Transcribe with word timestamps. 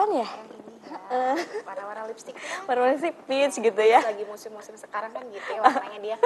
kan 0.00 0.10
ya? 0.16 0.28
Ya, 2.00 2.08
warna-warna 2.08 2.08
lipstick 2.08 2.36
Warna 2.64 2.96
peach 3.28 3.54
gitu 3.56 3.82
ya. 3.82 4.00
lagi 4.00 4.24
musim-musim 4.24 4.74
sekarang 4.76 5.12
kan 5.12 5.22
gitu 5.28 5.48
ya 5.52 5.60
warnanya 5.60 6.00
dia 6.00 6.16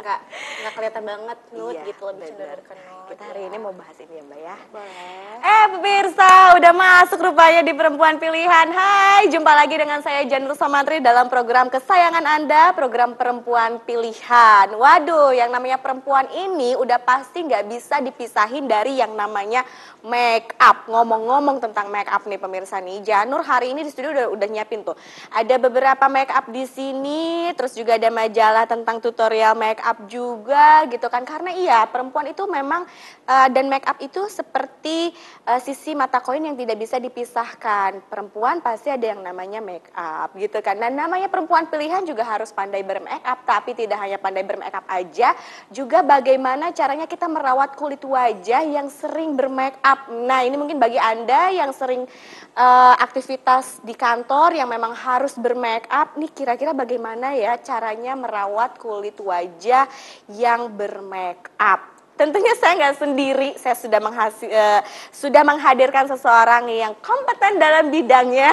nggak 0.00 0.18
nggak 0.60 0.72
kelihatan 0.74 1.02
banget 1.06 1.38
nude 1.52 1.70
Iya, 1.70 1.82
gitu 1.86 2.02
lebih 2.10 2.26
cenderung 2.26 2.66
ke 2.66 2.74
nude 2.74 3.08
Kita 3.10 3.22
hari 3.26 3.40
ya. 3.42 3.46
ini 3.50 3.58
mau 3.58 3.74
bahas 3.74 3.96
ini 3.98 4.14
ya 4.14 4.22
Mbak 4.22 4.38
ya. 4.40 4.56
boleh 4.70 5.38
Eh 5.40 5.64
pemirsa, 5.70 6.30
udah 6.54 6.72
masuk 6.72 7.18
rupanya 7.20 7.62
di 7.62 7.74
Perempuan 7.74 8.14
Pilihan. 8.16 8.68
Hai, 8.70 9.26
jumpa 9.26 9.50
lagi 9.50 9.74
dengan 9.74 9.98
saya 9.98 10.22
Janur 10.24 10.54
Samantri 10.54 11.02
dalam 11.02 11.26
program 11.26 11.66
kesayangan 11.66 12.22
Anda, 12.22 12.70
program 12.70 13.18
Perempuan 13.18 13.82
Pilihan. 13.82 14.70
Waduh, 14.70 15.34
yang 15.34 15.50
namanya 15.50 15.82
perempuan 15.82 16.30
ini 16.30 16.78
udah 16.78 17.02
pasti 17.02 17.42
nggak 17.42 17.66
bisa 17.66 17.98
dipisahin 17.98 18.70
dari 18.70 18.94
yang 18.94 19.10
namanya 19.12 19.66
make 20.06 20.54
up. 20.56 20.86
Ngomong-ngomong 20.86 21.58
tentang 21.58 21.90
make 21.90 22.06
up 22.06 22.22
nih 22.24 22.38
pemirsa 22.38 22.78
nih, 22.78 23.02
Janur 23.02 23.42
hari 23.42 23.74
ini 23.74 23.82
di 23.82 23.90
studio 23.90 24.14
udah, 24.14 24.26
udah 24.30 24.46
nyiapin 24.46 24.86
tuh. 24.86 24.94
Ada 25.30 25.62
beberapa 25.62 26.10
make 26.10 26.34
up 26.34 26.50
di 26.50 26.66
sini, 26.66 27.54
terus 27.54 27.78
juga 27.78 27.94
ada 27.94 28.10
majalah 28.10 28.66
tentang 28.66 28.98
tutorial 28.98 29.54
make 29.54 29.78
up 29.78 30.02
juga 30.10 30.82
gitu 30.90 31.06
kan. 31.06 31.22
Karena 31.22 31.54
iya, 31.54 31.86
perempuan 31.86 32.26
itu 32.26 32.42
memang 32.50 32.82
eh, 33.30 33.48
dan 33.54 33.70
make 33.70 33.86
up 33.86 34.02
itu 34.02 34.26
seperti 34.26 35.14
eh, 35.46 35.60
sisi 35.62 35.94
mata 35.94 36.18
koin 36.18 36.42
yang 36.42 36.58
tidak 36.58 36.82
bisa 36.82 36.98
dipisahkan. 36.98 38.02
Perempuan 38.10 38.58
pasti 38.58 38.90
ada 38.90 39.14
yang 39.14 39.22
namanya 39.22 39.62
make 39.62 39.86
up 39.94 40.34
gitu 40.34 40.58
kan. 40.58 40.82
Dan 40.82 40.98
namanya 40.98 41.30
perempuan 41.30 41.70
pilihan 41.70 42.02
juga 42.02 42.26
harus 42.26 42.50
pandai 42.50 42.82
bermake 42.82 43.22
up, 43.22 43.46
tapi 43.46 43.78
tidak 43.78 44.02
hanya 44.02 44.18
pandai 44.18 44.42
bermake 44.42 44.74
up 44.74 44.86
aja, 44.90 45.38
juga 45.70 46.02
bagaimana 46.02 46.74
caranya 46.74 47.06
kita 47.06 47.30
merawat 47.30 47.78
kulit 47.78 48.02
wajah 48.02 48.66
yang 48.66 48.90
sering 48.90 49.38
bermake 49.38 49.78
up. 49.86 50.10
Nah, 50.10 50.42
ini 50.42 50.58
mungkin 50.58 50.82
bagi 50.82 50.98
Anda 50.98 51.54
yang 51.54 51.70
sering 51.70 52.08
eh, 52.56 52.94
aktivitas 52.98 53.84
di 53.86 53.94
kantor 53.94 54.58
yang 54.58 54.66
memang 54.66 54.96
harus 54.96 55.38
bermake 55.38 55.86
up, 55.86 56.18
nih 56.18 56.32
kira-kira 56.34 56.74
bagaimana 56.74 57.36
ya 57.36 57.60
caranya 57.60 58.16
merawat 58.16 58.80
kulit 58.80 59.20
wajah 59.20 59.86
yang 60.32 60.72
bermake 60.72 61.52
up. 61.60 61.99
Tentunya 62.20 62.52
saya 62.60 62.76
nggak 62.76 62.96
sendiri, 63.00 63.50
saya 63.56 63.72
sudah 63.72 63.96
eh, 64.44 64.80
sudah 65.08 65.40
menghadirkan 65.40 66.04
seseorang 66.04 66.68
yang 66.68 66.92
kompeten 67.00 67.56
dalam 67.56 67.88
bidangnya. 67.88 68.52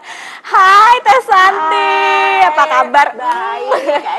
Hai 0.54 1.02
Teh 1.02 1.22
Santi, 1.26 1.98
Hai, 1.98 2.46
apa 2.46 2.64
kabar? 2.70 3.08
baik. 3.18 3.70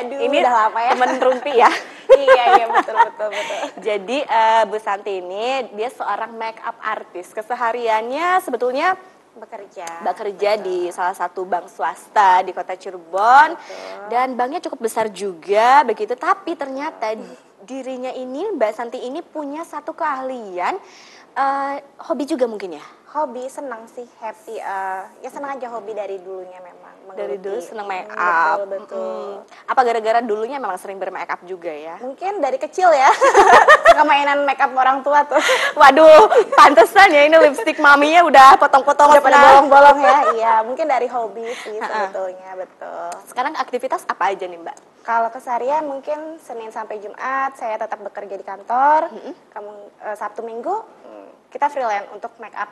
Aduh, 0.03 0.19
ini 0.27 0.43
udah 0.43 0.51
lama 0.67 0.79
ya. 0.83 0.91
Temen 0.91 1.11
rumpi 1.15 1.51
ya. 1.55 1.71
iya 2.27 2.43
iya 2.57 2.65
betul 2.65 2.97
betul 3.05 3.29
betul 3.31 3.59
Jadi 3.79 4.17
eh, 4.19 4.63
Bu 4.67 4.77
Santi 4.83 5.23
ini 5.23 5.71
dia 5.79 5.87
seorang 5.95 6.35
make 6.35 6.59
up 6.59 6.75
artist. 6.83 7.31
Kesehariannya 7.31 8.43
sebetulnya 8.43 8.99
bekerja. 9.39 9.87
Bekerja 10.03 10.59
di 10.59 10.91
salah 10.91 11.15
satu 11.15 11.47
bank 11.47 11.71
swasta 11.71 12.43
di 12.43 12.51
kota 12.51 12.75
Cirebon. 12.75 13.55
Betul. 13.55 14.07
dan 14.09 14.33
banknya 14.35 14.59
cukup 14.67 14.85
besar 14.85 15.07
juga 15.09 15.81
begitu. 15.87 16.13
Tapi 16.13 16.53
ternyata 16.59 17.15
dirinya 17.63 18.09
ini 18.13 18.55
Mbak 18.55 18.71
Santi 18.73 18.99
ini 19.03 19.19
punya 19.21 19.63
satu 19.67 19.91
keahlian 19.93 20.79
eh, 21.35 21.75
hobi 22.07 22.23
juga 22.25 22.47
mungkin 22.47 22.79
ya? 22.79 22.85
Hobi 23.09 23.49
senang 23.49 23.89
sih 23.89 24.05
happy 24.21 24.57
eh, 24.57 25.03
ya 25.25 25.29
senang 25.29 25.57
aja 25.57 25.67
hobi 25.73 25.93
dari 25.97 26.17
dulunya 26.21 26.61
memang 26.61 26.88
dari 27.13 27.37
dulu 27.37 27.57
seneng 27.57 27.85
make 27.85 28.05
Hmm, 28.05 28.17
up. 28.17 28.57
betul 28.59 28.69
betul. 28.69 28.97
Mm. 29.39 29.69
apa 29.69 29.81
gara-gara 29.81 30.19
dulunya 30.19 30.57
memang 30.57 30.75
sering 30.75 30.97
bermake 30.97 31.29
up 31.29 31.41
juga 31.43 31.69
ya? 31.69 31.95
Mungkin 31.97 32.39
dari 32.39 32.57
kecil 32.57 32.89
ya. 32.89 33.09
Suka 33.89 34.03
mainan 34.03 34.43
make 34.43 34.57
up 34.57 34.71
orang 34.71 34.99
tua 34.99 35.23
tuh. 35.23 35.39
Waduh 35.73 36.27
pantesan 36.53 37.09
ya 37.09 37.25
ini 37.25 37.37
lipstick 37.39 37.77
maminya 37.77 38.21
udah 38.23 38.49
potong-potong 38.55 39.13
udah 39.13 39.23
pada 39.23 39.37
bolong-bolong 39.39 39.97
ya. 39.99 40.17
Iya 40.39 40.53
mungkin 40.61 40.85
dari 40.85 41.05
hobi 41.05 41.45
sih 41.55 41.77
sebetulnya 41.77 42.55
betul. 42.55 43.09
Sekarang 43.25 43.53
aktivitas 43.53 44.05
apa 44.05 44.29
aja 44.29 44.45
nih 44.45 44.57
Mbak? 44.57 44.77
Kalau 45.01 45.29
keseharian 45.29 45.83
mungkin 45.83 46.37
Senin 46.37 46.69
sampai 46.69 46.99
Jumat 46.99 47.55
saya 47.55 47.75
tetap 47.75 47.97
bekerja 47.99 48.35
di 48.35 48.45
kantor. 48.45 49.09
Kamu 49.49 49.71
eh, 50.03 50.15
Sabtu 50.15 50.41
Minggu 50.41 50.75
hmm, 50.75 51.49
kita 51.49 51.67
freelance 51.67 52.09
untuk 52.11 52.31
make 52.37 52.53
up. 52.53 52.69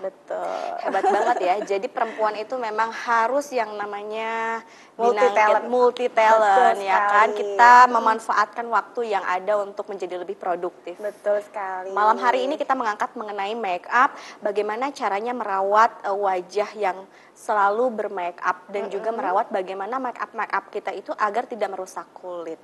Betul. 0.00 0.70
hebat 0.84 1.04
banget 1.04 1.36
ya. 1.40 1.54
Jadi 1.76 1.86
perempuan 1.88 2.36
itu 2.36 2.54
memang 2.56 2.92
harus 2.92 3.48
yang 3.50 3.72
namanya 3.74 4.60
Multi 4.96 5.26
talent. 5.32 5.66
multi 5.68 6.06
talent 6.08 6.78
ya 6.80 6.98
kan. 7.08 7.28
Kita 7.32 7.72
memanfaatkan 7.88 8.66
waktu 8.68 9.12
yang 9.12 9.24
ada 9.24 9.60
untuk 9.60 9.88
menjadi 9.88 10.20
lebih 10.20 10.36
produktif. 10.36 10.96
Betul 10.96 11.40
sekali. 11.44 11.92
Malam 11.92 12.16
hari 12.20 12.48
ini 12.48 12.56
kita 12.56 12.72
mengangkat 12.72 13.12
mengenai 13.16 13.52
make 13.56 13.88
up, 13.88 14.16
bagaimana 14.40 14.92
caranya 14.92 15.32
merawat 15.36 15.92
eh, 16.04 16.12
wajah 16.16 16.70
yang 16.76 16.98
selalu 17.36 17.92
bermake 17.92 18.40
up 18.40 18.64
dan 18.72 18.88
juga 18.88 19.12
merawat 19.12 19.52
bagaimana 19.52 20.00
make 20.00 20.16
up 20.16 20.32
make 20.32 20.48
up 20.56 20.72
kita 20.72 20.88
itu 20.96 21.12
agar 21.20 21.44
tidak 21.44 21.68
merusak 21.68 22.08
kulit. 22.16 22.56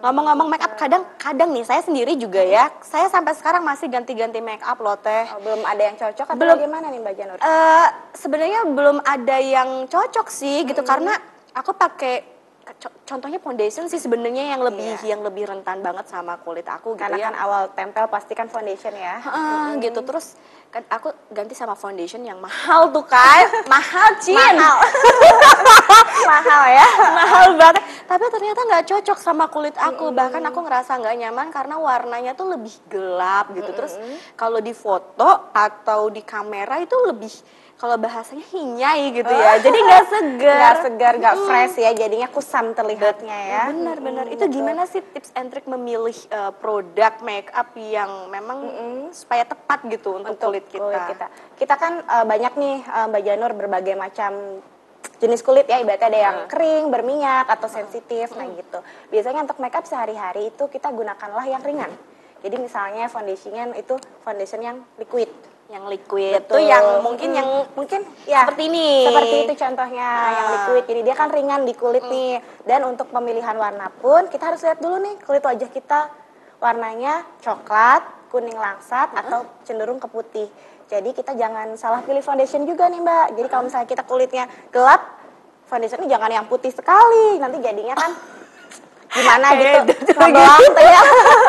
Ngomong-ngomong 0.00 0.48
make 0.48 0.64
up 0.64 0.72
kadang-kadang 0.80 1.52
nih 1.52 1.68
saya 1.68 1.84
sendiri 1.84 2.16
juga 2.16 2.40
ya, 2.40 2.72
saya 2.80 3.12
sampai 3.12 3.36
sekarang 3.36 3.60
masih 3.60 3.92
ganti-ganti 3.92 4.40
make 4.40 4.64
up 4.64 4.80
loh 4.80 4.96
teh. 4.96 5.28
Oh, 5.36 5.40
belum 5.44 5.60
ada 5.68 5.82
yang 5.84 5.96
cocok 6.00 6.32
atau 6.32 6.40
Belum. 6.40 6.56
Bagaimana 6.66 6.90
nih 6.90 7.00
Mbak 7.00 7.14
Janur? 7.14 7.38
Eh, 7.38 7.88
sebenarnya 8.18 8.60
belum 8.66 8.98
ada 9.06 9.36
yang 9.38 9.70
cocok 9.86 10.26
sih 10.26 10.66
gitu 10.66 10.82
karena 10.82 11.14
aku 11.54 11.70
pakai 11.78 12.35
contohnya 13.04 13.38
foundation 13.38 13.86
sih 13.86 13.96
sebenarnya 13.96 14.50
yang 14.50 14.60
lebih 14.60 14.98
Iya. 14.98 15.14
yang 15.14 15.22
lebih 15.22 15.46
rentan 15.46 15.78
banget 15.78 16.06
sama 16.06 16.34
kulit 16.36 16.66
aku 16.66 16.92
gitu 16.92 17.00
Karena 17.00 17.16
ya. 17.16 17.24
kan 17.24 17.34
awal 17.36 17.62
tempel 17.70 18.06
pasti 18.06 18.32
kan 18.32 18.46
foundation 18.46 18.90
ya. 18.92 19.22
Heeh, 19.22 19.78
gitu 19.80 20.02
terus 20.02 20.34
kan 20.66 20.82
aku 20.88 21.08
ganti 21.30 21.54
sama 21.54 21.72
foundation 21.72 22.20
yang 22.20 22.36
mahal 22.36 22.90
tuh 22.90 23.02
kan 23.02 23.46
mahal 23.70 24.18
cin 24.18 24.34
Mahal. 24.34 24.76
Mahal 26.26 26.62
ya. 26.68 26.88
mahal 27.12 27.46
banget 27.54 27.78
tapi 28.04 28.24
ternyata 28.28 28.60
nggak 28.64 28.84
cocok 28.84 29.14
sama 29.16 29.46
kulit 29.46 29.74
aku 29.76 30.10
bahkan 30.10 30.42
aku 30.42 30.58
ngerasa 30.60 30.94
nggak 30.96 31.16
nyaman 31.18 31.48
karena 31.48 31.74
warnanya 31.76 32.32
tuh 32.34 32.50
lebih 32.50 32.74
gelap 32.86 33.50
gitu 33.52 33.70
terus 33.72 33.94
kalau 34.34 34.58
di 34.58 34.72
foto 34.72 35.24
atau 35.50 36.06
di 36.08 36.20
kamera 36.20 36.78
itu 36.78 36.94
lebih 37.00 37.30
kalau 37.76 38.00
bahasanya 38.00 38.44
hinyai 38.56 39.12
gitu 39.12 39.28
ya 39.28 39.60
jadi 39.60 39.76
nggak 39.76 40.04
segar 40.08 40.56
Gak 40.56 40.76
segar, 40.82 41.14
gak 41.20 41.36
fresh 41.46 41.76
ya. 41.78 41.90
Jadinya 41.94 42.28
kusam 42.32 42.72
terlihatnya 42.72 43.38
ya. 43.38 43.62
benar-benar 43.70 44.26
itu 44.32 44.44
gimana 44.48 44.88
sih 44.88 45.04
tips 45.04 45.30
and 45.36 45.52
trick 45.52 45.68
memilih 45.68 46.16
uh, 46.32 46.50
produk 46.56 47.12
make 47.22 47.52
up 47.52 47.70
yang 47.76 48.28
memang 48.32 48.58
supaya 49.12 49.46
tepat 49.46 49.84
gitu 49.86 50.18
untuk, 50.18 50.36
kulit 50.40 50.66
kita, 50.68 51.00
kita. 51.12 51.26
Kita 51.56 51.74
kan 51.78 52.02
eh, 52.02 52.24
banyak 52.26 52.52
nih 52.58 52.76
eh, 52.82 53.06
Mbak 53.08 53.22
Janur 53.22 53.52
berbagai 53.54 53.94
macam 53.96 54.32
jenis 55.16 55.40
kulit 55.40 55.64
ya 55.70 55.80
ibaratnya 55.80 56.08
ada 56.12 56.20
yang 56.20 56.36
kering, 56.50 56.92
berminyak 56.92 57.46
atau 57.48 57.68
sensitif 57.70 58.34
nah 58.36 58.44
gitu. 58.50 58.78
Biasanya 59.08 59.46
untuk 59.46 59.58
makeup 59.62 59.86
sehari-hari 59.88 60.52
itu 60.52 60.64
kita 60.68 60.92
gunakanlah 60.92 61.46
yang 61.48 61.62
ringan. 61.64 61.92
Jadi 62.44 62.56
misalnya 62.60 63.08
foundationnya 63.08 63.72
itu 63.80 63.96
foundation 64.20 64.60
yang 64.60 64.76
liquid. 65.00 65.30
Yang 65.66 65.84
liquid 65.86 66.32
Betul. 66.38 66.52
tuh 66.52 66.62
yang 66.62 66.84
mungkin 67.02 67.28
Mm, 67.28 67.38
yang 67.38 67.48
mungkin 67.74 68.00
ya 68.22 68.46
seperti 68.46 68.62
ini. 68.66 68.90
seperti 69.04 69.36
itu 69.42 69.54
contohnya. 69.56 70.10
Yang 70.30 70.46
Ah. 70.46 70.52
liquid. 70.54 70.84
Jadi 70.86 71.00
dia 71.02 71.14
kan 71.14 71.28
ringan 71.28 71.60
di 71.62 71.74
kulit 71.74 72.04
nih. 72.04 72.38
Dan 72.62 72.86
untuk 72.86 73.10
pemilihan 73.10 73.56
warna 73.56 73.90
pun 73.92 74.26
kita 74.26 74.46
harus 74.46 74.62
lihat 74.62 74.78
dulu 74.78 74.96
nih 74.96 75.18
kulit 75.20 75.42
wajah 75.42 75.66
kita. 75.68 76.00
Warnanya 76.56 77.26
coklat 77.40 78.02
kuning 78.28 78.56
langsat 78.56 79.10
atau 79.12 79.44
cenderung 79.62 79.98
ke 79.98 80.06
putih. 80.06 80.46
Jadi 80.86 81.10
kita 81.10 81.34
jangan 81.34 81.74
salah 81.74 81.98
pilih 82.00 82.22
foundation 82.22 82.62
juga 82.62 82.86
nih 82.86 83.02
mbak. 83.02 83.26
Jadi 83.34 83.48
kalau 83.48 83.66
misalnya 83.66 83.88
kita 83.88 84.02
kulitnya 84.02 84.44
gelap 84.70 85.02
foundationnya 85.64 86.06
jangan 86.06 86.30
yang 86.32 86.46
putih 86.46 86.70
sekali. 86.70 87.36
Nanti 87.36 87.58
jadinya 87.58 87.92
kan 87.92 88.14
gimana 89.16 89.46
gitu 89.56 89.78
gitu. 89.88 90.12
ngebelang 90.20 90.62
ya 90.76 91.00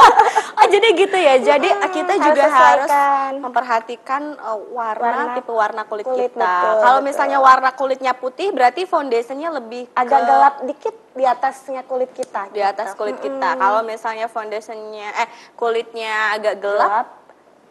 oh 0.57 0.67
jadi 0.67 0.87
gitu 0.95 1.17
ya 1.17 1.35
jadi 1.37 1.69
Mm-mm, 1.69 1.91
kita 1.91 2.13
juga 2.17 2.45
harus 2.47 2.91
memperhatikan 3.37 4.23
uh, 4.39 4.57
warna, 4.73 5.03
Warna 5.03 5.35
tipe 5.37 5.51
warna 5.53 5.83
kulit, 5.85 6.05
kulit, 6.07 6.31
kita 6.31 6.41
betul, 6.41 6.81
kalau 6.81 6.99
betul. 6.99 7.07
misalnya 7.11 7.37
warna 7.37 7.69
kulitnya 7.75 8.13
putih 8.17 8.49
berarti 8.55 8.87
foundationnya 8.87 9.49
lebih 9.53 9.85
agak 9.93 10.19
ke- 10.19 10.27
gelap 10.27 10.55
dikit 10.65 10.95
di 11.13 11.25
atasnya 11.25 11.81
kulit 11.85 12.09
kita 12.13 12.49
di 12.49 12.61
atas 12.61 12.93
gitu. 12.93 13.05
kulit 13.05 13.17
kita 13.19 13.49
Mm-mm. 13.53 13.61
kalau 13.61 13.81
misalnya 13.83 14.25
foundationnya 14.25 15.07
eh 15.13 15.27
kulitnya 15.53 16.33
agak 16.33 16.57
gelap 16.57 16.87
gelap. 16.87 17.07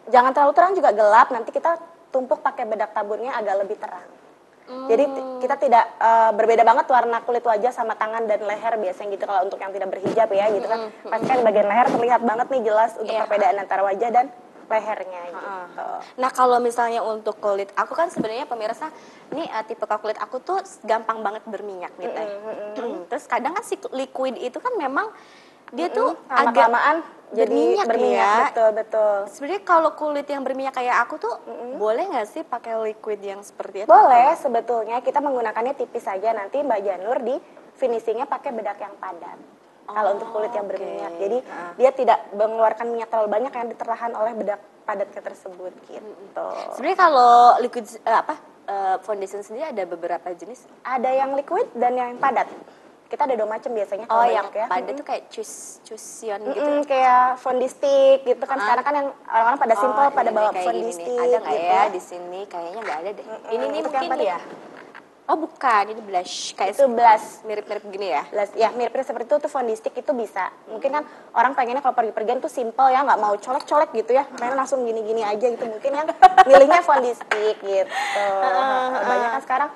Jangan 0.07 0.31
terlalu 0.31 0.53
terang 0.55 0.71
juga 0.71 0.91
gelap. 0.95 1.27
Nanti 1.35 1.51
kita 1.51 1.75
tumpuk 2.09 2.39
pakai 2.39 2.63
bedak 2.63 2.95
taburnya 2.95 3.35
agak 3.35 3.59
lebih 3.59 3.75
terang. 3.75 4.07
Jadi 4.67 5.03
Hmm. 5.05 5.39
kita 5.39 5.55
tidak 5.55 5.85
eh, 5.97 6.31
berbeda 6.31 6.61
banget 6.61 6.85
warna 6.87 7.17
kulit 7.21 7.41
wajah 7.41 7.71
sama 7.71 7.95
tangan 7.95 8.23
dan 8.23 8.43
leher 8.43 8.75
biasanya 8.75 9.09
gitu 9.09 9.23
kalau 9.23 9.41
untuk 9.41 9.55
yang 9.55 9.71
tidak 9.71 9.89
berhijab 9.89 10.27
ya 10.29 10.45
gitu 10.49 10.67
kan. 10.67 10.79
Pasti 11.03 11.25
kan 11.25 11.39
bagian 11.41 11.65
leher 11.65 11.87
terlihat 11.89 12.21
banget 12.21 12.47
nih 12.49 12.61
jelas 12.63 12.91
untuk 12.93 13.07
Hmm, 13.07 13.15
Iya. 13.15 13.23
perbedaan 13.23 13.57
antara 13.57 13.81
wajah 13.81 14.09
dan 14.09 14.27
lehernya 14.67 15.21
gitu. 15.31 15.87
Nah 16.19 16.29
kalau 16.29 16.59
misalnya 16.59 16.99
untuk 16.99 17.39
kulit 17.39 17.71
aku 17.73 17.95
kan 17.95 18.11
sebenarnya 18.11 18.43
pemirsa 18.43 18.91
ini 19.31 19.47
uh, 19.47 19.63
tipe 19.63 19.87
kulit 19.87 20.19
aku 20.19 20.43
tuh 20.43 20.59
gampang 20.83 21.23
banget 21.23 21.47
berminyak 21.47 21.95
nih 21.95 22.11
teh. 22.11 22.27
Terus 23.07 23.23
kadang 23.25 23.55
kan 23.55 23.63
si 23.63 23.79
liquid 23.89 24.35
itu 24.35 24.59
kan 24.59 24.75
memang 24.75 25.07
dia 25.69 25.87
tuh 25.89 26.15
lama 26.23 26.39
agak 26.41 26.53
kelamaan 26.55 26.97
jadi 27.29 27.43
berminyak 27.43 27.75
nih 27.77 27.89
berminyak 27.89 28.23
ya. 28.23 28.35
betul 28.47 28.69
betul 28.73 29.15
Sebenarnya 29.27 29.61
kalau 29.61 29.89
kulit 29.93 30.23
yang 30.25 30.41
berminyak 30.41 30.71
kayak 30.71 30.95
aku 31.01 31.15
tuh 31.17 31.33
boleh 31.75 32.03
nggak 32.05 32.23
sih 32.25 32.41
pakai 32.41 32.73
liquid 32.81 33.19
yang 33.19 33.41
seperti 33.41 33.83
itu? 33.83 33.87
boleh 33.87 34.31
sebetulnya 34.33 34.97
kita 34.99 35.19
menggunakannya 35.19 35.73
tipis 35.73 36.01
saja 36.01 36.31
nanti 36.31 36.59
mbak 36.59 36.79
Janur 36.79 37.19
di 37.19 37.35
finishingnya 37.73 38.25
pakai 38.25 38.51
bedak 38.51 38.79
yang 38.79 38.95
padat 38.95 39.35
kalau 39.85 40.09
untuk 40.13 40.27
kulit 40.29 40.51
yang 40.51 40.63
oke. 40.63 40.71
berminyak 40.71 41.13
jadi 41.17 41.37
Ah. 41.45 41.71
dia 41.75 41.91
tidak 41.91 42.19
mengeluarkan 42.31 42.87
minyak 42.87 43.07
terlalu 43.07 43.29
banyak 43.29 43.51
yang 43.51 43.67
ditertahan 43.67 44.11
oleh 44.13 44.31
bedak 44.31 44.59
padatnya 44.83 45.19
tersebut 45.21 45.73
gitu 45.85 46.47
Sebenarnya 46.73 46.95
kalau 46.97 47.31
liquid 47.59 47.83
eh, 47.97 48.17
apa 48.17 48.35
eh, 48.65 48.95
foundation 49.01 49.39
sendiri 49.41 49.67
ada 49.67 49.83
beberapa 49.83 50.27
jenis. 50.31 50.63
ada 50.81 51.07
yang 51.09 51.35
liquid 51.35 51.67
dan 51.73 51.91
yang 51.93 52.15
padat 52.15 52.47
kita 53.07 53.23
ada 53.23 53.33
dua 53.33 53.47
macam 53.47 53.71
biasanya 53.71 54.05
Oh, 54.05 54.13
kalau 54.13 54.27
yang 54.27 54.45
banyak 54.45 54.53
ya. 54.53 54.65
padat 54.67 54.93
tuh 54.93 55.05
kayak 55.05 55.23
cus 55.27 55.51
cusion 55.81 56.39
gitu. 56.45 56.59
Mm-mm, 56.61 56.79
kayak 56.83 57.23
fondi 57.37 57.67
stick 57.67 58.19
gitu 58.23 58.43
kan. 58.43 58.57
Sekarang 58.57 58.83
kan 58.83 58.93
yang 58.95 59.07
orang-orang 59.25 59.59
pada 59.59 59.75
simple 59.75 60.01
Oh, 60.01 60.11
pada 60.11 60.29
bawa 60.29 60.49
nih. 60.51 60.91
stick 60.91 61.15
Ada 61.15 61.37
nggak 61.37 61.53
gitu 61.53 61.67
ya 61.67 61.81
di 61.87 62.01
sini? 62.01 62.39
Kayaknya 62.45 62.79
nggak 62.81 62.97
ada 62.97 63.09
deh. 63.09 63.25
Mm-mm, 63.25 63.39
Ini 63.47 63.63
nih 63.63 63.77
yang 63.77 63.85
mungkin 63.85 64.09
padat. 64.09 64.27
ya. 64.27 64.39
Oh 65.27 65.35
bukan, 65.35 65.83
ini 65.89 65.99
blush. 65.99 66.55
Kayak 66.55 66.71
itu 66.71 66.87
blush. 66.87 67.43
mirip-mirip 67.43 67.83
gini 67.85 68.07
ya. 68.09 68.23
Blush, 68.25 68.55
ya 68.55 68.71
mirip-mirip 68.71 69.03
seperti 69.03 69.27
itu. 69.27 69.35
Tuh 69.37 69.51
fondi 69.51 69.75
stick 69.75 69.91
itu 69.93 70.11
bisa. 70.11 70.47
Mungkin 70.65 70.87
kan 70.89 71.03
orang 71.33 71.51
pengennya 71.51 71.83
kalau 71.83 71.91
pergi-pergian 71.93 72.39
tuh 72.39 72.47
simple 72.47 72.87
ya 72.87 73.03
nggak 73.03 73.19
mau 73.19 73.35
colek-colek 73.35 73.91
gitu 73.93 74.11
ya. 74.13 74.23
Pengen 74.23 74.55
langsung 74.55 74.83
gini-gini 74.83 75.21
aja 75.21 75.43
gitu. 75.45 75.63
Mungkin 75.63 75.91
yang 75.91 76.07
milihnya 76.43 76.79
fondi 76.79 77.11
stick 77.11 77.59
gitu. 77.59 77.91
Banyak 79.03 79.29
kan 79.29 79.41
sekarang 79.41 79.69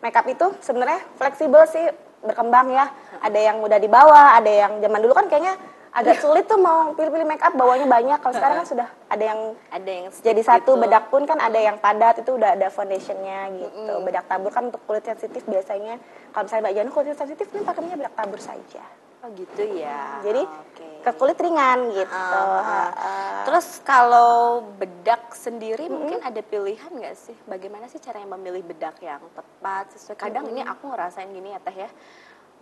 makeup 0.00 0.24
itu 0.26 0.46
sebenarnya 0.60 1.00
fleksibel 1.16 1.64
sih 1.64 1.84
berkembang 2.24 2.72
ya. 2.72 2.88
Ada 3.20 3.38
yang 3.38 3.60
mudah 3.60 3.78
dibawa 3.78 4.36
ada 4.40 4.48
yang 4.50 4.80
zaman 4.80 5.00
dulu 5.04 5.14
kan 5.14 5.28
kayaknya 5.28 5.54
agak 5.94 6.18
sulit 6.18 6.50
tuh 6.50 6.58
mau 6.58 6.90
pilih-pilih 6.98 7.22
makeup 7.22 7.54
bawanya 7.54 7.86
banyak. 7.86 8.18
Kalau 8.18 8.34
sekarang 8.34 8.56
kan 8.64 8.66
sudah 8.66 8.88
ada 9.06 9.24
yang 9.24 9.40
Ada 9.70 9.90
yang 9.90 10.06
jadi 10.10 10.42
satu 10.42 10.74
gitu. 10.74 10.82
bedak 10.82 11.04
pun 11.06 11.22
kan 11.22 11.38
ada 11.38 11.60
yang 11.60 11.78
padat 11.78 12.18
itu 12.18 12.34
udah 12.34 12.58
ada 12.58 12.66
foundationnya 12.66 13.54
gitu. 13.54 13.92
Bedak 14.02 14.26
tabur 14.26 14.50
kan 14.50 14.74
untuk 14.74 14.82
kulit 14.90 15.06
sensitif 15.06 15.46
biasanya. 15.46 16.02
Kalau 16.34 16.50
misalnya 16.50 16.62
mbak 16.66 16.74
Janu 16.74 16.90
kulit 16.90 17.14
sensitif 17.14 17.46
kan 17.46 17.62
pakainya 17.62 17.94
bedak 17.94 18.14
tabur 18.18 18.40
saja 18.42 18.82
Oh 19.24 19.32
gitu 19.32 19.62
ya. 19.72 20.20
jadi 20.20 20.44
Oke. 20.44 21.00
ke 21.00 21.10
kulit 21.16 21.40
ringan 21.40 21.88
gitu 21.96 22.12
Ah, 22.12 22.60
ah. 22.60 22.60
Ha-ha. 22.60 23.14
Terus 23.48 23.80
kalau 23.80 24.60
bedak 24.76 25.32
sendiri 25.32 25.88
mungkin 25.88 26.20
ada 26.20 26.44
pilihan 26.44 26.92
nggak 26.92 27.16
sih? 27.16 27.32
Bagaimana 27.48 27.88
sih 27.88 28.00
caranya 28.04 28.36
memilih 28.36 28.60
bedak 28.60 29.00
yang 29.00 29.24
tepat 29.32 29.88
sesuai? 29.96 30.20
Kadang 30.20 30.44
ini 30.52 30.60
aku 30.60 30.92
ngerasain 30.92 31.32
gini 31.32 31.56
ya 31.56 31.60
teh 31.60 31.72
ya. 31.72 31.88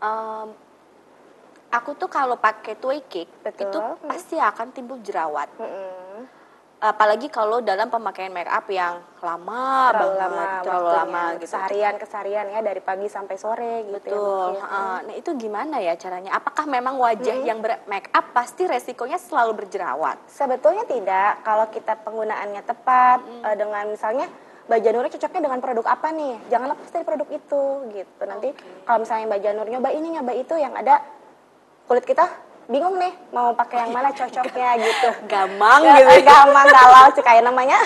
Em, 0.02 0.54
aku 1.70 1.98
tuh 1.98 2.06
kalau 2.06 2.38
pakai 2.38 2.78
tway 2.78 3.02
cake 3.10 3.30
Betul. 3.42 3.66
itu 3.66 3.78
pasti 4.06 4.38
akan 4.38 4.70
timbul 4.70 5.02
jerawat. 5.02 5.50
Mm-mm. 5.58 6.41
Apalagi 6.82 7.30
kalau 7.30 7.62
dalam 7.62 7.86
pemakaian 7.86 8.34
make 8.34 8.50
up 8.50 8.66
yang 8.66 8.98
lama 9.22 9.94
terlalu 9.94 10.18
banget, 10.18 10.18
lama 10.18 10.44
terlalu 10.66 10.66
waktunya. 10.66 10.98
lama 10.98 11.22
gitu. 11.22 11.40
keseharian 11.46 11.94
keseharian 11.94 12.46
ya 12.50 12.58
dari 12.58 12.82
pagi 12.82 13.06
sampai 13.06 13.36
sore 13.38 13.86
gitu 13.86 13.94
ya 13.94 13.98
Betul. 14.02 14.18
mungkin. 14.18 14.66
Heeh. 14.66 14.96
Nah 15.06 15.14
itu 15.14 15.30
gimana 15.38 15.76
ya 15.78 15.94
caranya? 15.94 16.34
Apakah 16.34 16.66
memang 16.66 16.98
wajah 16.98 17.38
yang 17.38 17.62
ber 17.62 17.86
make 17.86 18.10
up 18.10 18.34
pasti 18.34 18.66
resikonya 18.66 19.14
selalu 19.22 19.62
berjerawat? 19.62 20.26
Sebetulnya 20.26 20.82
tidak. 20.90 21.46
Kalau 21.46 21.70
kita 21.70 22.02
penggunaannya 22.02 22.62
tepat 22.66 23.18
eh, 23.46 23.54
dengan 23.54 23.86
misalnya 23.86 24.26
Mbak 24.66 24.80
Janurnya 24.82 25.10
cocoknya 25.14 25.42
dengan 25.46 25.60
produk 25.62 25.86
apa 25.86 26.08
nih? 26.10 26.34
Jangan 26.50 26.66
lepas 26.74 26.88
dari 26.90 27.04
produk 27.06 27.28
itu 27.30 27.62
gitu. 27.94 28.22
Nanti 28.26 28.48
kalau 28.82 29.06
misalnya 29.06 29.30
Mbak 29.30 29.40
Janur 29.46 29.66
nyoba 29.70 29.88
ini 29.94 30.08
nyoba 30.18 30.32
itu 30.34 30.54
yang 30.58 30.74
ada 30.74 30.98
kulit 31.86 32.02
kita 32.02 32.26
bingung 32.72 32.96
nih 32.96 33.12
mau 33.30 33.52
pakai 33.52 33.84
yang 33.84 33.92
mana 33.92 34.08
cocoknya 34.10 34.70
gitu. 34.80 35.10
Gampang 35.32 35.80
Nggak- 35.84 36.00
gitu. 36.00 36.24
gampang 36.24 36.66
galau 36.66 37.06
sih 37.12 37.22
kayak 37.22 37.44
namanya. 37.44 37.76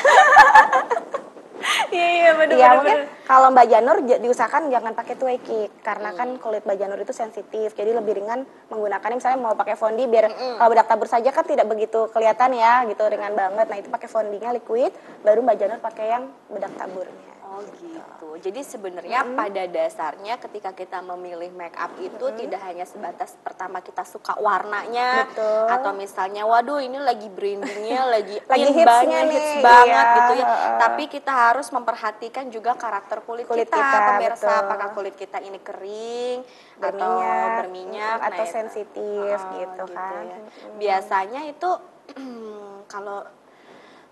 Iya 1.89 2.09
iya 2.13 2.31
benar 2.37 2.55
Iya 2.55 2.69
mungkin 2.79 2.99
kalau 3.27 3.49
Mbak 3.51 3.67
Janur 3.67 3.97
diusahakan 4.23 4.71
jangan 4.71 4.93
pakai 4.95 5.15
tway 5.17 5.39
cake 5.41 5.83
karena 5.83 6.15
kan 6.15 6.39
kulit 6.39 6.63
Mbak 6.63 6.79
Janur 6.79 6.99
itu 7.01 7.11
sensitif 7.11 7.75
jadi 7.75 7.91
lebih 7.91 8.23
ringan 8.23 8.43
menggunakannya 8.69 9.19
misalnya 9.19 9.41
mau 9.41 9.55
pakai 9.55 9.75
fondi 9.75 10.07
biar 10.07 10.31
kalau 10.57 10.71
bedak 10.71 10.87
tabur 10.87 11.09
saja 11.09 11.27
kan 11.29 11.43
tidak 11.43 11.67
begitu 11.67 12.07
kelihatan 12.13 12.55
ya 12.55 12.87
gitu 12.87 13.03
ringan 13.03 13.35
banget 13.35 13.67
nah 13.67 13.77
itu 13.77 13.89
pakai 13.89 14.07
fondinya 14.07 14.55
liquid 14.55 14.95
baru 15.23 15.43
Mbak 15.43 15.57
Janur 15.59 15.79
pakai 15.81 16.07
yang 16.07 16.25
bedak 16.47 16.71
taburnya 16.77 17.35
Oh 17.47 17.63
gitu. 17.63 18.29
Jadi 18.43 18.61
sebenarnya 18.61 19.23
pada 19.33 19.65
dasarnya 19.65 20.35
ketika 20.37 20.75
kita 20.75 20.99
memilih 21.01 21.49
make 21.55 21.79
up 21.79 21.95
itu 21.97 22.27
tidak 22.35 22.59
hanya 22.61 22.83
sebatas 22.83 23.39
pertama 23.39 23.79
kita 23.79 24.03
suka 24.03 24.35
warnanya 24.37 25.31
Betul. 25.31 25.71
atau 25.71 25.95
misalnya 25.95 26.43
waduh 26.43 26.83
ini 26.83 26.99
lagi 26.99 27.31
brandingnya 27.31 28.03
lagi 28.19 28.37
Lagi 28.45 28.67
hitsnya 28.67 28.85
banget, 28.85 29.23
nih, 29.23 29.33
hits 29.33 29.53
banget 29.63 29.87
iya, 30.05 30.17
gitu 30.19 30.33
ya. 30.37 30.47
heeh. 30.47 30.75
Tapi 30.83 31.03
kita 31.07 31.33
harus 31.33 31.69
memperhatikan 31.71 32.45
juga 32.51 32.75
karakter 32.75 33.19
kulit, 33.23 33.47
Kulit 33.47 33.65
kita, 33.65 33.79
kita, 33.79 33.99
pemirsa 34.11 34.43
betul. 34.51 34.61
apakah 34.67 34.89
kulit 34.93 35.15
kita 35.15 35.39
ini 35.39 35.59
kering 35.63 36.39
atau 36.77 36.93
Berminyak, 37.23 37.57
berminyak 37.63 38.19
atau 38.27 38.45
itu. 38.45 38.53
sensitif 38.53 39.39
Oh, 39.39 39.53
gitu 39.63 39.85
kan. 39.95 40.23
ya. 40.27 40.39
Biasanya 40.77 41.41
itu 41.47 41.71
kalau 42.93 43.23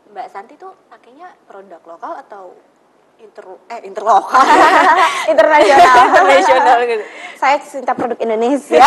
Mbak 0.06 0.26
Santi 0.30 0.54
tuh 0.54 0.70
pakainya 0.86 1.34
produk 1.44 1.82
lokal 1.82 2.14
atau 2.22 2.54
inter 3.22 3.46
eh 3.70 3.80
interlokal. 3.86 4.42
Internasional. 5.32 5.96
Internasional 6.10 6.78
gitu. 6.86 7.04
saya 7.38 7.56
cinta 7.60 7.92
produk 7.92 8.18
Indonesia. 8.18 8.80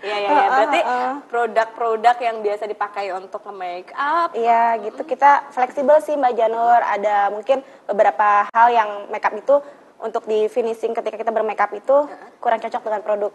Iya 0.00 0.16
iya 0.22 0.30
iya. 0.30 0.46
Berarti 0.48 0.80
produk-produk 1.26 2.16
yang 2.22 2.36
biasa 2.40 2.64
dipakai 2.70 3.10
untuk 3.12 3.42
make 3.52 3.90
up. 3.96 4.32
Iya 4.32 4.78
gitu. 4.86 5.02
Kita 5.02 5.50
fleksibel 5.50 5.98
sih 6.00 6.14
Mbak 6.14 6.32
Janur. 6.38 6.80
Ada 6.80 7.34
mungkin 7.34 7.60
beberapa 7.90 8.46
hal 8.54 8.68
yang 8.70 8.90
makeup 9.10 9.34
itu 9.34 9.56
untuk 9.98 10.24
di 10.30 10.46
finishing 10.46 10.94
ketika 10.94 11.18
kita 11.18 11.34
bermakeup 11.34 11.74
itu 11.74 12.06
kurang 12.38 12.62
cocok 12.62 12.82
dengan 12.86 13.02
produk 13.02 13.32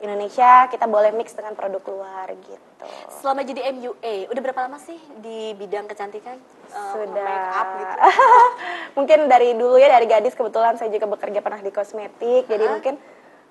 Indonesia 0.00 0.50
kita 0.66 0.84
boleh 0.84 1.10
mix 1.10 1.30
dengan 1.30 1.52
produk 1.52 1.84
luar 1.86 2.32
gitu. 2.32 2.86
Selama 3.14 3.40
jadi 3.42 3.68
MUA 3.70 4.26
udah 4.26 4.40
berapa 4.42 4.60
lama 4.62 4.78
sih 4.78 4.96
di 5.16 5.52
bidang 5.52 5.84
kecantikan 5.86 6.40
eh, 6.66 6.92
sudah. 6.94 7.20
make 7.20 7.48
up 7.52 7.68
gitu? 7.76 7.96
mungkin 8.96 9.18
dari 9.26 9.52
dulu 9.52 9.76
ya 9.76 9.88
dari 9.90 10.06
gadis 10.06 10.32
kebetulan 10.32 10.74
saya 10.74 10.88
juga 10.88 11.04
bekerja 11.06 11.38
pernah 11.38 11.58
di 11.58 11.68
kosmetik 11.68 12.44
jadi 12.44 12.64
mungkin 12.66 12.96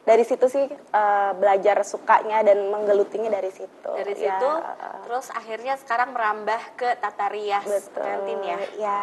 dari 0.01 0.24
situ 0.24 0.45
sih 0.45 0.65
eh, 0.65 1.31
belajar 1.33 1.83
sukanya 1.83 2.41
dan 2.41 2.65
menggelutinya 2.67 3.29
dari 3.29 3.50
situ. 3.50 3.91
Dari 3.91 4.09
Ya, 4.12 4.33
situ 4.33 4.50
eh, 4.50 4.97
terus 5.05 5.29
akhirnya 5.29 5.77
sekarang 5.77 6.12
merambah 6.12 6.62
ke 6.74 6.97
tata 6.97 7.29
rias 7.29 7.62
betul 7.62 7.93
pengantin 7.95 8.39
ya. 8.43 8.57
ya. 8.79 9.01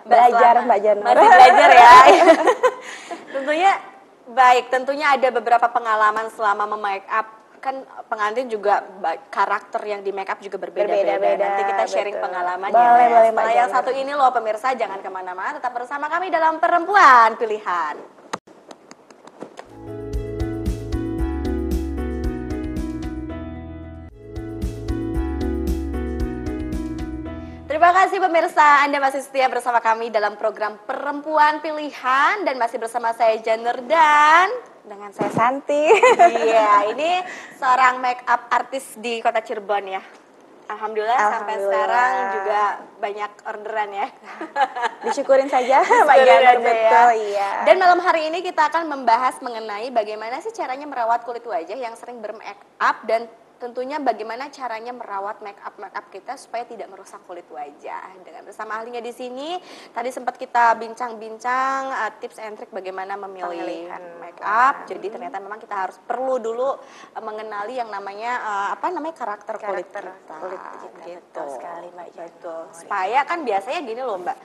Mbak 0.00 0.08
belajar 0.08 0.40
selama- 0.54 0.64
Mbak 0.64 0.80
Janur 0.80 1.04
Masih 1.06 1.28
belajar 1.30 1.68
ya. 1.70 1.92
tentunya 3.36 3.72
baik, 4.28 4.68
tentunya 4.68 5.16
ada 5.16 5.28
beberapa 5.32 5.66
pengalaman 5.72 6.28
selama 6.32 6.64
memake 6.76 7.08
up 7.08 7.38
kan 7.58 7.82
pengantin 8.06 8.46
juga 8.46 8.86
karakter 9.34 9.82
yang 9.82 10.00
di 10.06 10.14
make 10.14 10.30
up 10.30 10.38
juga 10.38 10.62
berbeda-beda. 10.62 11.18
Berbeda-beda, 11.18 11.42
Nanti 11.42 11.62
kita 11.66 11.84
sharing 11.90 12.16
betul. 12.16 12.26
pengalamannya. 12.30 12.78
Boleh, 12.78 12.86
ya. 12.86 13.10
boleh, 13.10 13.30
Setelah 13.34 13.54
yang 13.58 13.70
satu 13.74 13.90
ini 13.90 14.12
loh 14.14 14.30
pemirsa 14.30 14.68
jangan 14.78 15.02
ke 15.02 15.10
mana-mana, 15.10 15.58
tetap 15.58 15.74
bersama 15.74 16.06
kami 16.06 16.30
dalam 16.30 16.62
perempuan 16.62 17.34
pilihan. 17.34 17.98
Terima 27.78 27.94
kasih 27.94 28.18
pemirsa, 28.18 28.82
Anda 28.82 28.98
masih 28.98 29.22
setia 29.22 29.46
bersama 29.46 29.78
kami 29.78 30.10
dalam 30.10 30.34
program 30.34 30.82
Perempuan 30.82 31.62
Pilihan 31.62 32.42
dan 32.42 32.58
masih 32.58 32.74
bersama 32.74 33.14
saya 33.14 33.38
Janer 33.38 33.78
dan 33.86 34.50
dengan 34.82 35.14
saya 35.14 35.30
Santi 35.30 35.86
Iya, 36.42 36.90
ini 36.90 37.22
seorang 37.54 38.02
make 38.02 38.26
up 38.26 38.50
artis 38.50 38.98
di 38.98 39.22
kota 39.22 39.38
Cirebon 39.46 39.94
ya. 39.94 40.02
Alhamdulillah, 40.66 41.22
sampai 41.22 41.54
Alhamdulillah. 41.54 41.70
sekarang 41.70 42.12
juga 42.34 42.62
banyak 42.98 43.30
orderan 43.46 43.90
ya. 43.94 44.06
disyukurin 45.06 45.46
saja 45.46 45.78
Mbak 46.02 46.16
Janur 46.18 46.34
aja 46.34 46.50
ya. 46.50 46.58
betul 46.58 47.08
iya 47.30 47.50
Dan 47.62 47.78
malam 47.78 48.02
hari 48.02 48.26
ini 48.26 48.42
kita 48.42 48.74
akan 48.74 48.90
membahas 48.90 49.38
mengenai 49.38 49.94
bagaimana 49.94 50.42
sih 50.42 50.50
caranya 50.50 50.90
merawat 50.90 51.22
kulit 51.22 51.46
wajah 51.46 51.78
yang 51.78 51.94
sering 51.94 52.18
bermake 52.18 52.58
up 52.82 53.06
dan 53.06 53.30
tentunya 53.58 53.98
bagaimana 53.98 54.48
caranya 54.54 54.94
merawat 54.94 55.42
make 55.42 55.58
up 55.66 55.74
make 55.82 55.92
up 55.92 56.06
kita 56.08 56.38
supaya 56.38 56.62
tidak 56.64 56.86
merusak 56.88 57.18
kulit 57.26 57.44
wajah. 57.50 58.14
Dengan 58.22 58.46
bersama 58.46 58.78
ahlinya 58.78 59.02
di 59.02 59.10
sini, 59.10 59.58
tadi 59.90 60.14
sempat 60.14 60.38
kita 60.38 60.78
bincang-bincang 60.78 61.80
uh, 61.90 62.10
tips 62.22 62.38
and 62.38 62.54
trick 62.54 62.70
bagaimana 62.70 63.18
memilih 63.18 63.58
Pemilihan 63.58 64.02
make 64.22 64.40
up. 64.40 64.86
Jadi 64.86 65.06
ternyata 65.10 65.42
memang 65.42 65.58
kita 65.58 65.74
harus 65.74 65.98
perlu 65.98 66.38
dulu 66.38 66.70
uh, 66.78 67.22
mengenali 67.22 67.76
yang 67.76 67.90
namanya 67.90 68.32
uh, 68.46 68.68
apa 68.78 68.94
namanya 68.94 69.18
karakter, 69.18 69.58
kulit 69.58 69.90
Karakter 69.90 70.04
kita. 70.06 70.34
kulit 70.38 70.62
kita, 70.62 71.02
gitu. 71.04 71.18
betul 71.18 71.46
sekali, 71.58 71.86
Mbak. 71.90 72.06
Betul. 72.14 72.62
Supaya 72.72 73.18
kan 73.26 73.38
biasanya 73.42 73.80
gini 73.82 74.02
loh, 74.06 74.16
Mbak. 74.22 74.38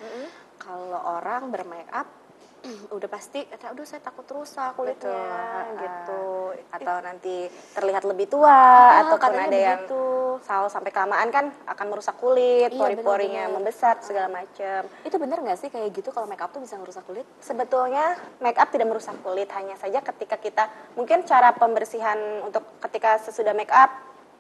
Kalau 0.58 1.00
orang 1.22 1.52
bermake 1.52 1.92
up 1.94 2.23
udah 2.64 3.10
pasti 3.12 3.44
kata 3.44 3.72
aduh 3.72 3.84
saya 3.84 4.00
takut 4.00 4.24
rusak 4.30 4.72
kulitnya 4.74 5.12
Betul, 5.12 5.76
gitu. 5.78 6.24
Atau 6.72 6.96
nanti 7.00 7.36
terlihat 7.76 8.04
lebih 8.04 8.28
tua 8.28 8.48
Ah, 8.50 9.04
ataupun 9.04 9.20
katanya 9.20 9.46
ada 9.46 9.60
yang 9.60 9.82
begitu. 9.84 10.04
saus 10.42 10.72
sampai 10.72 10.90
kelamaan 10.90 11.28
kan 11.28 11.46
akan 11.66 11.86
merusak 11.88 12.16
kulit, 12.18 12.72
Iya, 12.72 12.80
pori-porinya 12.80 13.44
membesar 13.50 14.00
segala 14.00 14.32
macam. 14.32 14.88
itu 15.02 15.16
bener 15.18 15.38
nggak 15.40 15.60
sih 15.60 15.70
kayak 15.70 15.92
gitu 15.92 16.10
kalau 16.10 16.24
make 16.24 16.40
up 16.40 16.50
tuh 16.50 16.60
bisa 16.60 16.76
ngerusak 16.76 17.04
kulit? 17.04 17.28
Sebetulnya 17.38 18.16
make 18.40 18.56
up 18.56 18.70
tidak 18.70 18.88
merusak 18.88 19.20
kulit, 19.20 19.52
hanya 19.52 19.76
saja 19.76 20.00
ketika 20.00 20.38
kita 20.38 20.64
mungkin 20.94 21.22
cara 21.24 21.52
pembersihan 21.52 22.16
untuk 22.42 22.64
ketika 22.80 23.20
sesudah 23.20 23.52
make 23.52 23.70
up 23.70 23.92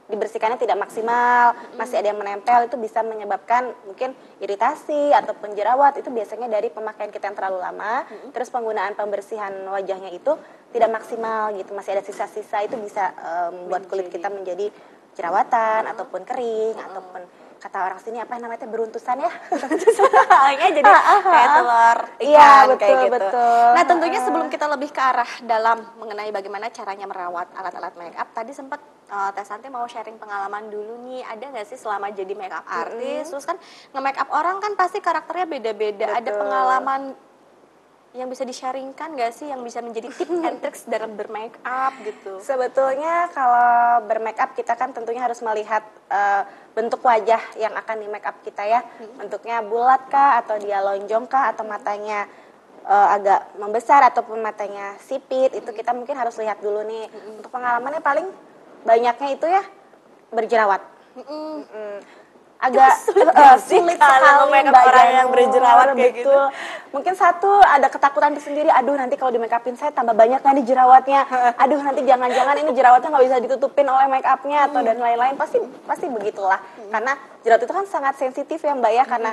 dibersihkannya 0.03 0.59
tidak 0.59 0.77
maksimal, 0.77 1.55
masih 1.79 2.03
ada 2.03 2.11
yang 2.11 2.19
menempel 2.19 2.67
itu 2.67 2.75
bisa 2.75 2.99
menyebabkan 3.01 3.71
mungkin 3.87 4.11
iritasi 4.43 5.15
ataupun 5.15 5.55
jerawat. 5.55 5.95
Itu 5.99 6.11
biasanya 6.11 6.51
dari 6.51 6.67
pemakaian 6.67 7.09
kita 7.09 7.31
yang 7.31 7.37
terlalu 7.39 7.63
lama, 7.63 8.03
terus 8.35 8.51
penggunaan 8.51 8.93
pembersihan 8.99 9.51
wajahnya 9.71 10.11
itu 10.11 10.35
tidak 10.73 10.89
maksimal 10.89 11.53
gitu, 11.55 11.71
masih 11.71 11.95
ada 11.95 12.03
sisa-sisa 12.03 12.65
itu 12.65 12.75
bisa 12.81 13.13
membuat 13.53 13.87
kulit 13.87 14.09
kita 14.09 14.27
menjadi 14.27 14.67
jerawatan 15.13 15.85
ataupun 15.93 16.25
kering 16.25 16.73
ataupun 16.73 17.21
kata 17.63 17.79
orang 17.79 17.95
sini 18.03 18.19
apa 18.19 18.35
namanya 18.35 18.67
beruntusan 18.67 19.23
ya. 19.23 19.31
Soalnya 19.95 20.67
jadi 20.73 20.83
kayak 21.23 21.49
telur 21.55 21.99
ikan 22.19 22.27
Iya, 22.27 22.51
kayak 22.75 22.75
betul, 22.75 22.91
gitu. 23.07 23.13
betul. 23.15 23.67
Nah 23.71 23.83
tentunya 23.87 24.19
sebelum 24.19 24.47
kita 24.51 24.65
lebih 24.67 24.91
ke 24.91 24.99
arah 24.99 25.31
dalam 25.47 25.79
mengenai 25.95 26.27
bagaimana 26.35 26.67
caranya 26.75 27.07
merawat 27.07 27.47
alat-alat 27.55 27.95
make 27.95 28.19
up, 28.19 28.27
tadi 28.35 28.51
sempat 28.51 28.83
uh, 29.13 29.29
Teh 29.29 29.45
Santi 29.45 29.69
mau 29.69 29.85
sharing 29.85 30.17
pengalaman 30.17 30.73
dulu 30.73 31.05
nih. 31.05 31.21
Ada 31.21 31.53
nggak 31.53 31.67
sih 31.69 31.77
selama 31.77 32.09
jadi 32.09 32.33
make 32.33 32.53
up 32.53 32.65
artis, 32.65 33.29
terus 33.29 33.45
kan 33.45 33.61
nge-make 33.93 34.17
up 34.17 34.29
orang 34.33 34.57
kan 34.57 34.73
pasti 34.73 34.97
karakternya 34.97 35.45
beda-beda. 35.45 36.17
Ada 36.17 36.31
pengalaman 36.33 37.13
yang 38.13 38.29
bisa 38.29 38.45
di-sharingkan 38.45 39.17
nggak 39.17 39.33
sih, 39.33 39.49
yang 39.49 39.65
bisa 39.65 39.81
menjadi 39.81 40.05
tips 40.13 40.37
and 40.37 40.57
tricks 40.61 40.81
dalam 40.93 41.17
bermake 41.17 41.57
up 41.65 41.93
gitu? 42.05 42.37
Sebetulnya 42.41 43.29
kalau 43.33 44.05
bermake 44.05 44.37
up 44.37 44.53
kita 44.53 44.77
kan 44.77 44.93
tentunya 44.93 45.21
harus 45.21 45.41
melihat 45.41 45.81
eh, 46.13 46.45
bentuk 46.77 47.01
wajah 47.01 47.41
yang 47.57 47.73
akan 47.73 47.95
di 48.01 48.07
make 48.09 48.25
up 48.25 48.37
kita 48.45 48.61
ya. 48.65 48.85
Bentuknya 49.17 49.65
bulat 49.65 50.09
kah 50.13 50.41
atau 50.45 50.61
dia 50.61 50.81
lonjong 50.85 51.25
kah 51.25 51.57
atau 51.57 51.65
matanya 51.65 52.29
eh, 52.85 53.07
agak 53.17 53.57
membesar 53.57 54.05
ataupun 54.05 54.45
matanya 54.45 54.93
sipit 55.01 55.49
itu 55.57 55.73
kita 55.73 55.89
mungkin 55.97 56.13
harus 56.13 56.37
lihat 56.37 56.61
dulu 56.61 56.85
nih. 56.85 57.09
Untuk 57.41 57.49
pengalamannya 57.49 58.01
paling 58.05 58.52
banyaknya 58.83 59.29
itu 59.35 59.47
ya 59.47 59.63
berjerawat. 60.31 60.81
Mm-mm. 61.13 61.65
Mm, 61.69 61.97
agak 62.63 62.95
sulit 63.03 63.27
sih 63.67 63.75
sulit 63.75 63.99
sekali 63.99 64.23
orang 64.71 65.09
yang 65.11 65.29
berjerawat 65.29 65.87
kayak 65.99 66.13
gitu? 66.15 66.37
Mungkin 66.95 67.13
satu 67.13 67.59
ada 67.59 67.91
ketakutan 67.91 68.31
tersendiri, 68.39 68.71
aduh 68.71 68.95
nanti 68.95 69.19
kalau 69.19 69.35
di 69.35 69.39
make 69.41 69.51
upin 69.51 69.75
saya 69.75 69.91
tambah 69.91 70.15
banyak 70.15 70.39
nih 70.39 70.63
jerawatnya. 70.63 71.27
Aduh 71.63 71.81
nanti 71.81 72.07
jangan-jangan 72.07 72.55
ini 72.63 72.71
jerawatnya 72.71 73.09
nggak 73.11 73.25
bisa 73.27 73.37
ditutupin 73.43 73.87
oleh 73.89 74.07
make 74.07 74.23
upnya 74.23 74.71
atau 74.71 74.79
dan 74.79 74.95
lain-lain. 74.95 75.35
Pasti 75.35 75.59
pasti 75.83 76.07
begitulah. 76.07 76.61
Karena 76.87 77.19
jerawat 77.43 77.61
itu 77.67 77.73
kan 77.73 77.85
sangat 77.89 78.15
sensitif 78.15 78.63
ya 78.63 78.77
Mbak 78.77 78.91
ya 78.95 79.03
karena 79.09 79.31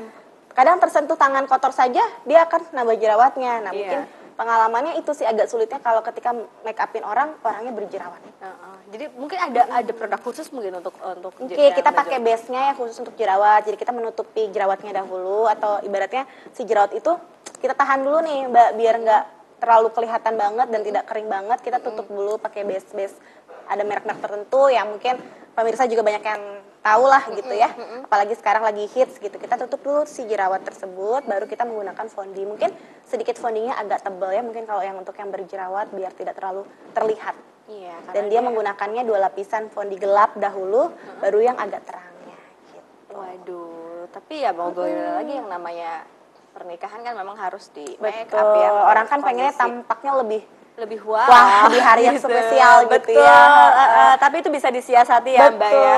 kadang 0.50 0.83
tersentuh 0.83 1.14
tangan 1.14 1.47
kotor 1.47 1.71
saja 1.71 2.02
dia 2.26 2.38
akan 2.50 2.61
nambah 2.75 2.97
jerawatnya. 2.99 3.52
Nah, 3.62 3.73
Iya. 3.73 3.78
mungkin 3.78 4.00
pengalamannya 4.40 4.97
itu 4.97 5.12
sih 5.12 5.28
agak 5.28 5.52
sulitnya 5.52 5.85
kalau 5.85 6.00
ketika 6.00 6.32
make 6.64 6.80
upin 6.80 7.04
orang 7.04 7.37
orangnya 7.44 7.76
berjerawat. 7.76 8.25
Heeh. 8.25 8.76
Jadi 8.88 9.04
mungkin 9.20 9.37
ada 9.37 9.68
ada 9.68 9.92
produk 9.92 10.16
khusus 10.25 10.49
mungkin 10.49 10.80
untuk 10.80 10.97
untuk 10.97 11.37
Oke, 11.37 11.61
yang 11.61 11.76
kita 11.76 11.92
pakai 11.92 12.25
base-nya 12.25 12.73
yang 12.73 12.76
khusus 12.80 12.97
untuk 13.04 13.12
jerawat. 13.20 13.68
Jadi 13.68 13.76
kita 13.76 13.92
menutupi 13.92 14.49
jerawatnya 14.49 15.04
dahulu 15.04 15.44
atau 15.44 15.85
ibaratnya 15.85 16.25
si 16.56 16.64
jerawat 16.64 16.97
itu 16.97 17.12
kita 17.61 17.76
tahan 17.76 18.00
dulu 18.00 18.25
nih, 18.25 18.49
Mbak, 18.49 18.68
biar 18.80 18.94
nggak 19.04 19.25
terlalu 19.61 19.88
kelihatan 19.92 20.35
banget 20.40 20.66
dan 20.73 20.80
tidak 20.88 21.04
kering 21.04 21.28
banget. 21.28 21.59
Kita 21.61 21.76
tutup 21.85 22.09
dulu 22.09 22.40
pakai 22.40 22.64
base-base 22.64 23.20
ada 23.68 23.85
merek-merek 23.85 24.25
tertentu 24.25 24.73
yang 24.73 24.88
mungkin 24.88 25.20
pemirsa 25.52 25.85
juga 25.85 26.00
banyak 26.00 26.25
yang 26.25 26.42
tahu 26.80 27.04
lah 27.06 27.22
gitu 27.32 27.52
ya. 27.52 27.70
Apalagi 28.04 28.34
sekarang 28.37 28.64
lagi 28.64 28.84
hits 28.88 29.20
gitu. 29.20 29.37
Kita 29.37 29.60
tutup 29.60 29.80
dulu 29.84 30.02
si 30.08 30.25
jerawat 30.25 30.64
tersebut 30.64 31.25
baru 31.28 31.44
kita 31.44 31.68
menggunakan 31.68 32.06
fondi. 32.08 32.42
Mungkin 32.44 32.72
sedikit 33.04 33.37
fondinya 33.37 33.76
agak 33.76 34.04
tebal 34.04 34.32
ya 34.32 34.40
mungkin 34.40 34.64
kalau 34.64 34.80
yang 34.80 34.96
untuk 34.96 35.14
yang 35.16 35.28
berjerawat 35.28 35.92
biar 35.92 36.12
tidak 36.16 36.37
terlalu 36.40 36.64
terlihat. 36.96 37.37
Iya, 37.70 37.94
Dan 38.10 38.26
dia 38.26 38.42
menggunakannya 38.42 39.06
dua 39.06 39.30
lapisan 39.30 39.70
fondi 39.70 39.94
gelap 39.94 40.34
dahulu, 40.34 40.90
baru 41.22 41.38
yang 41.38 41.54
agak 41.54 41.87
terangnya. 41.87 42.38
Gitu. 42.75 43.14
Waduh, 43.14 44.10
tapi 44.10 44.42
ya 44.42 44.50
mau 44.50 44.75
gue 44.75 44.90
lagi 44.90 45.38
yang 45.38 45.46
namanya 45.46 46.02
pernikahan 46.50 46.99
kan 47.06 47.14
memang 47.14 47.38
harus 47.38 47.70
di 47.70 47.94
make 48.02 48.26
Betul. 48.26 48.42
up 48.42 48.58
ya. 48.58 48.70
Orang 48.90 49.06
kan 49.06 49.22
pengennya 49.22 49.54
kondisi. 49.54 49.62
tampaknya 49.62 50.12
lebih 50.18 50.42
lebih 50.80 50.99
wah, 51.06 51.28
Wah, 51.28 51.68
di 51.68 51.78
hari 51.78 52.08
yang 52.10 52.18
spesial 52.25 52.88
gitu 52.90 53.12
Betul, 53.12 53.22
ya. 53.22 53.38
eh, 53.70 53.90
eh, 54.02 54.14
tapi 54.18 54.40
itu 54.42 54.49
bisa 54.50 54.72
disiasati 54.72 55.30
ya 55.37 55.52
Mbak 55.52 55.70
ya. 55.70 55.94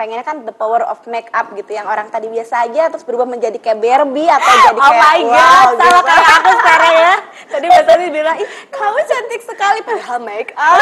Pengennya 0.00 0.24
kan 0.24 0.48
the 0.48 0.54
power 0.56 0.80
of 0.88 0.96
make 1.12 1.28
up 1.36 1.52
gitu 1.52 1.76
yang 1.76 1.84
orang 1.84 2.08
tadi 2.08 2.24
biasa 2.32 2.64
aja 2.64 2.88
terus 2.88 3.04
berubah 3.04 3.28
menjadi 3.28 3.60
kayak 3.60 3.84
Barbie 3.84 4.32
atau 4.32 4.48
jadi 4.72 4.80
Oh 4.80 4.88
kayak 4.88 5.04
my 5.04 5.20
wow, 5.28 5.36
god, 5.36 5.68
sama 5.76 5.76
gitu. 5.76 6.00
kayak 6.08 6.28
aku 6.40 6.50
sekarang 6.56 6.94
ya. 6.96 7.14
Tadi 7.52 7.64
Mbak 7.68 7.84
Tati 7.84 8.06
bilang, 8.08 8.36
ih 8.40 8.48
kamu 8.72 8.98
cantik 9.04 9.40
sekali 9.44 9.78
padahal 9.84 10.18
make 10.24 10.52
up. 10.56 10.80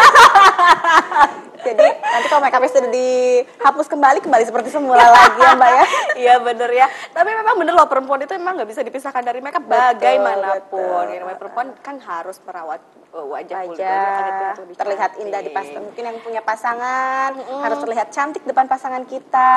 Jadi 1.67 1.83
nanti 1.83 2.27
kalau 2.31 2.43
make 2.47 2.55
upnya 2.55 2.71
sudah 2.71 2.91
dihapus 2.95 3.87
kembali 3.91 4.19
kembali 4.23 4.45
seperti 4.47 4.69
semula 4.71 5.03
lagi 5.03 5.43
ya 5.43 5.53
Mbak 5.59 5.71
ya. 5.75 5.85
Iya 6.23 6.35
bener 6.39 6.71
ya. 6.71 6.87
Tapi 7.11 7.31
memang 7.35 7.55
bener 7.59 7.75
loh 7.75 7.91
perempuan 7.91 8.23
itu 8.23 8.31
memang 8.39 8.55
nggak 8.63 8.71
bisa 8.71 8.87
dipisahkan 8.87 9.27
dari 9.27 9.43
makeup 9.43 9.67
Betul, 9.67 9.99
bagaimanapun. 9.99 10.79
betul. 10.79 11.19
Namanya 11.19 11.39
perempuan 11.43 11.69
kan 11.83 11.97
harus 11.99 12.39
merawat 12.47 12.79
uh, 13.15 13.27
wajah 13.27 13.57
kulit 13.67 13.81
wajah 13.81 14.55
lebih 14.61 14.77
terlihat 14.77 15.11
indah 15.21 15.41
di 15.41 15.51
pasangan 15.53 15.83
mungkin 15.85 16.05
yang 16.05 16.19
punya 16.21 16.41
pasangan 16.45 17.31
harus 17.39 17.79
terlihat 17.81 18.09
cantik 18.13 18.43
depan 18.45 18.67
pasangan 18.69 19.03
kita 19.09 19.51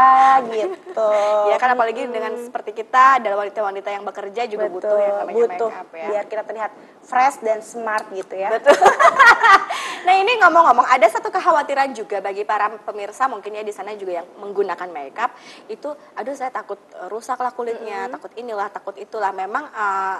gitu 0.49 1.11
Ya 1.51 1.59
kan 1.59 1.75
apalagi 1.75 2.07
dengan 2.07 2.33
seperti 2.39 2.71
kita 2.71 3.19
adalah 3.19 3.43
wanita-wanita 3.43 3.89
yang 3.91 4.03
bekerja 4.07 4.47
juga 4.47 4.71
betul 4.71 4.79
butuh 4.79 4.97
yang 4.97 5.15
namanya 5.21 5.35
butuh 5.35 5.69
makeup 5.69 5.89
ya. 5.91 6.07
biar 6.07 6.23
kita 6.31 6.43
terlihat 6.47 6.71
fresh 7.03 7.37
dan 7.43 7.59
smart 7.59 8.07
gitu 8.15 8.33
ya 8.39 8.49
Betul. 8.55 8.79
nah 10.07 10.13
ini 10.15 10.31
ngomong-ngomong 10.41 10.87
ada 10.87 11.07
satu 11.11 11.29
kekhawatiran 11.29 11.91
juga 11.93 12.23
bagi 12.23 12.47
para 12.47 12.71
pemirsa 12.71 13.27
mungkin 13.27 13.59
ya 13.59 13.63
di 13.67 13.73
sana 13.75 13.93
juga 13.93 14.23
yang 14.23 14.27
menggunakan 14.39 14.89
makeup 14.89 15.31
itu, 15.67 15.89
aduh 16.15 16.35
saya 16.35 16.51
takut 16.53 16.77
uh, 16.97 17.07
rusak 17.11 17.37
lah 17.39 17.51
kulitnya, 17.53 18.07
takut 18.11 18.31
inilah, 18.37 18.69
takut 18.69 18.95
itulah. 18.97 19.31
Memang 19.35 19.67
uh, 19.71 20.17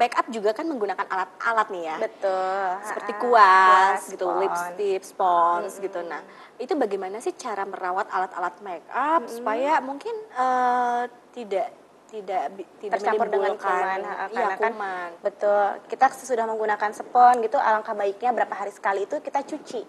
makeup 0.00 0.26
juga 0.32 0.56
kan 0.56 0.64
menggunakan 0.64 1.04
alat-alat 1.04 1.68
nih 1.68 1.82
ya. 1.84 1.96
betul 2.00 2.64
Seperti 2.80 3.12
kuas, 3.20 4.00
kuas, 4.00 4.00
gitu, 4.08 4.24
spons. 4.24 4.40
lipstick, 4.40 5.00
spons 5.04 5.72
gitu. 5.78 6.00
Nah, 6.00 6.22
itu 6.56 6.72
bagaimana 6.72 7.20
sih 7.20 7.36
cara 7.36 7.68
merawat 7.68 8.08
alat-alat 8.08 8.54
makeup 8.64 9.22
supaya 9.28 9.78
mungkin 9.84 10.14
uh, 10.32 11.04
tidak 11.36 11.82
tidak 12.12 12.44
tidak 12.76 13.00
tercampur 13.00 13.26
dengan 13.32 13.56
kuman 13.56 14.04
iya, 14.04 14.28
karena 14.36 14.56
kan 14.60 14.72
kuman. 14.76 15.10
betul 15.24 15.64
kita 15.88 16.06
sesudah 16.12 16.44
menggunakan 16.44 16.92
spon 16.92 17.40
gitu 17.40 17.56
alangkah 17.56 17.96
baiknya 17.96 18.36
berapa 18.36 18.52
hari 18.52 18.68
sekali 18.68 19.08
itu 19.08 19.16
kita 19.24 19.40
cuci 19.40 19.80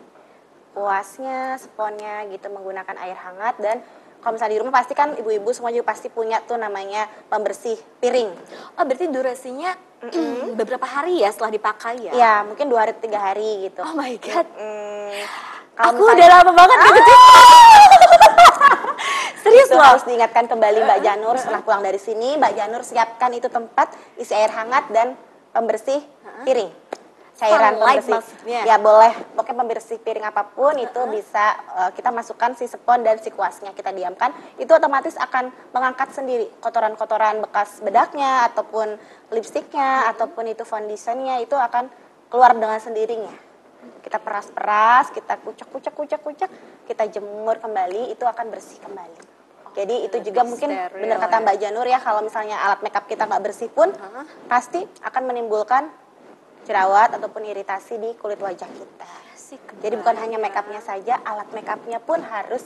kuasnya 0.71 1.59
sponnya 1.59 2.23
gitu 2.31 2.47
menggunakan 2.47 2.95
air 3.03 3.19
hangat 3.19 3.55
dan 3.59 3.77
kalau 4.23 4.39
misalnya 4.39 4.55
di 4.55 4.61
rumah 4.63 4.71
pasti 4.71 4.95
kan 4.95 5.19
ibu-ibu 5.19 5.51
semua 5.51 5.75
juga 5.75 5.91
pasti 5.91 6.07
punya 6.07 6.39
tuh 6.39 6.55
namanya 6.55 7.11
pembersih 7.27 7.75
piring. 7.99 8.31
Oh 8.79 8.83
berarti 8.87 9.11
durasinya 9.11 9.75
beberapa 10.55 10.87
hari 10.87 11.19
ya 11.23 11.31
setelah 11.31 11.51
dipakai 11.51 12.07
ya? 12.07 12.11
ya 12.15 12.33
mungkin 12.47 12.71
dua 12.71 12.87
hari 12.87 12.95
tiga 13.03 13.19
hari 13.19 13.67
gitu. 13.67 13.83
Oh 13.83 13.91
my 13.91 14.15
god. 14.23 14.47
Mm, 14.55 15.11
Aku 15.75 15.99
misalnya- 15.99 16.15
udah 16.15 16.27
lama 16.39 16.51
banget 16.55 16.77
gitu. 16.79 16.95
Cuci. 16.95 17.13
Serius 19.43 19.67
itu 19.67 19.75
loh. 19.75 19.83
harus 19.83 20.07
diingatkan 20.07 20.47
kembali 20.47 20.87
Mbak 20.87 20.99
Janur 21.03 21.35
setelah 21.35 21.59
pulang 21.67 21.83
dari 21.83 21.99
sini. 21.99 22.39
Mbak 22.39 22.53
Janur 22.55 22.81
siapkan 22.87 23.27
itu 23.35 23.51
tempat 23.51 23.91
isi 24.15 24.31
air 24.31 24.47
hangat 24.55 24.87
dan 24.87 25.19
pembersih 25.51 25.99
piring 26.47 26.71
cairan 27.33 27.73
Sunlight 27.75 28.05
pembersih 28.05 28.13
maksudnya? 28.13 28.61
ya 28.69 28.75
boleh 28.77 29.13
pokoknya 29.33 29.57
pembersih 29.65 29.97
piring 29.99 30.25
apa 30.29 30.43
pun 30.53 30.73
itu 30.77 31.01
bisa 31.09 31.45
uh, 31.73 31.91
kita 31.91 32.13
masukkan 32.13 32.53
si 32.53 32.69
spon 32.69 33.01
dan 33.01 33.17
si 33.17 33.33
kuasnya 33.33 33.73
kita 33.73 33.89
diamkan 33.89 34.29
itu 34.61 34.69
otomatis 34.69 35.17
akan 35.17 35.49
mengangkat 35.73 36.13
sendiri 36.13 36.45
kotoran-kotoran 36.61 37.41
bekas 37.41 37.81
bedaknya 37.81 38.47
ataupun 38.53 39.01
lipstiknya 39.33 40.13
ataupun 40.13 40.53
itu 40.53 40.61
foundationnya 40.61 41.41
itu 41.41 41.57
akan 41.57 41.89
keluar 42.29 42.53
dengan 42.53 42.77
sendirinya 42.77 43.33
kita 44.03 44.19
peras-peras, 44.19 45.11
kita 45.11 45.39
kucek-kucek-kucek-kucek, 45.43 46.49
kita 46.87 47.03
jemur 47.11 47.59
kembali, 47.59 48.15
itu 48.15 48.23
akan 48.23 48.51
bersih 48.51 48.79
kembali. 48.79 49.19
Jadi 49.73 50.05
itu 50.05 50.17
juga 50.29 50.45
mungkin 50.45 50.69
benar 50.69 51.17
kata 51.17 51.41
ya. 51.41 51.43
Mbak 51.43 51.55
Janur 51.57 51.87
ya, 51.89 51.99
kalau 51.99 52.21
misalnya 52.21 52.61
alat 52.61 52.79
makeup 52.85 53.09
kita 53.09 53.25
nggak 53.25 53.41
bersih 53.41 53.69
pun, 53.73 53.89
Hah? 53.89 54.25
pasti 54.45 54.85
akan 55.01 55.23
menimbulkan 55.33 55.89
jerawat 56.63 57.15
ataupun 57.19 57.43
iritasi 57.47 57.99
di 57.99 58.15
kulit 58.17 58.39
wajah 58.39 58.67
kita. 58.67 59.11
Jadi 59.83 59.95
bukan 59.99 60.17
hanya 60.17 60.41
banget. 60.41 60.49
makeupnya 60.49 60.81
saja, 60.81 61.21
alat 61.21 61.45
makeupnya 61.53 61.99
pun 62.01 62.17
harus 62.23 62.65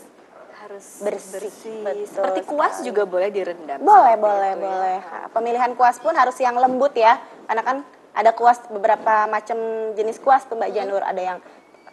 harus 0.67 0.85
Bersih, 0.99 1.79
betul 1.85 2.07
Seperti 2.09 2.41
kuas 2.43 2.75
juga 2.83 3.07
boleh 3.07 3.29
direndam. 3.31 3.79
Boleh, 3.79 4.15
boleh, 4.19 4.51
itu 4.51 4.59
ya. 4.59 4.67
boleh. 4.67 4.97
Nah, 4.99 5.25
Pemilihan 5.31 5.71
kuas 5.79 5.97
pun 6.01 6.11
harus 6.11 6.35
yang 6.43 6.59
lembut 6.59 6.91
ya. 6.97 7.15
Karena 7.47 7.63
kan 7.63 7.77
ada 8.11 8.31
kuas 8.35 8.59
beberapa 8.67 9.29
macam 9.31 9.57
jenis 9.95 10.19
kuas 10.19 10.43
tuh 10.49 10.59
Mbak 10.59 10.71
Janur. 10.75 11.01
Ada 11.05 11.21
yang 11.21 11.37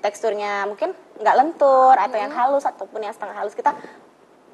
teksturnya 0.02 0.66
mungkin 0.66 0.92
nggak 1.22 1.36
lentur 1.38 1.94
atau 1.96 2.16
yang 2.18 2.32
halus 2.34 2.64
ataupun 2.66 3.00
yang 3.04 3.14
setengah 3.14 3.36
halus. 3.38 3.54
Kita 3.54 3.72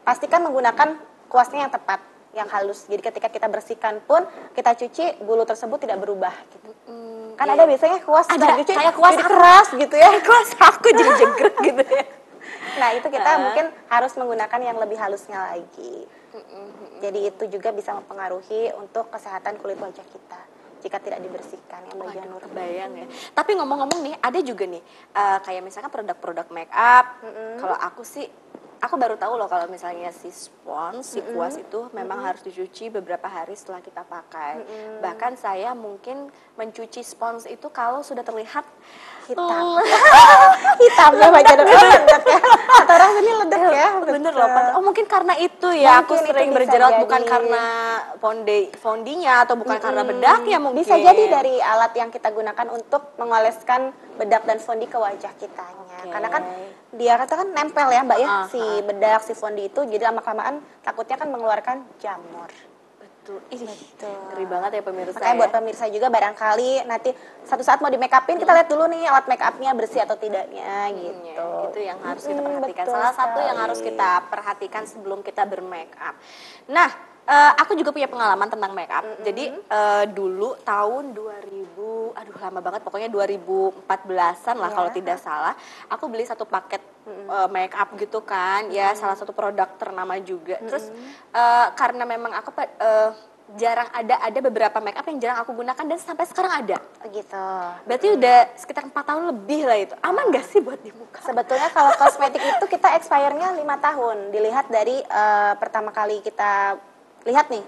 pastikan 0.05 0.45
menggunakan 0.45 1.01
kuasnya 1.31 1.65
yang 1.65 1.73
tepat, 1.73 2.01
yang 2.37 2.49
halus. 2.51 2.87
Jadi 2.91 3.03
ketika 3.03 3.29
kita 3.33 3.47
bersihkan 3.49 4.05
pun 4.05 4.27
kita 4.53 4.77
cuci 4.77 5.23
bulu 5.25 5.47
tersebut 5.49 5.81
tidak 5.81 6.03
berubah 6.03 6.35
gitu. 6.51 6.71
Hmm, 6.91 7.10
Kan 7.41 7.49
ada 7.49 7.65
biasanya 7.65 8.05
kuas 8.05 8.29
Ada, 8.29 8.47
dicuci 8.53 8.73
kayak 8.77 8.93
kuas 8.93 9.11
jadi 9.11 9.17
aku. 9.17 9.31
keras 9.33 9.69
gitu 9.73 9.95
ya. 9.97 10.09
kuas 10.29 10.49
aku 10.53 10.87
jadi 10.93 11.11
jenggrek 11.17 11.57
gitu 11.73 11.83
ya. 11.83 12.05
Nah, 12.77 12.89
itu 12.93 13.09
kita 13.09 13.31
Ah. 13.31 13.41
mungkin 13.41 13.67
harus 13.89 14.13
menggunakan 14.15 14.61
yang 14.61 14.77
lebih 14.77 14.95
halusnya 14.95 15.49
lagi. 15.49 16.05
Jadi 17.01 17.19
itu 17.27 17.45
juga 17.49 17.73
bisa 17.73 17.91
mempengaruhi 17.91 18.77
untuk 18.77 19.09
kesehatan 19.09 19.57
kulit 19.57 19.81
wajah 19.81 20.05
kita 20.05 20.41
jika 20.81 20.97
tidak 20.97 21.21
dibersihkan 21.21 21.81
ya 21.83 21.93
Mbak 21.93 22.07
Waduh, 22.07 22.41
kebayang 22.47 22.93
ya. 22.95 23.07
Tapi 23.33 23.51
ngomong-ngomong 23.53 24.01
nih, 24.03 24.15
ada 24.17 24.41
juga 24.41 24.65
nih 24.65 24.81
eh, 25.11 25.39
kayak 25.41 25.61
misalkan 25.61 25.89
produk-produk 25.89 26.47
make 26.51 26.71
up. 26.71 27.25
Kalau 27.57 27.75
aku 27.75 28.05
sih 28.05 28.29
aku 28.81 28.97
baru 28.97 29.15
tahu 29.21 29.37
loh 29.37 29.47
kalau 29.47 29.69
misalnya 29.69 30.09
si 30.11 30.33
spons, 30.33 31.15
si 31.15 31.21
kuas 31.21 31.61
itu 31.61 31.93
memang 31.93 32.25
harus 32.25 32.41
dicuci 32.41 32.89
beberapa 32.89 33.29
hari 33.29 33.53
setelah 33.53 33.85
kita 33.85 34.03
pakai. 34.09 34.65
Bahkan 35.05 35.37
saya 35.37 35.77
mungkin 35.77 36.33
mencuci 36.57 37.05
spons 37.05 37.45
itu 37.45 37.69
kalau 37.69 38.01
sudah 38.01 38.25
terlihat 38.25 38.65
Hitam. 39.31 39.49
lelah. 39.49 39.87
Hitam 40.83 41.13
ya 41.15 41.29
Janur. 41.41 41.67
Oh, 41.71 41.83
ledak 41.87 42.23
ya. 42.27 42.41
Atau 42.71 42.93
orang 42.95 43.11
sini 43.17 43.31
ledak 43.47 43.61
ya. 43.71 43.89
Bener 44.01 44.33
loh, 44.35 44.49
oh 44.77 44.83
mungkin 44.83 45.05
karena 45.07 45.35
itu 45.39 45.69
ya 45.73 46.03
aku 46.03 46.13
Mungkin 46.15 46.25
itu 46.25 46.31
sering 46.35 46.51
berjerawat 46.51 46.93
jadi. 46.93 47.03
bukan 47.07 47.23
karena 47.25 47.65
fondi 48.19 48.59
fondinya 48.77 49.35
atau 49.47 49.55
bukan 49.57 49.79
karena 49.79 50.03
bedaknya 50.03 50.59
mungkin. 50.59 50.83
Bisa 50.83 50.97
jadi 50.99 51.23
dari 51.31 51.55
alat 51.63 51.93
yang 51.95 52.11
kita 52.11 52.29
gunakan 52.31 52.67
untuk 52.71 53.15
mengoleskan 53.17 53.95
bedak 54.19 54.43
dan 54.45 54.59
fondi 54.59 54.85
ke 54.85 54.99
wajah 54.99 55.33
kitanya. 55.39 55.99
Oke. 56.05 56.11
Karena 56.11 56.29
kan 56.29 56.43
dia 56.91 57.15
kata 57.15 57.35
kan 57.39 57.49
nempel 57.55 57.89
ya 57.89 58.03
Mbak 58.03 58.19
ya 58.19 58.29
Ah, 58.29 58.45
si 58.51 58.63
bedak 58.83 59.23
si 59.23 59.33
fondi 59.33 59.71
itu 59.71 59.81
jadi 59.87 60.11
lama 60.11 60.21
kelamaan 60.21 60.59
takutnya 60.83 61.17
kan 61.17 61.29
mengeluarkan 61.31 61.87
jamur. 62.03 62.51
Betul. 63.21 63.37
Ih, 63.49 63.61
Betul. 63.61 64.17
ngeri 64.33 64.47
banget 64.49 64.71
ya 64.73 64.83
pemirsa. 64.83 65.13
Makanya 65.13 65.29
ya. 65.31 65.39
buat 65.39 65.51
pemirsa 65.53 65.85
juga 65.87 66.09
barangkali 66.09 66.71
nanti 66.85 67.11
satu 67.45 67.61
saat 67.61 67.79
mau 67.79 67.89
di 67.89 68.01
make 68.01 68.11
upin 68.11 68.37
kita 68.37 68.49
lihat 68.51 68.67
dulu 68.67 68.89
nih 68.89 69.05
alat 69.05 69.29
make 69.29 69.45
upnya 69.45 69.77
bersih 69.77 70.01
atau 70.01 70.17
tidaknya 70.17 70.89
gitu. 70.91 71.29
Ya, 71.37 71.69
itu 71.69 71.81
yang 71.85 71.99
harus 72.01 72.25
kita 72.25 72.41
Mm, 72.41 72.47
perhatikan. 72.49 72.85
betul 72.85 72.95
Salah 72.97 73.13
satu 73.13 73.39
yang 73.39 73.49
sekali. 73.53 73.65
harus 73.69 73.81
kita 73.83 74.11
perhatikan 74.27 74.83
sebelum 74.85 75.21
kita 75.21 75.43
bermake 75.45 75.93
up. 75.97 76.17
Nah, 76.67 76.89
eh, 77.31 77.53
aku 77.55 77.79
juga 77.79 77.95
punya 77.95 78.11
pengalaman 78.11 78.51
tentang 78.51 78.75
make 78.75 78.91
up. 78.91 79.07
Jadi 79.23 79.55
eh, 79.55 80.05
dulu 80.11 80.59
tahun 80.67 81.15
2000, 81.15 82.19
aduh 82.19 82.37
lama 82.43 82.61
banget, 82.61 82.81
pokoknya 82.83 83.09
2014-an 83.09 84.57
lah 84.59 84.71
Iya. 84.71 84.77
kalau 84.77 84.91
tidak 84.91 85.19
salah. 85.23 85.55
Aku 85.89 86.11
beli 86.11 86.27
satu 86.27 86.43
paket 86.43 86.83
eh, 87.07 87.49
make 87.49 87.75
up 87.79 87.95
gitu 87.95 88.21
kan, 88.27 88.67
ya 88.75 88.93
salah 88.99 89.15
satu 89.15 89.31
produk 89.31 89.71
ternama 89.79 90.19
juga. 90.19 90.59
Terus 90.59 90.91
eh, 91.31 91.67
karena 91.79 92.03
memang 92.03 92.35
aku 92.35 92.51
eh, 92.59 93.11
jarang 93.59 93.91
ada 93.91 94.23
ada 94.23 94.39
beberapa 94.39 94.79
make 94.79 94.95
up 94.95 95.03
yang 95.11 95.19
jarang 95.19 95.43
aku 95.43 95.51
gunakan 95.51 95.83
dan 95.83 95.99
sampai 95.99 96.23
sekarang 96.23 96.53
ada. 96.55 96.79
Gitu. 97.11 97.47
Berarti 97.83 98.07
udah 98.15 98.39
sekitar 98.55 98.87
empat 98.87 99.05
tahun 99.11 99.35
lebih 99.35 99.67
lah 99.67 99.79
itu. 99.79 99.95
Aman 100.07 100.31
gak 100.31 100.47
sih 100.47 100.63
buat 100.63 100.79
di 100.79 100.95
muka? 100.95 101.19
Sebetulnya 101.19 101.67
kalau 101.75 101.91
kosmetik 101.99 102.39
itu 102.39 102.67
kita 102.71 102.95
expire-nya 102.95 103.59
lima 103.59 103.75
tahun. 103.83 104.31
Dilihat 104.31 104.71
dari 104.71 105.03
eh, 105.03 105.53
pertama 105.59 105.91
kali 105.91 106.23
kita 106.23 106.79
lihat 107.23 107.47
nih 107.49 107.65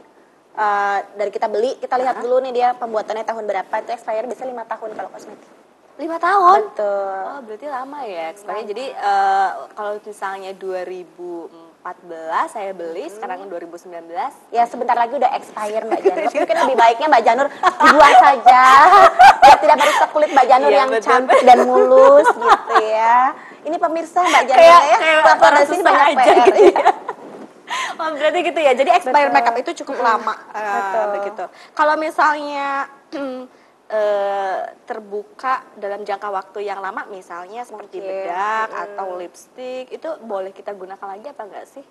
eh, 0.54 0.98
dari 1.14 1.30
kita 1.30 1.46
beli, 1.46 1.76
kita 1.76 1.96
lihat 1.96 2.20
dulu 2.20 2.40
nih 2.40 2.52
dia 2.52 2.68
pembuatannya 2.72 3.22
tahun 3.22 3.44
berapa. 3.44 3.74
Itu 3.78 3.90
expire 3.90 4.24
bisa 4.24 4.42
lima 4.42 4.62
tahun 4.62 4.92
kalau 4.92 5.08
kosmetik. 5.08 5.48
Lima 5.94 6.16
tahun? 6.16 6.72
Betul. 6.72 7.20
Oh 7.26 7.40
berarti 7.42 7.66
lama 7.68 7.98
ya 8.02 8.30
expirednya. 8.30 8.64
Jadi 8.66 8.84
eh, 8.90 9.48
kalau 9.70 9.92
misalnya 9.98 10.50
2014 10.56 11.52
saya 12.48 12.72
beli, 12.72 13.04
sekarang 13.06 13.44
2019. 13.44 14.08
Ya 14.50 14.64
sebentar 14.64 14.94
lagi 14.94 15.12
udah 15.12 15.30
expire 15.32 15.82
Mbak 15.82 16.00
Janur. 16.00 16.24
Mungkin 16.32 16.56
lebih 16.64 16.76
baiknya 16.76 17.06
Mbak 17.08 17.22
Janur 17.22 17.46
dibuang 17.52 18.16
saja. 18.18 18.62
Biar 19.36 19.58
tidak 19.58 19.76
merusak 19.78 20.08
kulit 20.10 20.30
Mbak 20.30 20.46
Janur 20.46 20.70
Iya, 20.70 20.78
yang 20.78 20.90
betul. 20.90 21.04
cantik 21.04 21.40
dan 21.42 21.58
mulus 21.62 22.28
gitu 22.30 22.74
ya. 22.82 23.18
Ini 23.62 23.76
pemirsa 23.76 24.20
Mbak 24.22 24.42
Janur 24.48 24.58
Kayak- 24.58 24.82
ya. 24.82 24.98
kayak 25.36 25.66
sini 25.66 25.82
banyak 25.82 26.02
aja 26.02 26.16
PR 26.24 26.38
gitu 26.46 26.62
ya. 26.72 26.86
Oh, 28.02 28.10
berarti 28.18 28.40
gitu 28.42 28.60
ya. 28.60 28.72
Jadi 28.74 28.90
expired 28.90 29.30
Betul. 29.30 29.36
makeup 29.38 29.56
itu 29.62 29.70
cukup 29.84 29.96
lama 30.02 30.34
Betul. 30.50 31.04
begitu. 31.22 31.44
Kalau 31.78 31.94
misalnya 31.94 32.90
eh, 33.92 34.60
terbuka 34.88 35.62
dalam 35.78 36.02
jangka 36.02 36.28
waktu 36.32 36.58
yang 36.66 36.82
lama 36.82 37.06
misalnya 37.06 37.62
seperti 37.62 38.02
Mungkin, 38.02 38.26
bedak 38.26 38.68
mm. 38.74 38.82
atau 38.88 39.06
lipstick 39.20 39.84
itu 39.94 40.08
boleh 40.26 40.50
kita 40.50 40.74
gunakan 40.74 41.06
lagi 41.06 41.30
apa 41.30 41.42
enggak 41.46 41.66
sih? 41.70 41.86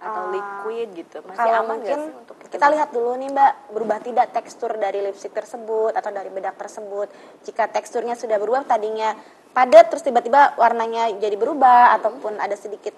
Atau 0.00 0.22
Ah, 0.24 0.32
liquid 0.32 0.88
gitu. 0.96 1.20
Masih 1.28 1.36
Kalau 1.36 1.60
aman 1.60 1.76
mungkin 1.76 1.98
sih 2.00 2.12
untuk 2.24 2.36
kita 2.48 2.66
lihat 2.72 2.88
dulu 2.88 3.20
nih 3.20 3.28
Mbak, 3.36 3.52
berubah 3.76 3.98
tidak 4.00 4.26
tekstur 4.32 4.72
dari 4.80 5.04
lipstick 5.04 5.36
tersebut 5.36 5.92
atau 5.92 6.08
dari 6.08 6.32
bedak 6.32 6.56
tersebut. 6.56 7.12
Jika 7.44 7.68
teksturnya 7.68 8.16
sudah 8.16 8.40
berubah 8.40 8.64
tadinya 8.64 9.12
padat 9.52 9.92
terus 9.92 10.06
tiba-tiba 10.06 10.54
warnanya 10.56 11.10
jadi 11.18 11.36
berubah 11.36 11.98
ataupun 12.00 12.38
ada 12.38 12.54
sedikit 12.54 12.94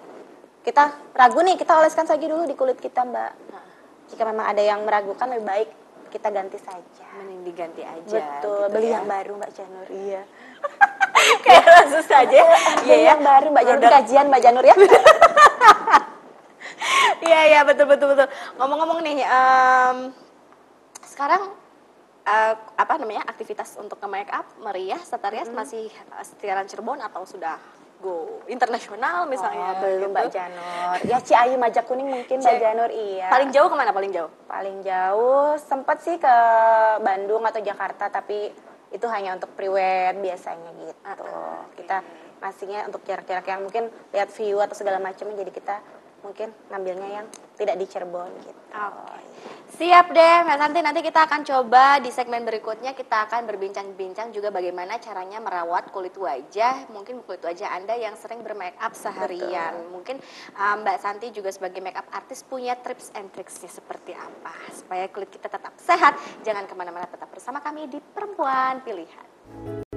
kita 0.63 0.83
ragu 1.13 1.39
nih, 1.43 1.59
kita 1.59 1.75
oleskan 1.75 2.07
saja 2.07 2.23
dulu 2.23 2.47
di 2.47 2.55
kulit 2.55 2.79
kita 2.79 3.03
Mbak. 3.03 3.31
Nah, 3.51 3.65
Jika 4.07 4.23
memang 4.27 4.45
ada 4.47 4.63
yang 4.63 4.83
meragukan 4.87 5.27
lebih 5.27 5.45
baik 5.45 5.69
kita 6.13 6.29
ganti 6.29 6.61
saja. 6.61 7.05
mending 7.17 7.41
diganti 7.41 7.81
aja. 7.81 8.39
Betul, 8.39 8.69
gitu 8.69 8.73
beli 8.73 8.87
ya. 8.93 9.01
yang 9.01 9.07
baru 9.09 9.31
Mbak 9.41 9.51
Janur. 9.57 9.87
Iya. 9.89 10.21
kayak 11.45 11.65
langsung 11.65 12.05
saja. 12.05 12.37
Iya 12.37 12.45
Beli 12.85 12.93
ya. 12.93 13.09
yang 13.13 13.21
baru 13.25 13.47
Mbak 13.49 13.63
Janur 13.65 13.89
kajian 13.89 14.25
Mbak 14.29 14.41
Janur 14.41 14.63
ya. 14.65 14.75
Iya 17.23 17.39
iya 17.47 17.59
betul 17.63 17.87
betul 17.87 18.11
betul. 18.11 18.27
Ngomong-ngomong 18.59 18.99
nih, 18.99 19.23
em, 19.23 19.97
sekarang 21.07 21.55
eh, 22.27 22.53
apa 22.75 22.93
namanya 22.99 23.23
aktivitas 23.27 23.79
untuk 23.79 23.95
ke 23.99 24.07
make 24.11 24.27
up 24.31 24.43
meriah 24.59 24.99
Setarias 24.99 25.47
masih 25.47 25.87
eh, 25.87 26.23
sekitaran 26.27 26.67
Cirebon 26.67 26.99
atau 26.99 27.23
sudah 27.23 27.55
go 28.03 28.43
internasional 28.51 29.23
misalnya? 29.25 29.79
Oh, 29.79 29.79
belum 29.79 30.11
Mbak 30.11 30.23
gitu? 30.27 30.35
Janur. 30.35 30.95
Ya 31.07 31.17
Ciayu 31.23 31.55
Majak 31.55 31.87
Kuning 31.87 32.11
mungkin 32.11 32.43
Mbak 32.43 32.51
Ci- 32.51 32.61
Janur 32.61 32.89
iya. 32.91 33.31
Paling 33.31 33.49
jauh 33.55 33.71
ke 33.71 33.75
mana 33.79 33.95
paling 33.95 34.11
jauh? 34.11 34.27
paling 34.45 34.77
jauh 34.83 35.55
sempat 35.57 36.03
sih 36.03 36.19
ke 36.19 36.35
Bandung 36.99 37.41
atau 37.47 37.63
Jakarta 37.63 38.11
tapi 38.11 38.51
itu 38.91 39.05
hanya 39.09 39.33
untuk 39.33 39.55
priwet 39.55 40.19
biasanya 40.19 40.69
gitu. 40.77 40.93
Ah, 41.01 41.15
oke. 41.17 41.79
Kita 41.79 41.97
ngasihnya 42.43 42.91
untuk 42.91 43.01
jarak-jarak 43.07 43.47
yang 43.47 43.63
mungkin 43.63 43.87
lihat 44.11 44.29
view 44.35 44.59
atau 44.59 44.75
segala 44.75 44.99
macam 44.99 45.31
jadi 45.31 45.49
kita 45.49 45.79
mungkin 46.23 46.49
ngambilnya 46.71 47.09
yang 47.21 47.27
tidak 47.59 47.75
di 47.77 47.85
Cirebon 47.85 48.31
gitu. 48.41 48.61
Siap 49.73 50.13
deh, 50.13 50.35
Mbak 50.45 50.57
Santi. 50.57 50.79
Nanti 50.85 51.01
kita 51.01 51.25
akan 51.25 51.41
coba 51.41 51.97
di 51.97 52.13
segmen 52.13 52.45
berikutnya 52.45 52.93
kita 52.93 53.25
akan 53.25 53.49
berbincang-bincang 53.49 54.29
juga 54.29 54.53
bagaimana 54.53 55.01
caranya 55.01 55.41
merawat 55.41 55.89
kulit 55.89 56.13
wajah. 56.13 56.87
Mungkin 56.93 57.25
kulit 57.25 57.41
wajah 57.41 57.73
Anda 57.73 57.97
yang 57.97 58.13
sering 58.13 58.45
bermake 58.45 58.77
up 58.77 58.93
seharian. 58.93 59.89
Mungkin 59.89 60.21
uh, 60.57 60.75
Mbak 60.81 60.97
Santi 61.01 61.33
juga 61.33 61.49
sebagai 61.49 61.81
make 61.81 61.97
up 61.97 62.05
artis 62.13 62.45
punya 62.45 62.77
tips 62.77 63.13
and 63.17 63.33
tricksnya 63.33 63.69
seperti 63.69 64.13
apa 64.13 64.53
supaya 64.73 65.09
kulit 65.09 65.33
kita 65.33 65.49
tetap 65.49 65.73
sehat. 65.81 66.21
Jangan 66.45 66.69
ke 66.69 66.73
mana-mana, 66.77 67.09
tetap 67.09 67.33
bersama 67.33 67.57
kami 67.59 67.89
di 67.89 67.97
Perempuan 67.97 68.81
Pilihan. 68.85 69.92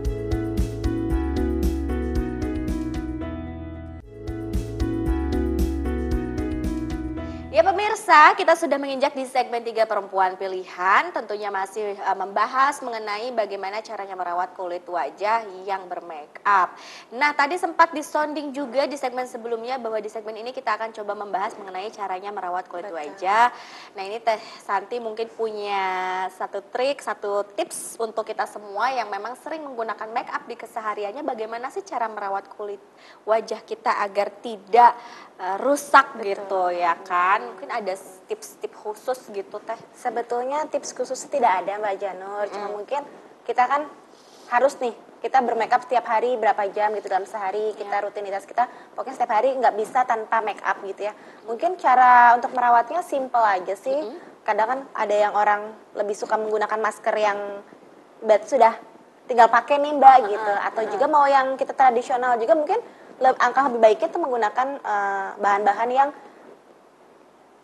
Ya 7.57 7.65
pemirsa, 7.65 8.37
kita 8.37 8.53
sudah 8.53 8.77
menginjak 8.77 9.17
di 9.17 9.25
segmen 9.25 9.65
3 9.65 9.89
perempuan 9.89 10.37
pilihan. 10.37 11.09
Tentunya 11.09 11.49
masih 11.49 11.97
eh, 11.97 12.17
membahas 12.21 12.85
mengenai 12.85 13.33
bagaimana 13.33 13.81
caranya 13.81 14.13
merawat 14.13 14.53
kulit 14.53 14.85
wajah 14.85 15.41
yang 15.65 15.89
bermake 15.89 16.37
up. 16.45 16.77
Nah 17.17 17.33
tadi 17.33 17.57
sempat 17.57 17.97
disonding 17.97 18.53
juga 18.53 18.85
di 18.85 19.01
segmen 19.01 19.25
sebelumnya 19.25 19.81
bahwa 19.81 19.97
di 20.05 20.13
segmen 20.13 20.37
ini 20.37 20.53
kita 20.53 20.77
akan 20.77 20.93
coba 21.01 21.17
membahas 21.17 21.57
mengenai 21.57 21.89
caranya 21.97 22.29
merawat 22.29 22.69
kulit 22.69 22.93
wajah. 22.93 23.49
Nah 23.97 24.03
ini 24.05 24.21
Teh 24.21 24.37
Santi 24.61 25.01
mungkin 25.01 25.33
punya 25.33 26.29
satu 26.37 26.61
trik, 26.61 27.01
satu 27.01 27.41
tips 27.57 27.97
untuk 27.97 28.29
kita 28.29 28.45
semua 28.45 28.93
yang 28.93 29.09
memang 29.09 29.33
sering 29.41 29.65
menggunakan 29.65 30.13
make 30.13 30.29
up 30.29 30.45
di 30.45 30.61
kesehariannya. 30.61 31.25
Bagaimana 31.25 31.73
sih 31.73 31.81
cara 31.81 32.05
merawat 32.05 32.53
kulit 32.53 32.85
wajah 33.25 33.65
kita 33.65 34.05
agar 34.05 34.45
tidak 34.45 34.93
eh, 35.37 35.57
rusak 35.61 36.17
gitu 36.21 36.73
ya 36.73 36.97
kan? 37.05 37.45
Mungkin 37.55 37.69
ada 37.69 37.95
tips-tips 38.29 38.77
khusus 38.81 39.21
gitu 39.31 39.57
Teh. 39.63 39.79
Sebetulnya 39.93 40.65
tips 40.67 40.97
khusus 40.97 41.21
tidak 41.29 41.65
ada 41.65 41.77
Mbak 41.79 41.95
Janur, 42.01 42.45
Hmm. 42.47 42.53
cuma 42.53 42.69
mungkin 42.81 43.03
kita 43.45 43.65
kan 43.69 43.87
harus 44.47 44.79
nih 44.79 44.95
kita 45.17 45.43
bermakeup 45.43 45.83
setiap 45.83 46.07
hari 46.07 46.39
berapa 46.39 46.71
jam 46.71 46.95
gitu 46.95 47.11
dalam 47.11 47.27
sehari 47.27 47.75
kita 47.75 47.99
rutinitas 48.05 48.47
kita. 48.47 48.71
Pokoknya 48.95 49.17
setiap 49.19 49.33
hari 49.35 49.59
nggak 49.59 49.75
bisa 49.75 50.07
tanpa 50.07 50.39
make 50.39 50.63
up 50.63 50.79
gitu 50.87 51.11
ya. 51.11 51.13
Mungkin 51.51 51.75
cara 51.83 52.37
untuk 52.39 52.55
merawatnya 52.55 53.03
simple 53.03 53.43
aja 53.43 53.75
sih. 53.75 54.15
Kadang 54.47 54.69
kan 54.71 54.81
ada 54.95 55.15
yang 55.17 55.35
orang 55.35 55.75
lebih 55.99 56.15
suka 56.15 56.39
menggunakan 56.39 56.79
masker 56.79 57.17
yang 57.19 57.39
bet 58.23 58.47
sudah 58.47 58.79
tinggal 59.27 59.51
pakai 59.51 59.83
nih 59.83 59.99
mbak 59.99 60.31
gitu. 60.31 60.53
Atau 60.63 60.83
juga 60.95 61.07
mau 61.11 61.27
yang 61.27 61.59
kita 61.59 61.75
tradisional 61.75 62.39
juga 62.39 62.55
mungkin 62.55 62.79
angka 63.21 63.61
lebih 63.73 63.81
baiknya 63.81 64.09
tuh 64.13 64.21
menggunakan 64.21 64.69
eh, 64.81 65.29
bahan-bahan 65.41 65.91
yang 65.93 66.11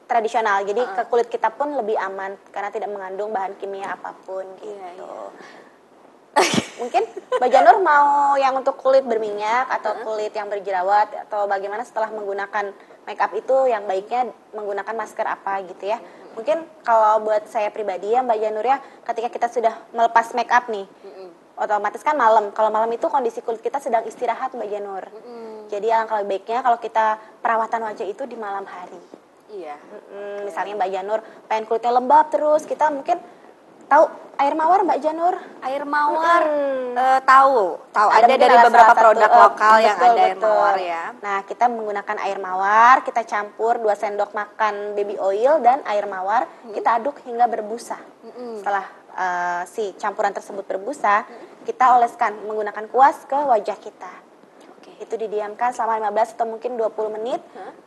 tradisional. 0.06 0.60
Jadi 0.64 0.82
ke 0.84 1.02
kulit 1.08 1.28
kita 1.32 1.48
pun 1.52 1.72
lebih 1.72 1.96
aman 1.96 2.36
karena 2.52 2.68
tidak 2.68 2.92
mengandung 2.92 3.32
bahan 3.32 3.56
kimia 3.56 3.96
apa 3.96 4.12
pun 4.24 4.44
gitu 4.60 4.72
Iya, 4.72 4.88
iya. 5.00 5.12
mungkin 6.80 7.04
Mbak 7.36 7.50
Janur 7.52 7.76
mau 7.84 8.40
yang 8.40 8.56
untuk 8.56 8.80
kulit 8.80 9.04
berminyak 9.04 9.68
atau 9.68 10.00
kulit 10.00 10.32
yang 10.32 10.48
berjerawat 10.48 11.28
atau 11.28 11.44
bagaimana 11.44 11.84
setelah 11.84 12.08
menggunakan 12.08 12.72
make 13.04 13.20
up 13.20 13.36
itu 13.36 13.68
yang 13.68 13.84
baiknya 13.84 14.32
menggunakan 14.56 14.96
masker 14.96 15.28
apa 15.28 15.60
gitu 15.68 15.92
ya. 15.92 16.00
Mungkin 16.32 16.64
kalau 16.88 17.20
buat 17.20 17.44
saya 17.52 17.68
pribadi 17.68 18.16
ya 18.16 18.24
Mbak 18.24 18.38
Janur 18.40 18.64
ya 18.64 18.80
ketika 19.04 19.28
kita 19.28 19.48
sudah 19.52 19.74
melepas 19.92 20.32
make 20.32 20.48
up 20.48 20.72
nih 20.72 20.88
otomatis 21.54 22.00
kan 22.00 22.14
malam 22.14 22.50
kalau 22.50 22.68
malam 22.68 22.88
itu 22.88 23.06
kondisi 23.06 23.40
kulit 23.40 23.60
kita 23.60 23.76
sedang 23.76 24.02
istirahat 24.02 24.52
Mbak 24.52 24.68
Janur 24.68 25.04
jadi 25.68 25.86
alangkah 25.90 26.20
lebih 26.20 26.40
baiknya 26.40 26.60
kalau 26.60 26.76
kita 26.76 27.04
perawatan 27.38 27.80
wajah 27.82 28.04
itu 28.04 28.22
di 28.24 28.36
malam 28.36 28.64
hari 28.64 29.00
Iya. 29.48 29.76
Mm, 30.08 30.48
misalnya 30.48 30.74
Mbak 30.74 30.90
Janur 30.90 31.20
pengen 31.44 31.64
kulitnya 31.64 31.92
lembab 31.92 32.32
terus 32.32 32.64
kita 32.64 32.88
mungkin 32.88 33.20
tahu 33.84 34.08
air 34.40 34.56
mawar 34.56 34.80
Mbak 34.80 34.98
Janur 34.98 35.36
Air 35.60 35.84
mawar 35.84 36.40
Mm. 36.48 36.96
eh, 36.96 37.20
tahu, 37.22 37.76
tahu 37.88 38.08
ada, 38.08 38.24
mungkin 38.24 38.40
dari 38.40 38.56
beberapa 38.58 38.92
produk 38.92 39.28
eh, 39.28 39.38
lokal 39.38 39.74
yang 39.78 39.96
betul, 39.96 40.08
ada 40.08 40.20
air 40.20 40.32
betul. 40.32 40.48
mawar 40.48 40.76
ya. 40.76 41.04
Nah, 41.20 41.38
kita 41.44 41.64
menggunakan 41.68 42.16
air 42.20 42.38
mawar, 42.38 42.96
kita 43.00 43.22
campur 43.24 43.76
2 43.76 43.92
sendok 43.92 44.32
makan 44.32 44.74
baby 44.92 45.16
oil 45.16 45.60
dan 45.60 45.84
air 45.84 46.04
mawar, 46.04 46.48
Hmm. 46.64 46.72
kita 46.72 46.96
aduk 46.96 47.20
hingga 47.22 47.44
berbusa. 47.44 47.96
Setelah 48.56 48.84
eh, 49.16 49.62
si 49.68 49.92
campuran 49.96 50.32
tersebut 50.32 50.64
berbusa, 50.64 51.24
kita 51.62 51.96
oleskan 51.98 52.42
menggunakan 52.44 52.90
kuas 52.90 53.22
ke 53.28 53.36
wajah 53.36 53.78
kita. 53.78 54.12
Oke. 54.78 54.90
Itu 54.98 55.14
didiamkan 55.14 55.70
selama 55.70 56.10
15 56.10 56.34
atau 56.36 56.46
mungkin 56.48 56.74
20 56.74 57.16
menit 57.20 57.40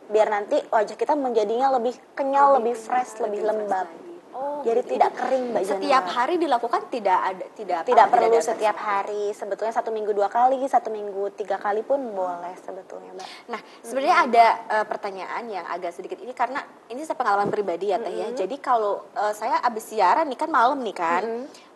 biar 0.08 0.30
nanti 0.30 0.56
wajah 0.70 0.96
kita 0.96 1.18
menjadinya 1.18 1.74
lebih 1.76 1.98
kenyal, 2.14 2.62
lebih, 2.62 2.78
fresh, 2.78 3.18
lebih, 3.20 3.42
lembab. 3.42 3.90
Oh, 4.36 4.60
Jadi 4.60 4.84
gitu. 4.84 4.92
tidak 5.00 5.16
kering 5.16 5.44
Mbak 5.56 5.62
Setiap 5.64 6.04
hari 6.12 6.36
dilakukan 6.36 6.92
tidak 6.92 7.18
ada 7.24 7.44
tidak 7.56 7.76
apa, 7.80 7.88
tidak 7.88 8.06
perlu 8.12 8.28
ada 8.28 8.40
setiap 8.44 8.76
hari 8.76 9.32
sebetulnya 9.32 9.72
satu 9.72 9.88
minggu 9.88 10.12
dua 10.12 10.28
kali 10.28 10.60
satu 10.68 10.92
minggu 10.92 11.32
tiga 11.40 11.56
kali 11.56 11.80
pun 11.80 12.12
boleh 12.12 12.52
sebetulnya 12.60 13.16
mbak 13.16 13.26
Nah, 13.48 13.60
sebenarnya 13.80 14.16
ada 14.28 14.46
eh, 14.76 14.84
pertanyaan 14.84 15.44
yang 15.48 15.64
agak 15.64 15.96
sedikit 15.96 16.20
ini 16.20 16.36
karena 16.36 16.60
ini 16.92 17.00
saya 17.08 17.16
pengalaman 17.16 17.48
pribadi 17.48 17.88
ya 17.88 17.96
Teh 17.96 18.12
ya. 18.12 18.28
Jadi 18.36 18.60
kalau 18.60 19.08
eh, 19.16 19.32
saya 19.32 19.56
abis 19.64 19.96
siaran 19.96 20.28
nih 20.28 20.36
kan 20.36 20.50
malam 20.52 20.84
nih 20.84 20.96
kan. 20.96 21.22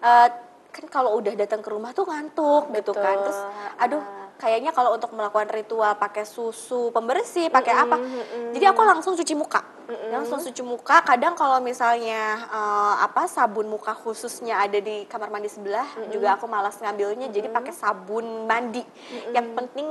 eh, 0.05 0.29
kan 0.71 0.85
kalau 0.87 1.17
udah 1.17 1.35
datang 1.35 1.65
ke 1.65 1.71
rumah 1.73 1.97
tuh 1.97 2.05
ngantuk 2.05 2.69
gitu 2.77 2.93
kan. 2.93 3.17
Terus 3.25 3.41
aduh 3.81 4.03
kayaknya 4.41 4.73
kalau 4.73 4.97
untuk 4.97 5.13
melakukan 5.13 5.53
ritual 5.53 5.93
pakai 6.01 6.25
susu 6.25 6.89
pembersih, 6.91 7.53
pakai 7.53 7.77
apa? 7.77 8.01
Jadi 8.57 8.65
aku 8.65 8.81
langsung 8.83 9.13
cuci 9.13 9.37
muka. 9.37 9.61
Langsung 10.11 10.41
cuci 10.41 10.63
muka. 10.65 11.03
Kadang 11.05 11.37
kalau 11.37 11.61
misalnya 11.61 12.41
eh, 12.49 12.95
apa 13.05 13.29
sabun 13.29 13.69
muka 13.69 13.93
khususnya 13.93 14.65
ada 14.65 14.81
di 14.81 15.05
kamar 15.05 15.29
mandi 15.29 15.53
sebelah, 15.53 15.87
juga 16.09 16.41
aku 16.41 16.49
malas 16.49 16.81
ngambilnya 16.81 17.29
jadi 17.29 17.53
pakai 17.53 17.75
sabun 17.77 18.49
mandi. 18.49 18.81
Yang 19.37 19.47
penting 19.53 19.87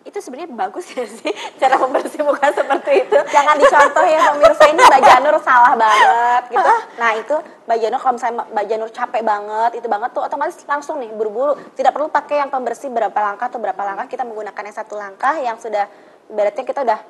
itu 0.00 0.16
sebenarnya 0.16 0.48
bagus 0.56 0.88
ya 0.96 1.04
sih 1.04 1.28
cara 1.60 1.76
membersih 1.76 2.24
muka 2.24 2.48
seperti 2.56 3.04
itu. 3.04 3.18
jangan 3.28 3.54
dicontoh 3.60 4.04
ya 4.08 4.32
pemirsa 4.32 4.64
ini 4.72 4.80
mbak 4.80 5.00
Janur 5.04 5.36
salah 5.44 5.74
banget 5.76 6.42
gitu 6.48 6.74
nah 6.96 7.10
itu 7.12 7.36
mbak 7.68 7.78
Janur 7.84 7.98
kalau 8.00 8.14
misalnya 8.16 8.34
mbak 8.48 8.64
Janur 8.64 8.88
capek 8.88 9.22
banget 9.22 9.70
itu 9.76 9.86
banget 9.92 10.10
tuh 10.16 10.22
otomatis 10.24 10.56
langsung 10.64 11.04
nih 11.04 11.12
buru-buru 11.12 11.52
tidak 11.76 11.92
perlu 11.92 12.08
pakai 12.08 12.40
yang 12.40 12.48
pembersih 12.48 12.88
berapa 12.88 13.18
langkah 13.20 13.52
atau 13.52 13.60
berapa 13.60 13.82
langkah 13.84 14.08
kita 14.08 14.24
menggunakan 14.24 14.62
yang 14.64 14.76
satu 14.76 14.94
langkah 14.96 15.36
yang 15.36 15.60
sudah 15.60 15.84
ibaratnya 16.32 16.64
kita 16.64 16.80
udah 16.80 17.00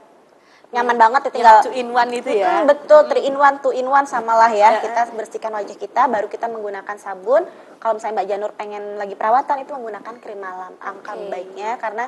nyaman 0.70 0.96
banget 0.98 1.20
ya 1.26 1.30
tinggal 1.34 1.58
two 1.66 1.74
in 1.74 1.90
one 1.90 2.10
itu 2.14 2.30
ya. 2.30 2.62
Mm, 2.62 2.70
betul, 2.70 3.02
three 3.10 3.26
in 3.26 3.34
one, 3.34 3.58
two 3.58 3.74
in 3.74 3.86
one 3.90 4.06
samalah 4.06 4.54
ya. 4.54 4.78
Kita 4.78 5.10
bersihkan 5.18 5.50
wajah 5.50 5.74
kita, 5.74 6.06
baru 6.06 6.30
kita 6.30 6.46
menggunakan 6.46 6.94
sabun. 6.94 7.42
Kalau 7.82 7.98
misalnya 7.98 8.22
Mbak 8.22 8.28
Janur 8.30 8.50
pengen 8.54 8.94
lagi 8.94 9.18
perawatan 9.18 9.66
itu 9.66 9.70
menggunakan 9.74 10.14
krim 10.22 10.38
malam. 10.38 10.70
Angka 10.78 11.18
Oke. 11.18 11.26
baiknya 11.26 11.74
karena 11.74 12.06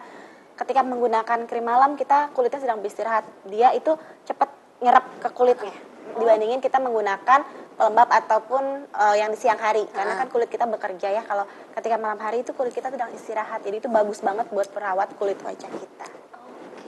ketika 0.59 0.81
menggunakan 0.85 1.49
krim 1.49 1.65
malam 1.65 1.97
kita 1.97 2.33
kulitnya 2.37 2.61
sedang 2.61 2.79
beristirahat. 2.81 3.25
Dia 3.49 3.73
itu 3.73 3.97
cepat 4.27 4.49
nyerap 4.83 5.05
ke 5.23 5.29
kulitnya. 5.33 5.75
Dibandingin 6.13 6.61
kita 6.61 6.77
menggunakan 6.83 7.41
pelembab 7.79 8.09
ataupun 8.11 8.89
eh, 8.91 9.17
yang 9.21 9.33
di 9.33 9.39
siang 9.39 9.59
hari. 9.59 9.89
Karena 9.91 10.19
kan 10.19 10.29
kulit 10.29 10.53
kita 10.53 10.69
bekerja 10.69 11.09
ya. 11.09 11.23
Kalau 11.25 11.49
ketika 11.73 11.97
malam 11.97 12.21
hari 12.21 12.45
itu 12.45 12.53
kulit 12.53 12.75
kita 12.77 12.93
sedang 12.93 13.11
istirahat. 13.15 13.65
Jadi 13.65 13.85
itu 13.85 13.89
bagus 13.89 14.21
banget 14.21 14.51
buat 14.53 14.69
perawat 14.69 15.15
kulit 15.17 15.41
wajah 15.41 15.71
kita 15.71 16.32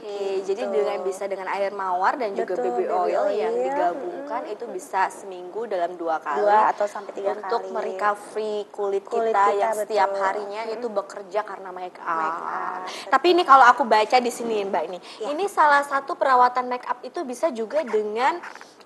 Oke, 0.05 0.45
jadi 0.45 0.69
dengan 0.69 1.01
bisa 1.01 1.25
dengan 1.25 1.49
air 1.49 1.73
mawar 1.73 2.21
dan 2.21 2.37
juga 2.37 2.61
Betul, 2.61 2.77
baby 2.77 2.85
baby 2.85 2.93
oil, 2.93 3.25
yang 3.33 3.57
oil. 3.57 3.64
digabungkan 3.64 4.43
itu 4.53 4.64
bisa 4.69 5.09
seminggu 5.09 5.64
dalam 5.64 5.97
dua 5.97 6.21
kali. 6.21 6.45
dua 6.45 6.77
atau 6.77 6.85
sampai 6.85 7.17
tiga 7.17 7.33
untuk 7.33 7.64
kali 7.64 7.73
merecovery 7.73 8.69
kulit, 8.69 9.01
Kulit 9.09 9.33
kita, 9.33 9.45
kita, 9.49 9.57
yang 9.57 9.73
setiap 9.73 10.09
betul. 10.12 10.21
harinya 10.21 10.62
itu 10.69 10.87
bekerja 10.93 11.40
karena 11.40 11.71
make 11.73 11.97
up. 11.97 12.21
Make 12.21 12.43
up, 12.45 12.81
Tapi 13.17 13.27
ini 13.33 13.43
kalau 13.49 13.64
aku 13.64 13.88
baca 13.88 14.17
di 14.21 14.29
sini 14.29 14.61
Mbak 14.69 14.83
ini, 14.93 14.99
Ya. 15.25 15.33
ini 15.33 15.49
salah 15.49 15.81
satu 15.81 16.12
perawatan 16.21 16.69
make 16.69 16.85
up 16.85 17.01
itu 17.01 17.25
bisa 17.25 17.49
juga 17.49 17.81
dengan 17.81 18.37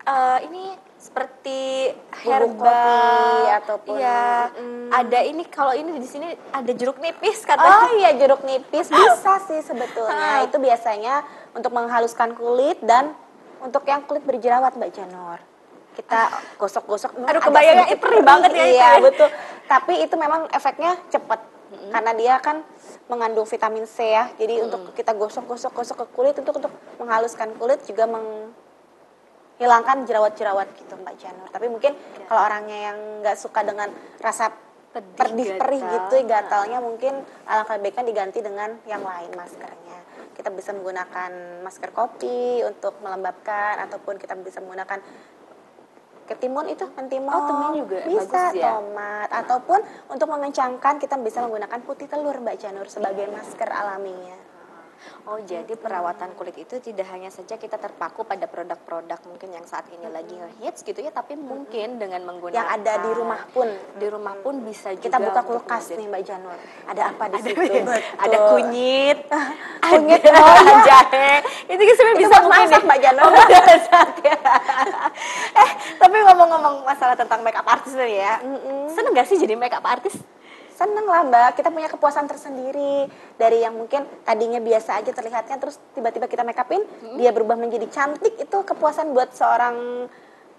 eh, 0.06 0.38
ini 0.46 0.70
seperti 0.98 1.94
kopi 2.10 3.46
ataupun, 3.62 4.02
iya 4.02 4.50
mm. 4.50 4.90
ada 4.90 5.18
ini 5.22 5.46
kalau 5.46 5.70
ini 5.70 5.94
di 5.94 6.08
sini 6.10 6.34
ada 6.50 6.72
jeruk 6.74 6.98
nipis 6.98 7.46
Oh 7.46 7.54
katanya 7.54 7.90
iya 7.94 8.10
jeruk 8.18 8.42
nipis 8.42 8.90
bisa 8.98 9.38
sih 9.46 9.62
sebetulnya. 9.62 10.42
Itu 10.42 10.58
biasanya 10.58 11.22
untuk 11.54 11.70
menghaluskan 11.70 12.34
kulit 12.34 12.82
dan 12.82 13.14
untuk 13.62 13.86
yang 13.86 14.02
kulit 14.10 14.26
berjerawat 14.26 14.74
Mbak 14.74 14.90
Janur. 14.90 15.38
Kita 15.94 16.30
gosok-gosok. 16.58 17.14
Aduh, 17.26 17.42
kebayangnya 17.42 17.86
sedikit 17.90 18.02
perih 18.06 18.22
banget 18.22 18.50
ya 18.54 18.64
itu 18.66 18.74
Iya, 18.78 18.90
ya. 18.90 19.02
betul. 19.02 19.28
Tapi 19.66 19.94
itu 20.02 20.14
memang 20.14 20.46
efeknya 20.54 20.94
cepat. 21.10 21.42
Karena 21.68 22.12
dia 22.14 22.34
kan 22.38 22.62
mengandung 23.10 23.46
vitamin 23.46 23.82
C 23.86 24.14
ya. 24.14 24.30
Jadi 24.38 24.62
untuk 24.62 24.94
kita 24.94 25.14
gosok-gosok-gosok 25.14 25.96
ke 25.98 26.06
kulit 26.14 26.34
untuk 26.38 26.54
untuk 26.58 26.72
menghaluskan 27.02 27.50
kulit 27.58 27.82
juga 27.82 28.06
menghilangkan 29.58 30.06
jerawat-jerawat 30.06 30.70
gitu 30.78 30.94
Mbak 30.94 31.14
Janur. 31.18 31.48
Tapi 31.50 31.66
mungkin 31.66 31.92
kalau 32.30 32.46
orangnya 32.46 32.94
yang 32.94 32.96
nggak 33.20 33.34
suka 33.34 33.66
dengan 33.66 33.90
rasa 34.22 34.54
Pedih, 34.88 35.20
pedih 35.20 35.48
perih 35.60 35.82
gatal. 35.84 35.92
gitu 35.92 36.16
gatalnya 36.24 36.78
mungkin 36.80 37.12
alangkah 37.44 37.76
baiknya 37.76 38.08
diganti 38.08 38.40
dengan 38.40 38.72
yang 38.88 39.04
lain 39.04 39.36
maskernya 39.36 40.00
kita 40.32 40.48
bisa 40.48 40.72
menggunakan 40.72 41.60
masker 41.60 41.92
kopi 41.92 42.64
untuk 42.64 42.96
melembabkan 43.04 43.84
ataupun 43.84 44.16
kita 44.16 44.32
bisa 44.40 44.64
menggunakan 44.64 45.04
ketimun 46.24 46.72
itu 46.72 46.88
mentimun 46.88 47.30
Oh, 47.30 47.44
timun 47.44 47.70
juga 47.84 48.00
bisa 48.00 48.48
bagus 48.48 48.56
ya? 48.56 48.80
tomat 48.80 49.28
ataupun 49.28 49.80
untuk 50.08 50.28
mengencangkan 50.32 50.94
kita 50.96 51.20
bisa 51.20 51.44
menggunakan 51.44 51.78
putih 51.84 52.08
telur 52.08 52.40
mbak 52.40 52.56
Janur 52.56 52.88
sebagai 52.88 53.28
masker 53.28 53.68
alaminya 53.68 54.40
Oh, 55.28 55.38
jadi 55.42 55.70
perawatan 55.78 56.34
kulit 56.34 56.56
itu 56.58 56.80
tidak 56.82 57.06
hanya 57.12 57.30
saja 57.30 57.54
kita 57.56 57.76
terpaku 57.78 58.24
pada 58.24 58.48
produk-produk 58.50 59.20
mungkin 59.28 59.54
yang 59.54 59.66
saat 59.68 59.86
ini 59.94 60.08
lagi 60.10 60.34
ngehits 60.34 60.82
gitu 60.82 60.98
ya, 61.00 61.14
tapi 61.14 61.38
mungkin 61.38 62.00
dengan 62.00 62.24
menggunakan 62.26 62.58
yang 62.58 62.68
ada 62.68 62.92
di 63.02 63.10
rumah 63.12 63.42
pun 63.52 63.68
di 63.96 64.06
rumah 64.08 64.34
pun 64.40 64.64
bisa 64.64 64.92
juga 64.96 65.04
kita 65.06 65.18
buka 65.22 65.40
kulkas 65.46 65.94
nih 65.94 66.06
mbak 66.08 66.22
Janur 66.26 66.58
ada 66.88 67.02
apa 67.12 67.24
di 67.30 67.36
ada, 67.38 67.46
situ 67.46 67.62
ada 68.18 68.36
Betul. 68.36 68.50
kunyit, 68.50 69.18
Kunyit, 69.88 70.20
ada 70.20 70.40
oh 70.42 70.58
iya. 70.68 70.78
jahe. 70.84 71.32
Itu 71.70 71.80
kan 71.80 71.94
sebenarnya 71.96 72.18
bisa 72.20 72.36
mungkin 72.42 72.50
masak, 72.52 72.80
ya. 72.82 72.86
Mbak 72.86 72.98
Janur. 73.00 73.22
Oh, 73.24 73.32
masak 73.32 74.10
ya. 74.20 74.38
eh, 75.64 75.70
tapi 75.96 76.16
ngomong-ngomong 76.28 76.74
masalah 76.84 77.16
tentang 77.16 77.40
makeup 77.40 77.66
artist 77.66 77.96
nih 77.96 78.20
ya. 78.20 78.34
Seneng 78.92 79.12
gak 79.16 79.28
sih 79.28 79.38
jadi 79.40 79.54
makeup 79.56 79.84
artist? 79.84 80.20
Seneng 80.78 81.10
lah 81.10 81.26
mbak, 81.26 81.58
kita 81.58 81.74
punya 81.74 81.90
kepuasan 81.90 82.30
tersendiri. 82.30 83.10
Dari 83.34 83.66
yang 83.66 83.74
mungkin 83.74 84.06
tadinya 84.22 84.62
biasa 84.62 85.02
aja 85.02 85.10
terlihatnya 85.10 85.58
Terus 85.58 85.74
tiba-tiba 85.90 86.30
kita 86.30 86.46
make 86.46 86.54
upin, 86.54 86.86
dia 87.18 87.34
berubah 87.34 87.58
menjadi 87.58 87.90
cantik. 87.90 88.38
Itu 88.38 88.62
kepuasan 88.62 89.10
buat 89.10 89.34
seorang 89.34 90.06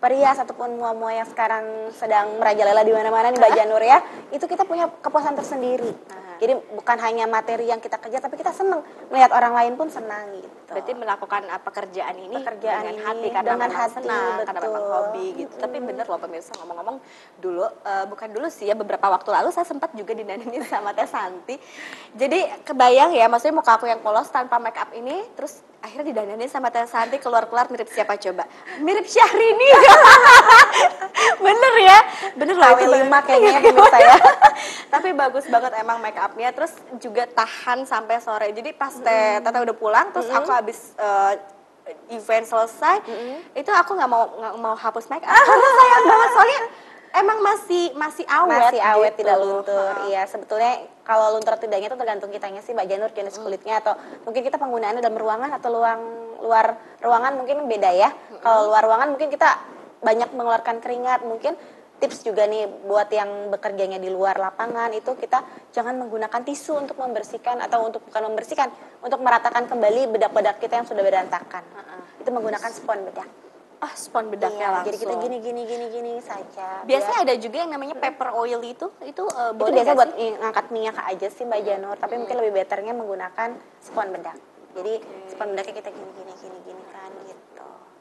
perias 0.04 0.36
ataupun 0.44 0.76
mua-mua 0.76 1.16
yang 1.16 1.24
sekarang 1.24 1.96
sedang 1.96 2.36
merajalela 2.36 2.84
di 2.84 2.92
mana-mana 2.92 3.32
nih 3.32 3.40
Mbak 3.40 3.52
Janur 3.56 3.80
ya. 3.80 4.04
Itu 4.36 4.44
kita 4.44 4.68
punya 4.68 4.92
kepuasan 4.92 5.40
tersendiri. 5.40 5.88
Nah, 5.88 6.29
Jadi 6.40 6.54
bukan 6.72 6.98
hanya 7.04 7.28
materi 7.28 7.68
yang 7.68 7.84
kita 7.84 8.00
kerja, 8.00 8.24
tapi 8.24 8.40
kita 8.40 8.56
seneng 8.56 8.80
melihat 9.12 9.36
orang 9.36 9.54
lain 9.54 9.74
pun 9.76 9.92
senang 9.92 10.32
gitu. 10.40 10.48
Berarti 10.70 10.92
melakukan 10.96 11.42
uh, 11.50 11.62
pekerjaan 11.62 12.16
ini 12.16 12.36
Pekerjaan 12.40 12.86
dengan 12.86 12.96
ini 12.96 13.04
hati 13.04 13.28
karena 13.34 13.52
dengan 13.54 13.70
memang 13.70 13.84
hati, 13.84 13.96
senang, 14.00 14.32
karena 14.48 14.62
memang 14.64 14.84
betul. 14.84 14.96
hobi 14.96 15.26
gitu. 15.36 15.54
Tapi 15.60 15.78
bener 15.84 16.06
loh 16.08 16.20
pemirsa 16.22 16.52
ngomong-ngomong 16.62 16.98
dulu 17.44 17.66
uh, 17.66 18.06
bukan 18.08 18.30
dulu 18.32 18.48
sih 18.48 18.72
ya 18.72 18.76
beberapa 18.78 19.12
waktu 19.12 19.30
lalu 19.34 19.50
saya 19.52 19.68
sempat 19.68 19.92
juga 19.98 20.16
didandanin 20.16 20.64
sama 20.72 20.96
Teh 20.96 21.10
Santi. 21.10 21.60
Jadi 22.16 22.40
kebayang 22.64 23.12
ya 23.12 23.28
maksudnya 23.28 23.60
muka 23.60 23.76
aku 23.76 23.86
yang 23.90 24.00
polos 24.00 24.32
tanpa 24.32 24.62
make 24.62 24.78
up 24.80 24.94
ini 24.96 25.26
terus 25.36 25.60
akhirnya 25.80 26.12
didandanin 26.12 26.50
sama 26.52 26.70
Teh 26.70 26.84
Santi 26.86 27.18
keluar-keluar 27.18 27.72
mirip 27.72 27.88
siapa 27.88 28.20
coba? 28.20 28.44
Mirip 28.84 29.08
Syahrini. 29.08 29.70
bener 31.46 31.74
ya? 31.80 32.00
Bener 32.36 32.56
loh 32.56 32.70
itu 32.76 32.86
KW5 32.86 33.08
bener. 33.08 33.22
kayaknya 33.24 33.50
ya, 33.50 33.60
pemirsa 33.64 33.98
ya. 33.98 34.18
Tapi 34.94 35.10
bagus 35.16 35.46
banget 35.48 35.72
emang 35.80 35.98
make 36.04 36.20
upnya 36.30 36.54
terus 36.54 36.78
juga 37.02 37.26
tahan 37.26 37.90
sampai 37.90 38.22
sore. 38.22 38.54
Jadi 38.54 38.70
pas 38.78 38.94
Teh 38.94 39.42
Tete 39.42 39.58
udah 39.58 39.76
pulang 39.76 40.14
terus 40.14 40.30
aku 40.30 40.54
habis 40.54 40.94
eh, 41.02 41.34
event 42.14 42.46
selesai, 42.46 43.02
itu 43.58 43.72
aku 43.74 43.98
nggak 43.98 44.10
mau 44.10 44.30
nggak 44.38 44.54
mau 44.62 44.76
hapus 44.78 45.10
make 45.10 45.26
up. 45.26 45.34
Karena 45.34 45.70
sayang 45.74 46.04
banget 46.06 46.30
soalnya 46.38 46.62
emang 47.18 47.40
masih 47.42 47.84
masih 47.98 48.26
awet. 48.30 48.70
Masih 48.70 48.82
awet 48.82 49.14
gitu. 49.18 49.20
tidak 49.26 49.38
luntur. 49.42 49.94
Iya, 50.06 50.22
sebetulnya 50.30 50.74
kalau 51.02 51.34
luntur 51.34 51.58
tidaknya 51.58 51.90
itu 51.90 51.98
tergantung 51.98 52.30
kitanya 52.30 52.62
sih 52.62 52.78
Mbak 52.78 52.86
Janur 52.86 53.12
jenis 53.14 53.42
kulitnya 53.42 53.82
atau 53.82 53.98
mungkin 54.26 54.42
kita 54.46 54.62
penggunaannya 54.62 55.02
dalam 55.02 55.18
ruangan 55.18 55.50
atau 55.58 55.70
luang 55.74 56.02
luar 56.46 56.78
ruangan 57.02 57.34
mungkin 57.42 57.66
beda 57.66 57.90
ya. 57.90 58.10
Kalau 58.46 58.70
luar 58.70 58.86
ruangan 58.86 59.10
mungkin 59.10 59.34
kita 59.34 59.50
banyak 60.00 60.32
mengeluarkan 60.32 60.80
keringat, 60.80 61.28
mungkin 61.28 61.60
tips 62.00 62.24
juga 62.24 62.48
nih 62.48 62.66
buat 62.88 63.12
yang 63.12 63.52
bekerjanya 63.52 64.00
di 64.00 64.08
luar 64.08 64.40
lapangan 64.40 64.90
itu 64.96 65.14
kita 65.20 65.44
jangan 65.76 66.00
menggunakan 66.00 66.42
tisu 66.48 66.80
untuk 66.80 66.96
membersihkan 66.96 67.60
atau 67.60 67.84
untuk 67.86 68.02
bukan 68.08 68.32
membersihkan 68.32 68.72
untuk 69.04 69.20
meratakan 69.20 69.68
kembali 69.68 70.16
bedak-bedak 70.16 70.58
kita 70.64 70.80
yang 70.80 70.88
sudah 70.88 71.04
berantakan. 71.04 71.62
Itu 72.20 72.32
menggunakan 72.32 72.72
spon 72.72 73.04
bedak. 73.04 73.28
Ah, 73.80 73.96
spon 73.96 74.28
bedaknya 74.28 74.60
Iya, 74.60 74.72
langsung. 74.76 74.88
jadi 74.92 74.98
kita 75.00 75.14
gini 75.24 75.38
gini 75.40 75.62
gini 75.64 75.86
gini 75.88 76.12
saja. 76.20 76.84
Biasanya 76.84 77.20
ada 77.24 77.36
juga 77.40 77.64
yang 77.64 77.72
namanya 77.72 77.96
pepper 77.96 78.36
oil 78.36 78.60
itu, 78.60 78.92
itu 79.08 79.24
eh, 79.24 79.52
itu 79.56 79.72
biasa 79.72 79.92
buat 79.96 80.12
ngangkat 80.20 80.66
minyak 80.76 81.00
aja 81.00 81.28
sih 81.32 81.48
Mbak 81.48 81.62
Janur, 81.64 81.96
tapi 81.96 82.20
mungkin 82.20 82.44
lebih 82.44 82.60
betternya 82.60 82.92
menggunakan 82.92 83.56
spon 83.80 84.12
bedak. 84.12 84.36
Jadi 84.76 85.00
spon 85.32 85.56
bedaknya 85.56 85.76
kita 85.80 85.90
gini 85.96 86.12
gini 86.12 86.34
gini. 86.44 86.59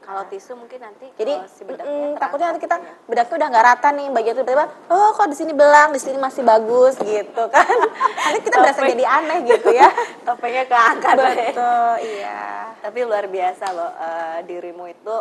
Kalau 0.08 0.24
tisu 0.24 0.56
mungkin 0.56 0.80
nanti 0.80 1.04
Jadi 1.20 1.36
eh, 1.36 1.44
si 1.52 1.68
bedaknya 1.68 2.16
mm, 2.16 2.16
takutnya 2.16 2.46
nanti 2.48 2.64
kita 2.64 2.80
ya. 2.80 2.92
bedaknya 3.04 3.34
udah 3.36 3.48
nggak 3.52 3.66
rata 3.68 3.88
nih, 3.92 4.06
Mbak 4.08 4.22
Janur 4.24 4.40
tiba-tiba, 4.40 4.66
oh 4.88 5.08
kok 5.12 5.28
di 5.28 5.36
sini 5.36 5.52
belang, 5.52 5.92
di 5.92 6.00
sini 6.00 6.16
masih 6.16 6.42
bagus 6.48 6.96
gitu 6.96 7.42
kan. 7.52 7.76
nanti 8.24 8.40
kita 8.40 8.56
berasa 8.56 8.80
jadi 8.88 9.04
aneh 9.04 9.38
gitu 9.44 9.68
ya. 9.68 9.92
topengnya 10.24 10.64
keangkat. 10.64 11.12
Betul, 11.12 11.92
iya. 12.08 12.72
Tapi 12.80 12.98
luar 13.04 13.28
biasa 13.28 13.64
loh 13.76 13.92
eh, 14.00 14.38
dirimu 14.48 14.84
itu 14.88 15.16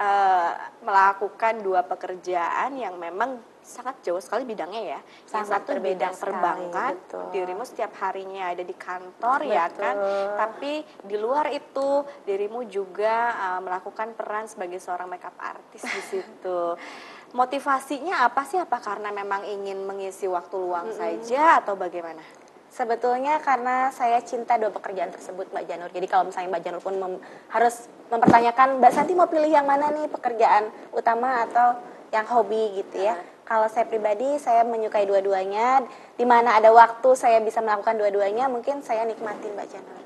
eh, 0.00 0.50
melakukan 0.80 1.60
dua 1.60 1.84
pekerjaan 1.84 2.80
yang 2.80 2.96
memang 2.96 3.36
sangat 3.64 3.96
jauh 4.04 4.20
sekali 4.20 4.44
bidangnya 4.44 4.82
ya. 4.84 5.00
yang 5.00 5.24
Sangat 5.24 5.64
satu 5.64 5.70
berbeda 5.74 6.12
bidang 6.12 6.14
perbankan, 6.14 6.92
betul. 7.00 7.24
dirimu 7.32 7.64
setiap 7.64 7.92
harinya 7.98 8.52
ada 8.52 8.60
di 8.60 8.76
kantor 8.76 9.38
ya 9.42 9.64
Betul. 9.66 9.80
kan. 9.80 9.94
Tapi 10.36 10.72
di 11.02 11.16
luar 11.16 11.48
itu 11.48 11.88
dirimu 12.22 12.68
juga 12.68 13.16
eh, 13.32 13.60
melakukan 13.64 14.12
peran 14.12 14.44
sebagai 14.44 14.76
seorang 14.78 15.08
makeup 15.08 15.34
artist 15.40 15.88
di 15.88 16.02
situ. 16.04 16.60
Motivasinya 17.34 18.22
apa 18.22 18.46
sih? 18.46 18.62
Apa 18.62 18.78
karena 18.78 19.10
memang 19.10 19.42
ingin 19.42 19.82
mengisi 19.82 20.30
waktu 20.30 20.54
luang 20.54 20.94
saja 20.94 21.58
atau 21.58 21.74
bagaimana? 21.74 22.22
Sebetulnya 22.70 23.38
karena 23.38 23.90
saya 23.90 24.18
cinta 24.22 24.54
dua 24.54 24.70
pekerjaan 24.70 25.10
tersebut 25.10 25.46
Mbak 25.50 25.64
Janur. 25.66 25.90
Jadi 25.90 26.06
kalau 26.06 26.26
misalnya 26.26 26.50
Mbak 26.54 26.62
Janur 26.62 26.82
pun 26.82 26.94
mem- 26.94 27.22
harus 27.50 27.86
mempertanyakan 28.06 28.78
Mbak 28.78 28.92
Santi 28.92 29.14
mau 29.14 29.26
pilih 29.26 29.46
yang 29.46 29.62
mana 29.62 29.90
nih 29.90 30.10
pekerjaan 30.10 30.70
utama 30.90 31.42
atau 31.42 31.78
yang 32.14 32.26
hobi 32.30 32.78
gitu 32.78 33.02
ya. 33.02 33.18
Kalau 33.42 33.66
saya 33.66 33.90
pribadi 33.90 34.38
saya 34.38 34.62
menyukai 34.62 35.02
dua-duanya. 35.04 35.82
Di 36.14 36.22
mana 36.22 36.54
ada 36.54 36.70
waktu 36.70 37.18
saya 37.18 37.42
bisa 37.42 37.58
melakukan 37.58 37.98
dua-duanya 37.98 38.46
mungkin 38.46 38.80
saya 38.86 39.02
nikmatin 39.02 39.50
Mbak 39.58 39.66
Janur. 39.66 40.02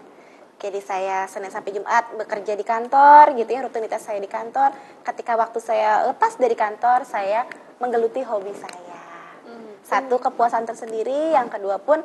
Jadi 0.59 0.81
saya 0.83 1.29
Senin 1.31 1.53
sampai 1.53 1.71
Jumat 1.71 2.19
bekerja 2.19 2.59
di 2.59 2.65
kantor 2.67 3.37
gitu 3.37 3.47
ya 3.53 3.61
rutinitas 3.63 4.03
saya 4.09 4.19
di 4.19 4.27
kantor. 4.27 4.73
Ketika 5.05 5.37
waktu 5.37 5.61
saya 5.61 6.09
lepas 6.09 6.35
dari 6.41 6.57
kantor 6.57 7.05
saya 7.05 7.45
menggeluti 7.79 8.25
hobi 8.25 8.57
saya. 8.57 8.99
Satu 9.89 10.21
kepuasan 10.21 10.69
tersendiri, 10.69 11.33
yang 11.33 11.49
kedua 11.49 11.81
pun 11.81 12.05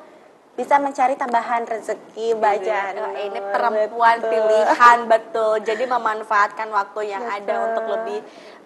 bisa 0.53 0.77
mencari 0.77 1.17
tambahan 1.17 1.65
rezeki 1.65 2.37
Mbak 2.37 2.55
Janur. 2.61 3.09
Wah, 3.09 3.17
ini 3.17 3.39
perempuan 3.41 4.17
Betul. 4.21 4.29
pilihan 4.29 4.97
betul. 5.09 5.53
Jadi 5.65 5.83
memanfaatkan 5.89 6.67
waktu 6.69 6.99
yang 7.09 7.25
ada 7.25 7.41
Betul. 7.41 7.67
untuk 7.73 7.85
lebih 7.89 8.19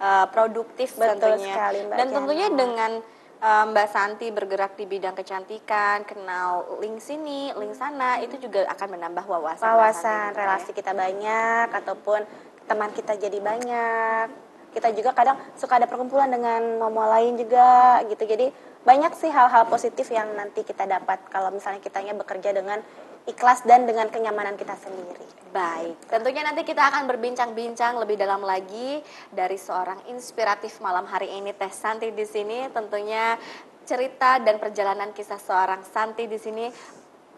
uh, 0.04 0.26
produktif 0.28 1.00
Betul 1.00 1.15
tentunya. 1.15 1.56
sekali, 1.56 1.80
Mbak 1.88 1.95
Dan 1.95 2.08
tentunya 2.12 2.47
Jana. 2.52 2.60
dengan 2.60 2.91
uh, 3.39 3.63
Mbak 3.71 3.88
Santi 3.88 4.28
bergerak 4.36 4.76
di 4.76 4.84
bidang 4.84 5.15
kecantikan, 5.15 6.04
kenal 6.04 6.76
link 6.84 7.00
sini, 7.00 7.56
link 7.56 7.71
sana, 7.71 8.19
itu 8.19 8.36
juga 8.36 8.67
akan 8.67 8.88
menambah 9.00 9.23
wawasan. 9.23 9.63
Wawasan 9.63 10.04
Santi, 10.04 10.28
gitu 10.36 10.39
relasi 10.43 10.71
ya. 10.71 10.76
kita 10.76 10.91
banyak 10.91 11.67
ataupun 11.71 12.19
teman 12.67 12.91
kita 12.91 13.15
jadi 13.15 13.39
banyak 13.39 14.28
kita 14.76 14.91
juga 14.93 15.15
kadang 15.15 15.39
suka 15.58 15.80
ada 15.80 15.88
perkumpulan 15.89 16.30
dengan 16.30 16.78
momo 16.78 17.02
lain 17.08 17.39
juga 17.39 18.04
gitu 18.06 18.28
jadi 18.28 18.52
banyak 18.88 19.12
sih 19.19 19.28
hal-hal 19.28 19.67
positif 19.67 20.08
yang 20.08 20.32
nanti 20.39 20.63
kita 20.63 20.88
dapat 20.88 21.19
kalau 21.28 21.52
misalnya 21.52 21.84
kitanya 21.84 22.15
bekerja 22.15 22.56
dengan 22.56 22.80
ikhlas 23.28 23.67
dan 23.67 23.84
dengan 23.84 24.08
kenyamanan 24.08 24.56
kita 24.56 24.80
sendiri 24.80 25.28
Baik, 25.47 26.12
tentunya 26.12 26.43
nanti 26.43 26.67
kita 26.67 26.91
akan 26.91 27.08
berbincang-bincang 27.08 27.95
lebih 28.04 28.19
dalam 28.19 28.43
lagi 28.43 29.00
dari 29.32 29.56
seorang 29.56 30.06
inspiratif 30.12 30.84
malam 30.84 31.08
hari 31.08 31.32
ini 31.34 31.56
Teh 31.56 31.71
Santi 31.71 32.12
di 32.12 32.28
sini. 32.28 32.67
Tentunya 32.67 33.39
cerita 33.88 34.43
dan 34.43 34.60
perjalanan 34.60 35.15
kisah 35.15 35.39
seorang 35.39 35.88
Santi 35.88 36.28
di 36.28 36.36
sini 36.36 36.67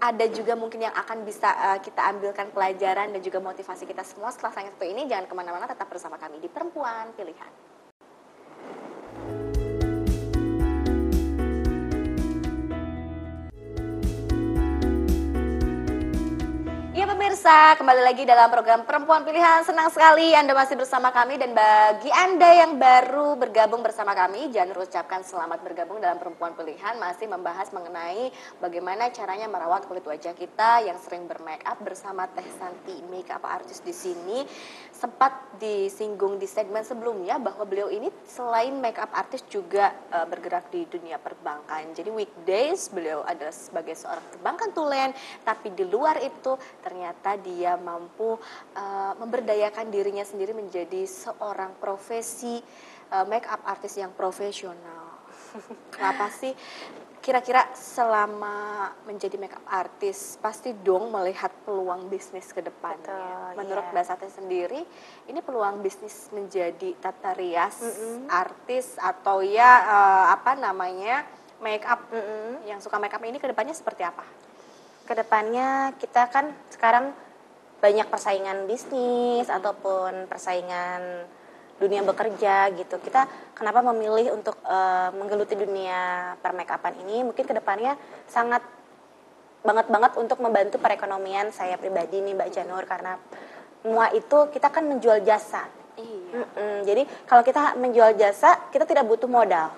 ada 0.02 0.26
juga 0.32 0.58
mungkin 0.58 0.90
yang 0.90 0.96
akan 0.98 1.22
bisa 1.22 1.54
eh, 1.54 1.80
kita 1.86 2.02
ambilkan 2.12 2.50
pelajaran 2.50 3.14
dan 3.14 3.22
juga 3.22 3.38
motivasi 3.40 3.86
kita 3.86 4.02
semua 4.02 4.34
setelah 4.34 4.58
sayang 4.58 4.74
satu 4.74 4.90
ini. 4.90 5.06
Jangan 5.06 5.30
ke 5.30 5.36
mana-mana, 5.38 5.70
tetap 5.70 5.86
bersama 5.86 6.18
kami 6.18 6.42
di 6.42 6.50
Perempuan 6.50 7.14
Pilihan. 7.14 7.69
Pemirsa, 17.50 17.82
kembali 17.82 18.02
lagi 18.06 18.24
dalam 18.30 18.46
program 18.54 18.86
Perempuan 18.86 19.26
Pilihan. 19.26 19.66
Senang 19.66 19.90
sekali 19.90 20.38
Anda 20.38 20.54
masih 20.54 20.78
bersama 20.78 21.10
kami 21.10 21.42
dan 21.42 21.58
bagi 21.58 22.14
Anda 22.14 22.46
yang 22.62 22.78
baru 22.78 23.42
bergabung 23.42 23.82
bersama 23.82 24.14
kami, 24.14 24.54
jangan 24.54 24.78
ucapkan 24.78 25.26
selamat 25.26 25.66
bergabung 25.66 25.98
dalam 25.98 26.22
Perempuan 26.22 26.54
Pilihan 26.54 27.02
masih 27.02 27.26
membahas 27.26 27.74
mengenai 27.74 28.30
bagaimana 28.62 29.10
caranya 29.10 29.50
merawat 29.50 29.90
kulit 29.90 30.06
wajah 30.06 30.38
kita 30.38 30.86
yang 30.86 31.02
sering 31.02 31.26
bermake 31.26 31.66
up 31.66 31.82
bersama 31.82 32.30
Teh 32.30 32.46
Santi, 32.62 33.02
makeup 33.10 33.42
artist 33.42 33.82
di 33.82 33.98
sini. 33.98 34.46
Sempat 34.94 35.58
disinggung 35.58 36.38
di 36.38 36.46
segmen 36.46 36.86
sebelumnya 36.86 37.42
bahwa 37.42 37.66
beliau 37.66 37.90
ini 37.90 38.14
selain 38.30 38.78
makeup 38.78 39.10
artist 39.10 39.50
juga 39.50 39.90
eh, 40.14 40.28
bergerak 40.30 40.70
di 40.70 40.86
dunia 40.86 41.18
perbankan. 41.18 41.98
Jadi 41.98 42.14
weekdays 42.14 42.94
beliau 42.94 43.26
adalah 43.26 43.50
sebagai 43.50 43.98
seorang 43.98 44.38
perbankan 44.38 44.70
tulen, 44.70 45.10
tapi 45.42 45.74
di 45.74 45.90
luar 45.90 46.22
itu 46.22 46.54
ternyata 46.86 47.39
dia 47.42 47.76
mampu 47.80 48.38
uh, 48.76 49.14
memberdayakan 49.18 49.90
dirinya 49.90 50.24
sendiri 50.24 50.52
menjadi 50.52 51.04
seorang 51.08 51.76
profesi 51.80 52.60
uh, 53.12 53.26
make 53.26 53.48
up 53.50 53.62
artist 53.66 53.98
yang 53.98 54.14
profesional. 54.14 55.24
Kenapa 55.94 56.30
sih? 56.34 56.54
Kira-kira 57.20 57.68
selama 57.76 58.90
menjadi 59.04 59.36
make 59.36 59.52
up 59.52 59.66
artist 59.68 60.40
pasti 60.40 60.72
dong 60.72 61.12
melihat 61.12 61.52
peluang 61.68 62.08
bisnis 62.08 62.50
ke 62.56 62.64
depannya. 62.64 63.54
Betul, 63.54 63.58
Menurut 63.60 63.86
iya. 63.86 63.94
Mbak 63.94 64.06
Sate 64.08 64.28
sendiri, 64.32 64.82
ini 65.28 65.40
peluang 65.44 65.84
bisnis 65.84 66.32
menjadi 66.32 66.96
tata 66.98 67.36
rias 67.36 67.84
artis 68.32 68.96
atau 68.96 69.44
ya 69.44 69.84
uh, 69.84 70.26
apa 70.32 70.56
namanya 70.56 71.28
make 71.60 71.84
up 71.84 72.08
Mm-mm. 72.08 72.64
yang 72.64 72.80
suka 72.80 72.96
make 72.96 73.12
up 73.12 73.20
ini 73.20 73.36
ke 73.36 73.52
depannya 73.52 73.76
seperti 73.76 74.08
apa? 74.08 74.24
ke 75.10 75.18
depannya 75.18 75.98
kita 75.98 76.30
kan 76.30 76.54
sekarang 76.70 77.10
banyak 77.80 78.08
persaingan 78.12 78.68
bisnis 78.68 79.48
ataupun 79.48 80.28
persaingan 80.28 81.26
dunia 81.80 82.04
bekerja 82.04 82.70
gitu. 82.76 83.00
Kita 83.00 83.26
kenapa 83.56 83.80
memilih 83.82 84.36
untuk 84.36 84.60
eh, 84.68 85.10
menggeluti 85.16 85.56
dunia 85.56 86.34
permakeupan 86.44 87.00
ini? 87.08 87.24
Mungkin 87.24 87.48
ke 87.48 87.56
depannya 87.56 87.96
sangat 88.28 88.62
banget 89.60 89.92
banget 89.92 90.12
untuk 90.16 90.40
membantu 90.40 90.80
perekonomian 90.80 91.52
saya 91.52 91.76
pribadi 91.76 92.24
nih 92.24 92.36
Mbak 92.36 92.50
Janur 92.52 92.84
karena 92.88 93.20
semua 93.80 94.12
itu 94.12 94.38
kita 94.52 94.68
kan 94.72 94.84
menjual 94.88 95.24
jasa. 95.24 95.68
Iya. 96.00 96.44
Mm-mm. 96.44 96.76
Jadi 96.88 97.04
kalau 97.28 97.44
kita 97.44 97.76
menjual 97.76 98.16
jasa 98.20 98.72
kita 98.72 98.84
tidak 98.88 99.08
butuh 99.08 99.28
modal. 99.28 99.72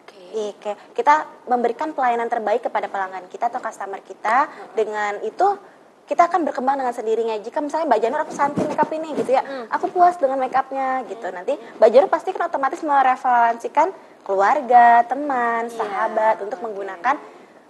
Oke. 0.00 0.56
Kayak 0.60 0.78
kita 0.96 1.14
memberikan 1.48 1.92
pelayanan 1.96 2.28
terbaik 2.28 2.64
kepada 2.68 2.88
pelanggan 2.88 3.28
kita 3.28 3.52
atau 3.52 3.60
customer 3.60 4.00
kita. 4.04 4.48
Dengan 4.72 5.20
itu 5.24 5.56
kita 6.02 6.28
akan 6.28 6.44
berkembang 6.44 6.76
dengan 6.76 6.94
sendirinya. 6.94 7.36
Jika 7.38 7.62
misalnya 7.62 7.86
Mbak 7.88 8.00
Janur 8.02 8.20
aku 8.26 8.32
santai 8.34 8.66
makeup 8.66 8.90
ini 8.90 9.08
gitu 9.14 9.30
ya, 9.32 9.42
aku 9.70 9.86
puas 9.88 10.18
dengan 10.18 10.42
makeupnya 10.42 11.06
gitu. 11.06 11.26
Nanti 11.30 11.54
Mbak 11.78 11.88
Janur 11.88 12.10
pasti 12.10 12.34
kan 12.34 12.50
otomatis 12.50 12.82
mereferensikan 12.82 13.88
keluarga, 14.22 15.02
teman, 15.06 15.66
Iya, 15.66 15.78
sahabat 15.78 16.36
untuk 16.42 16.58
menggunakan 16.62 17.16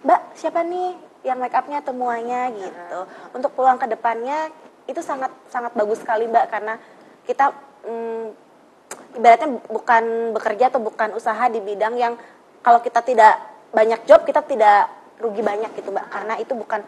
Mbak 0.03 0.21
siapa 0.35 0.65
nih 0.65 0.97
yang 1.23 1.39
makeupnya 1.39 1.85
temuannya 1.85 2.43
gitu. 2.57 3.01
Untuk 3.37 3.55
peluang 3.55 3.79
ke 3.79 3.87
depannya 3.87 4.51
itu 4.91 4.99
sangat 5.05 5.31
sangat 5.53 5.77
bagus 5.77 6.01
sekali 6.01 6.27
Mbak. 6.27 6.47
Karena 6.51 6.75
kita 7.29 7.53
mm, 7.87 8.25
ibaratnya 9.21 9.49
bukan 9.69 10.35
bekerja 10.35 10.73
atau 10.73 10.81
bukan 10.81 11.15
usaha 11.15 11.45
di 11.53 11.61
bidang 11.61 11.95
yang 12.01 12.17
kalau 12.65 12.81
kita 12.81 13.05
tidak 13.05 13.39
banyak 13.73 14.01
job 14.09 14.23
kita 14.25 14.45
tidak 14.45 14.89
rugi 15.19 15.41
banyak 15.41 15.71
gitu 15.79 15.91
mbak. 15.95 16.07
Karena 16.11 16.35
itu 16.39 16.53
bukan 16.53 16.81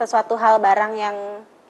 sesuatu 0.00 0.40
hal 0.40 0.56
barang 0.56 0.92
yang 0.96 1.16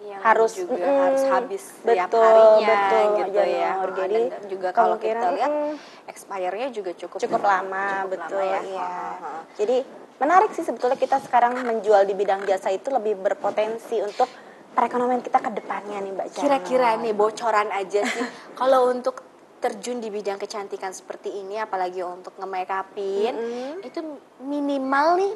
Yang 0.00 0.22
harus 0.24 0.52
juga 0.56 0.80
mm, 0.80 1.00
harus 1.04 1.22
habis 1.28 1.62
setiap 1.76 2.08
betul, 2.08 2.24
harinya 2.24 2.72
betul, 2.72 3.04
gitu 3.20 3.36
ya. 3.36 3.60
Janur. 3.60 3.84
Ah, 3.84 3.96
Jadi 4.00 4.20
dan, 4.32 4.42
juga 4.48 4.68
kalau 4.72 4.96
kita 4.96 5.26
lihat 5.36 5.52
mm, 5.52 5.72
expire-nya 6.08 6.68
juga 6.72 6.90
cukup 6.96 7.18
cukup 7.20 7.42
lama 7.44 7.84
cukup 8.08 8.10
betul 8.16 8.40
lama 8.40 8.64
ya. 8.64 8.80
ah. 8.80 9.42
Jadi 9.60 9.76
menarik 10.16 10.50
sih 10.56 10.64
sebetulnya 10.64 10.96
kita 10.96 11.20
sekarang 11.20 11.52
menjual 11.60 12.08
di 12.08 12.16
bidang 12.16 12.48
jasa 12.48 12.72
itu 12.72 12.88
lebih 12.88 13.20
berpotensi 13.20 14.00
untuk 14.00 14.24
perekonomian 14.72 15.20
kita 15.20 15.36
ke 15.36 15.50
depannya 15.52 16.00
nih 16.00 16.12
Mbak. 16.16 16.26
Kira-kira 16.32 16.96
nih 16.96 17.12
bocoran 17.12 17.68
aja 17.68 18.00
sih 18.00 18.24
kalau 18.60 18.88
untuk 18.88 19.20
terjun 19.60 20.00
di 20.00 20.08
bidang 20.08 20.40
kecantikan 20.40 20.96
seperti 20.96 21.44
ini 21.44 21.60
apalagi 21.60 22.00
untuk 22.00 22.32
nge-make 22.40 22.72
upin 22.72 23.36
Mm-mm. 23.36 23.84
itu 23.84 24.00
minimal 24.40 25.20
nih 25.20 25.32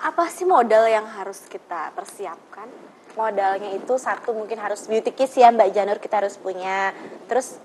apa 0.00 0.24
sih 0.32 0.48
modal 0.48 0.88
yang 0.88 1.04
harus 1.04 1.44
kita 1.50 1.92
persiapkan? 1.92 2.92
modalnya 3.16 3.76
itu 3.76 3.94
satu 4.00 4.32
mungkin 4.32 4.56
harus 4.56 4.88
beauty 4.88 5.12
kiss 5.12 5.36
ya 5.36 5.52
Mbak 5.52 5.70
Janur 5.72 5.98
kita 6.00 6.24
harus 6.24 6.36
punya. 6.40 6.96
Terus 7.28 7.60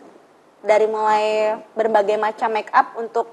dari 0.63 0.90
mulai 0.90 1.56
berbagai 1.78 2.18
macam 2.20 2.52
make 2.52 2.72
up 2.74 2.98
untuk 3.00 3.32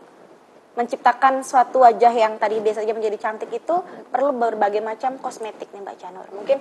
menciptakan 0.74 1.46
suatu 1.46 1.86
wajah 1.86 2.10
yang 2.10 2.34
tadi 2.38 2.58
biasanya 2.58 2.94
menjadi 2.98 3.18
cantik 3.18 3.50
itu 3.54 3.76
perlu 4.10 4.34
berbagai 4.34 4.82
macam 4.82 5.18
kosmetik 5.22 5.70
nih 5.70 5.82
Mbak 5.82 5.96
Janur. 5.98 6.26
Mungkin 6.34 6.58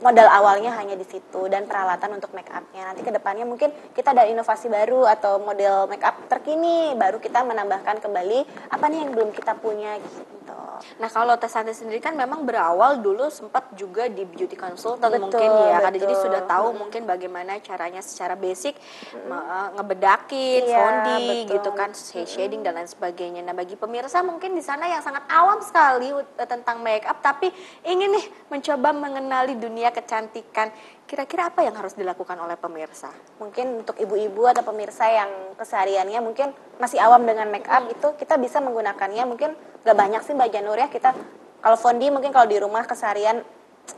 modal 0.00 0.28
awalnya 0.28 0.72
hanya 0.76 0.96
di 0.96 1.04
situ 1.04 1.46
dan 1.46 1.68
peralatan 1.68 2.16
untuk 2.16 2.32
make 2.32 2.48
upnya. 2.50 2.92
Nanti 2.92 3.04
ke 3.04 3.12
depannya 3.12 3.44
mungkin 3.44 3.70
kita 3.92 4.16
ada 4.16 4.24
inovasi 4.26 4.66
baru 4.66 5.04
atau 5.06 5.40
model 5.40 5.86
make 5.86 6.04
up 6.04 6.16
terkini 6.26 6.96
baru 6.96 7.20
kita 7.20 7.44
menambahkan 7.44 8.00
kembali 8.00 8.72
apa 8.72 8.84
nih 8.88 8.98
yang 9.06 9.10
belum 9.12 9.30
kita 9.36 9.52
punya 9.60 10.00
gitu. 10.00 10.56
Nah 10.96 11.12
kalau 11.12 11.36
Teh 11.36 11.46
Santi 11.46 11.76
sendiri 11.76 12.00
kan 12.00 12.16
memang 12.16 12.48
berawal 12.48 13.04
dulu 13.04 13.28
sempat 13.28 13.68
juga 13.76 14.08
di 14.08 14.24
beauty 14.24 14.56
consultant 14.56 15.12
Betul, 15.12 15.28
mungkin 15.28 15.48
ya 15.68 15.78
kan 15.84 15.92
jadi 15.92 16.14
betul. 16.16 16.24
sudah 16.24 16.42
tahu 16.48 16.66
mungkin 16.72 17.04
bagaimana 17.04 17.60
caranya 17.60 18.00
secara 18.00 18.32
basic 18.32 18.74
eh, 19.12 19.68
ngebedakin, 19.76 20.62
Iya, 20.64 20.76
fondi 20.80 21.20
betul. 21.44 21.52
gitu 21.60 21.70
kan, 21.76 21.90
shading 22.24 22.64
dan 22.64 22.80
lain 22.80 22.88
sebagainya. 22.88 23.44
Nah 23.44 23.52
bagi 23.52 23.76
pemirsa 23.76 24.24
mungkin 24.24 24.56
di 24.56 24.64
sana 24.64 24.88
yang 24.88 25.04
sangat 25.04 25.28
awam 25.28 25.60
sekali 25.60 26.10
tentang 26.48 26.80
make 26.80 27.04
up 27.04 27.20
tapi 27.20 27.52
ingin 27.84 28.16
nih 28.16 28.24
mencoba 28.48 28.88
mengenali 28.96 29.60
dunia 29.60 29.89
kecantikan. 29.92 30.70
Kira-kira 31.04 31.50
apa 31.50 31.66
yang 31.66 31.74
harus 31.74 31.94
dilakukan 31.98 32.38
oleh 32.38 32.54
pemirsa? 32.54 33.10
mungkin 33.40 33.82
untuk 33.82 33.96
ibu-ibu 33.96 34.44
atau 34.52 34.60
pemirsa 34.60 35.08
yang 35.08 35.56
kesehariannya 35.56 36.20
mungkin 36.20 36.52
masih 36.76 37.00
awam 37.00 37.24
dengan 37.24 37.48
make 37.48 37.66
up 37.66 37.88
itu 37.88 38.14
kita 38.20 38.36
bisa 38.36 38.60
menggunakannya 38.60 39.24
mungkin 39.24 39.56
gak 39.80 39.96
banyak 39.96 40.20
sih 40.20 40.36
Mbak 40.36 40.50
Janur 40.52 40.76
ya 40.76 40.92
kita 40.92 41.16
kalau 41.64 41.76
fondi 41.80 42.12
mungkin 42.12 42.30
kalau 42.30 42.44
di 42.46 42.60
rumah 42.60 42.84
keseharian 42.84 43.40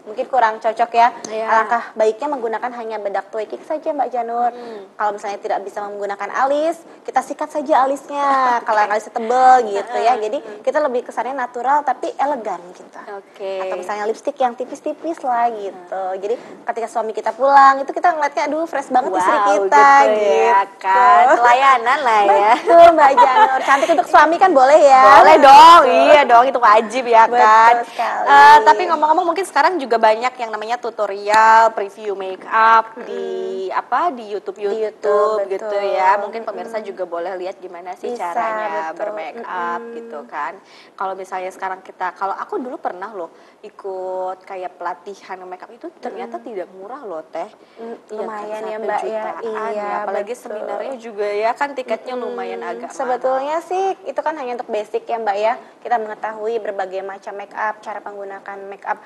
mungkin 0.02 0.26
kurang 0.26 0.54
cocok 0.58 0.90
ya 0.90 1.08
Iya. 1.24 1.46
alangkah 1.46 1.84
baiknya 1.92 2.28
menggunakan 2.28 2.70
hanya 2.74 2.96
bedak 2.96 3.28
twikik 3.28 3.62
saja 3.62 3.90
Mbak 3.90 4.08
Janur 4.08 4.50
Hmm. 4.52 4.84
kalau 4.94 5.10
misalnya 5.12 5.38
tidak 5.38 5.58
bisa 5.62 5.80
menggunakan 5.80 6.28
alis 6.36 6.76
kita 7.02 7.20
sikat 7.20 7.48
saja 7.48 7.82
alisnya 7.82 8.26
kalau 8.66 8.78
yang 8.78 8.90
alisnya 8.90 9.12
tebel 9.12 9.52
gitu 9.66 9.96
ya 9.96 10.14
jadi 10.16 10.38
kita 10.60 10.78
lebih 10.78 11.02
kesannya 11.02 11.34
natural 11.34 11.82
tapi 11.82 12.12
elegan 12.14 12.60
gitu 12.72 12.98
Oke. 13.12 13.54
atau 13.62 13.76
misalnya 13.76 14.04
lipstick 14.04 14.36
yang 14.36 14.52
tipis-tipis 14.52 15.18
lah 15.20 15.48
gitu. 15.48 16.02
Jadi 16.14 16.34
ketika 16.62 16.86
suami 16.86 17.10
kita 17.10 17.32
pulang 17.32 17.78
itu 17.78 17.90
kita 17.90 18.10
ngeliatnya 18.10 18.46
aduh 18.46 18.64
fresh 18.64 18.88
banget 18.88 19.10
istri 19.12 19.32
Wow, 19.32 19.46
kita 19.48 19.88
gitu 20.04 20.14
gitu. 20.14 20.46
ya 20.46 20.60
kan. 20.78 21.24
Pelayanan 21.34 21.98
lah 22.00 22.20
ya. 22.22 22.52
Betul 22.56 22.86
Mbak 22.92 23.10
Janur. 23.14 23.58
Cantik 23.66 23.90
untuk 23.90 24.06
suami 24.06 24.36
kan 24.36 24.50
boleh 24.50 24.78
ya. 24.78 25.02
Boleh 25.18 25.36
dong, 25.38 25.80
iya 25.88 26.22
dong 26.22 26.44
itu 26.44 26.58
wajib 26.58 27.04
ya 27.04 27.22
Betul 27.24 27.40
kan. 27.40 27.74
sekali. 27.84 28.26
Eh, 28.28 28.56
tapi 28.62 28.82
ngomong-ngomong 28.86 29.26
mungkin 29.26 29.44
sekarang 29.44 29.72
juga 29.82 29.98
banyak 29.98 30.34
yang 30.38 30.50
namanya 30.54 30.78
tutorial, 30.78 31.74
preview 31.74 32.14
make 32.14 32.46
up 32.46 32.94
di 33.02 33.66
apa 33.74 34.14
di 34.14 34.30
YouTube 34.30 34.62
YouTube, 34.62 34.78
YouTube, 34.78 35.50
gitu 35.50 35.74
betul. 35.74 35.98
ya. 35.98 36.14
Mungkin 36.22 36.46
pemirsa 36.46 36.78
juga 36.78 37.02
boleh 37.02 37.34
lihat 37.42 37.58
gimana 37.58 37.98
sih 37.98 38.14
Bisa, 38.14 38.30
caranya 38.30 38.94
betul. 38.94 38.96
bermake 39.02 39.42
up 39.42 39.82
gitu 39.90 40.18
kan. 40.30 40.52
Kalau 40.94 41.18
misalnya 41.18 41.50
sekarang 41.50 41.82
kita, 41.82 42.14
kalau 42.14 42.38
aku 42.38 42.62
dulu 42.62 42.78
pernah 42.78 43.10
loh 43.10 43.34
ikut 43.66 44.46
kayak 44.46 44.78
pelatihan 44.78 45.42
make 45.42 45.66
up 45.66 45.70
itu 45.74 45.90
ternyata 45.98 46.38
tidak 46.38 46.70
murah 46.70 47.02
loh 47.02 47.26
teh. 47.26 47.50
Mm, 47.82 47.96
Iya, 48.12 48.18
lumayan 48.18 48.62
ya, 48.68 48.76
Mbak, 48.78 49.00
ya. 49.08 49.24
Iya, 49.42 49.88
apalagi 50.04 50.34
betul. 50.36 50.42
seminarnya 50.46 50.94
juga 51.00 51.26
ya 51.26 51.50
kan 51.56 51.72
tiketnya 51.74 52.14
lumayan 52.14 52.60
agak 52.62 52.92
mahal. 52.92 52.98
Sebetulnya 52.98 53.56
sih 53.64 53.96
itu 54.06 54.20
kan 54.20 54.36
hanya 54.38 54.60
untuk 54.60 54.70
basic 54.70 55.08
ya 55.08 55.18
Mbak 55.18 55.36
ya. 55.40 55.54
Kita 55.80 55.96
mengetahui 55.98 56.54
berbagai 56.60 57.02
macam 57.02 57.32
make 57.34 57.56
up, 57.56 57.80
cara 57.80 57.98
menggunakan 58.04 58.56
make 58.68 58.84
up, 58.84 59.00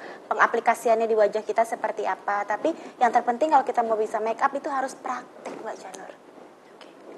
pengaplikasiannya 0.66 1.06
di 1.06 1.14
wajah 1.14 1.42
kita 1.46 1.62
seperti 1.62 2.02
apa. 2.02 2.42
Tapi 2.42 2.74
yang 2.98 3.14
terpenting 3.14 3.54
kalau 3.54 3.62
kita 3.62 3.86
mau 3.86 3.94
bisa 3.94 4.18
make 4.18 4.42
up 4.42 4.50
itu 4.50 4.66
harus 4.66 4.98
praktek 4.98 5.54
Mbak 5.62 5.76
Janur. 5.78 6.10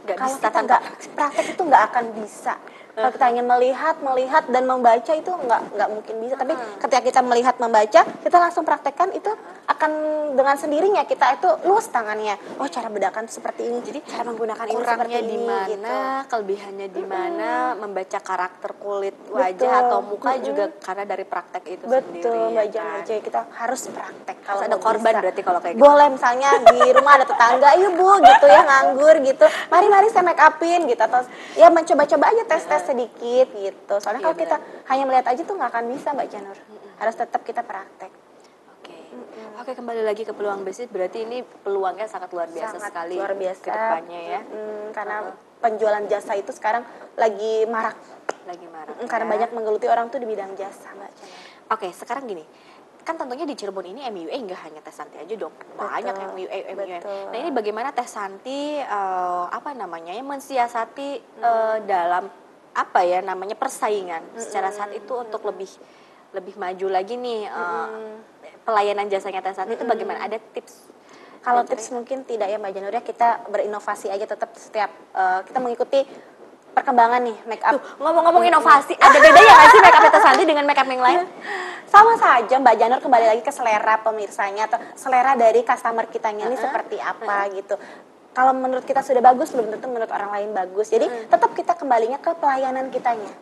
Kalau 0.05 0.37
bisa 0.37 0.49
kita 0.53 0.61
nggak 0.69 0.83
praktek 1.17 1.47
itu 1.57 1.63
nggak 1.65 1.83
akan 1.89 2.05
bisa 2.21 2.55
kalau 2.99 3.11
kita 3.15 3.25
hanya 3.31 3.45
melihat 3.47 3.97
melihat 4.03 4.45
dan 4.51 4.65
membaca 4.67 5.13
itu 5.15 5.31
nggak 5.31 5.61
nggak 5.79 5.89
mungkin 5.95 6.15
bisa 6.19 6.35
tapi 6.35 6.53
ketika 6.83 7.01
kita 7.07 7.21
melihat 7.23 7.55
membaca 7.63 8.01
kita 8.03 8.37
langsung 8.37 8.67
praktekkan 8.67 9.15
itu 9.15 9.31
akan 9.71 9.91
dengan 10.35 10.57
sendirinya 10.59 11.03
kita 11.07 11.39
itu 11.39 11.49
luas 11.71 11.87
tangannya 11.95 12.35
oh 12.59 12.67
cara 12.67 12.91
bedakan 12.91 13.31
seperti 13.31 13.71
ini 13.71 13.79
jadi 13.87 14.03
cara 14.03 14.27
menggunakan 14.27 14.67
ini 14.67 14.83
seperti 14.83 15.21
di 15.23 15.39
mana, 15.39 15.67
gitu 15.71 15.95
kelebihannya 16.29 16.89
di 16.91 17.05
mana, 17.05 17.51
membaca 17.79 18.19
karakter 18.19 18.71
kulit 18.83 19.15
wajah 19.31 19.55
Betul. 19.55 19.83
atau 19.87 19.99
muka 20.03 20.31
Mm-mm. 20.35 20.47
juga 20.47 20.65
karena 20.83 21.05
dari 21.07 21.25
praktek 21.25 21.63
itu 21.69 21.85
sendiri. 21.87 22.03
betul 22.25 22.47
ya 22.51 22.65
kan? 22.67 23.01
jadi 23.07 23.21
kita 23.23 23.41
harus 23.55 23.81
praktek 23.93 24.37
kalau 24.43 24.61
Harus 24.65 24.69
ada 24.73 24.79
korban 24.83 25.13
bisa. 25.15 25.23
berarti 25.23 25.43
kalau 25.47 25.61
kayak 25.63 25.75
gitu. 25.77 25.85
boleh 25.85 26.09
misalnya 26.11 26.51
di 26.67 26.79
rumah 26.91 27.13
ada 27.21 27.27
tetangga 27.29 27.69
yuk 27.79 27.93
bu 27.95 28.11
gitu 28.25 28.47
ya 28.49 28.61
nganggur 28.65 29.15
gitu 29.23 29.47
mari 29.71 29.87
mari 29.87 30.09
saya 30.11 30.25
make 30.27 30.41
upin 30.43 30.81
gitu 30.89 31.03
atau 31.05 31.21
ya 31.55 31.69
mencoba-coba 31.71 32.25
aja 32.35 32.43
tes 32.49 32.63
tes 32.65 32.83
sedikit 32.89 33.47
gitu 33.53 33.95
soalnya 34.01 34.25
Iya, 34.25 34.27
kalau 34.33 34.37
kita 34.41 34.57
hanya 34.89 35.05
melihat 35.05 35.27
aja 35.29 35.43
tuh 35.45 35.55
nggak 35.61 35.71
akan 35.71 35.85
bisa 35.93 36.09
mbak 36.17 36.29
Janur 36.33 36.57
harus 36.99 37.15
tetap 37.15 37.41
kita 37.45 37.61
praktek 37.61 38.13
Oke. 38.79 38.97
Oke, 39.61 39.73
kembali 39.77 40.01
lagi 40.07 40.23
ke 40.25 40.33
peluang 40.33 40.65
bisnis 40.65 40.89
berarti 40.89 41.29
ini 41.29 41.43
peluangnya 41.45 42.09
sangat 42.09 42.33
luar 42.33 42.49
biasa 42.49 42.79
Sangat 42.79 42.89
sekali 42.89 43.17
luar 43.19 43.35
biasa 43.37 43.61
ke 43.61 43.69
depannya 43.69 44.21
ya. 44.23 44.41
Karena 44.95 45.17
penjualan 45.59 46.05
jasa 46.09 46.33
itu 46.39 46.55
sekarang 46.55 46.87
lagi 47.19 47.67
marak 47.69 47.99
Lagi 48.49 48.65
marah. 48.71 48.95
Mm, 48.97 49.09
karena 49.11 49.27
banyak 49.29 49.51
menggeluti 49.53 49.87
orang 49.91 50.09
tuh 50.09 50.23
di 50.23 50.27
bidang 50.31 50.57
jasa 50.57 50.89
mbak 50.97 51.11
Janur 51.13 51.59
Oke, 51.69 51.93
sekarang 51.93 52.25
gini. 52.25 52.45
Kan 53.05 53.21
tentunya 53.21 53.45
di 53.45 53.53
Cirebon 53.53 53.85
ini 53.89 54.05
MUA 54.09 54.37
nggak 54.49 54.61
hanya 54.69 54.81
Teh 54.81 54.93
Santi 54.93 55.21
aja 55.21 55.35
dong. 55.37 55.53
Banyak 55.77 56.17
Betul, 56.17 56.29
MUA, 56.33 56.59
MUA. 56.73 56.99
betul. 57.01 57.25
Nah, 57.29 57.39
ini 57.41 57.51
bagaimana 57.53 57.89
Teh 57.93 58.09
Santi 58.09 58.81
eh, 58.81 59.45
apa 59.49 59.77
namanya? 59.77 60.17
ya, 60.17 60.25
mensiasati 60.25 61.09
eh, 61.41 61.77
dalam 61.85 62.25
apa 62.75 63.01
ya 63.05 63.25
namanya 63.25 63.55
persaingan. 63.55 64.23
Secara 64.37 64.73
saat 64.73 64.93
itu 64.95 65.13
untuk 65.13 65.45
lebih 65.47 65.69
lebih 66.33 66.55
maju 66.61 66.87
lagi 66.93 67.17
nih 67.17 67.49
eh, 67.49 67.89
pelayanan 68.65 69.09
jasanya 69.09 69.41
Teh 69.41 69.57
Santi 69.57 69.75
itu 69.77 69.85
bagaimana? 69.89 70.29
Ada 70.29 70.37
tips 70.53 70.97
Kalau 71.39 71.63
dan 71.65 71.71
tips 71.71 71.95
mungkin 71.95 72.27
tidak 72.27 72.51
ya 72.51 72.59
Mbak 72.59 72.73
Janur 72.75 72.93
ya 72.93 73.01
kita 73.01 73.29
berinovasi 73.49 74.13
aja 74.13 74.27
tetap 74.29 74.53
setiap 74.59 74.91
eh, 75.17 75.41
kita 75.49 75.59
mengikuti 75.63 76.05
perkembangan 76.77 77.21
nih 77.25 77.37
make 77.49 77.65
up. 77.65 77.81
Ngomong-ngomong 77.99 78.45
inovasi, 78.45 78.95
ada 78.95 79.19
bedanya 79.19 79.51
nggak 79.57 79.71
sih 79.73 79.81
makeup 79.81 80.03
Teh 80.13 80.23
Santi 80.23 80.45
dengan 80.45 80.65
makeup 80.69 80.87
yang 80.87 81.03
lain? 81.03 81.21
Sama 81.93 82.13
saja 82.21 82.55
Mbak 82.61 82.77
Janur 82.77 83.01
kembali 83.01 83.27
lagi 83.33 83.43
ke 83.43 83.49
selera 83.49 83.97
pemirsanya 84.05 84.69
atau 84.69 84.77
selera 84.93 85.33
dari 85.33 85.65
customer 85.65 86.05
kitanya 86.13 86.45
ini 86.45 86.57
seperti 86.61 87.01
apa 87.01 87.49
gitu. 87.57 87.81
Kalau 88.37 88.53
menurut 88.55 88.85
kita 88.87 89.03
sudah 89.03 89.23
bagus 89.25 89.51
belum 89.51 89.73
tentu 89.73 89.87
menurut 89.91 90.11
orang 90.13 90.31
lain 90.31 90.51
bagus. 90.55 90.93
Jadi 90.93 91.09
tetap 91.27 91.51
kita 91.57 91.75
kembalinya 91.75 92.23
ke 92.23 92.37
pelayanan 92.39 92.93
kitanya, 92.93 93.33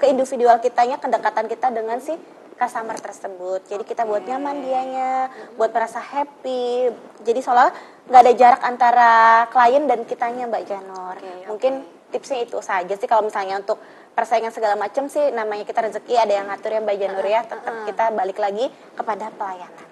ke 0.00 0.08
individual 0.08 0.56
kitanya, 0.62 0.96
kedekatan 0.96 1.44
kita 1.50 1.68
dengan 1.74 2.00
si 2.00 2.16
customer 2.56 2.96
tersebut. 2.96 3.68
Jadi 3.68 3.84
kita 3.84 4.08
buat 4.08 4.24
nyaman 4.24 4.64
dianya, 4.64 5.28
buat 5.60 5.70
merasa 5.76 6.00
happy. 6.00 6.88
Jadi 7.20 7.40
seolah 7.44 7.68
nggak 8.08 8.22
ada 8.22 8.32
jarak 8.32 8.62
antara 8.64 9.12
klien 9.52 9.84
dan 9.84 10.08
kitanya 10.08 10.48
Mbak 10.48 10.64
Janur. 10.64 11.16
Oke, 11.20 11.32
Mungkin 11.52 11.72
tipsnya 12.08 12.48
itu 12.48 12.56
saja 12.64 12.96
sih. 12.96 13.08
Kalau 13.08 13.28
misalnya 13.28 13.60
untuk 13.60 13.76
persaingan 14.16 14.56
segala 14.56 14.80
macam 14.80 15.12
sih 15.12 15.28
namanya 15.36 15.68
kita 15.68 15.84
rezeki 15.84 16.16
ada 16.16 16.32
yang 16.32 16.48
ngatur 16.48 16.72
ya 16.72 16.80
Mbak 16.80 16.96
Janur 16.96 17.26
ya. 17.28 17.40
Tetap 17.44 17.74
kita 17.84 18.04
balik 18.16 18.38
lagi 18.40 18.72
kepada 18.96 19.28
pelayanan. 19.36 19.86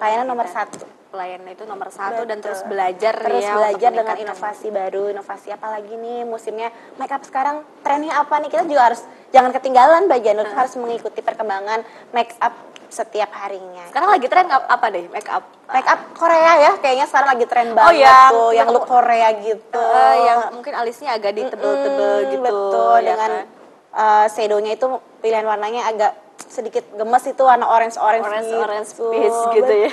Pelayanan 0.00 0.26
nomor 0.26 0.48
satu 0.48 1.01
pelayanan 1.12 1.52
itu 1.52 1.62
nomor 1.62 1.92
satu 1.92 2.24
dan 2.24 2.40
Betul. 2.40 2.48
terus 2.48 2.60
belajar 2.64 3.12
terus 3.14 3.44
ya 3.44 3.52
belajar 3.52 3.90
dengan 3.92 4.16
inovasi 4.18 4.66
baru 4.68 5.12
inovasi 5.12 5.52
apa 5.52 5.68
lagi 5.70 5.92
nih? 5.92 6.24
Musimnya 6.24 6.68
make 6.96 7.12
up 7.12 7.20
sekarang 7.20 7.60
trennya 7.80 8.16
apa 8.16 8.40
nih? 8.40 8.48
Kita 8.48 8.64
juga 8.64 8.88
harus 8.88 9.04
jangan 9.28 9.52
ketinggalan 9.52 10.08
Mbak 10.08 10.20
Janur 10.20 10.48
harus 10.48 10.72
mengikuti 10.74 11.20
perkembangan 11.20 11.84
make 12.10 12.32
up 12.38 12.56
setiap 12.88 13.28
harinya. 13.34 13.84
Sekarang 13.88 14.08
lagi 14.10 14.26
tren 14.26 14.48
ap- 14.48 14.68
apa 14.68 14.86
deh 14.88 15.04
make 15.06 15.28
up? 15.28 15.44
Make 15.68 15.84
up 15.86 16.00
Korea 16.12 16.52
ya 16.58 16.72
kayaknya 16.76 17.06
sekarang 17.06 17.28
lagi 17.30 17.46
tren 17.46 17.68
banget 17.72 18.02
yang- 18.02 18.32
tuh 18.32 18.48
yang 18.48 18.56
yang- 18.58 18.68
look 18.70 18.84
Korea 18.84 19.28
gitu. 19.34 19.80
Eh, 19.80 20.16
yang 20.22 20.38
mungkin 20.50 20.72
alisnya 20.74 21.12
agak 21.12 21.32
ditebel-tebel 21.34 22.16
Mm, 22.18 22.28
gitu 22.30 22.40
betul 22.42 22.96
ya 22.96 23.04
dengan 23.06 23.30
kan? 23.30 23.46
uh, 23.92 24.26
shadownya 24.26 24.72
itu 24.72 24.86
pilihan 25.20 25.44
warnanya 25.44 25.86
agak 25.86 26.12
sedikit 26.52 26.84
gemes 26.92 27.24
itu 27.24 27.40
warna 27.40 27.64
orange 27.64 27.96
orange 27.96 28.28
Orange- 28.28 28.44
gitu. 28.46 28.60
orange 28.60 28.90
peach 28.92 29.40
gitu 29.54 29.72
ya. 29.72 29.90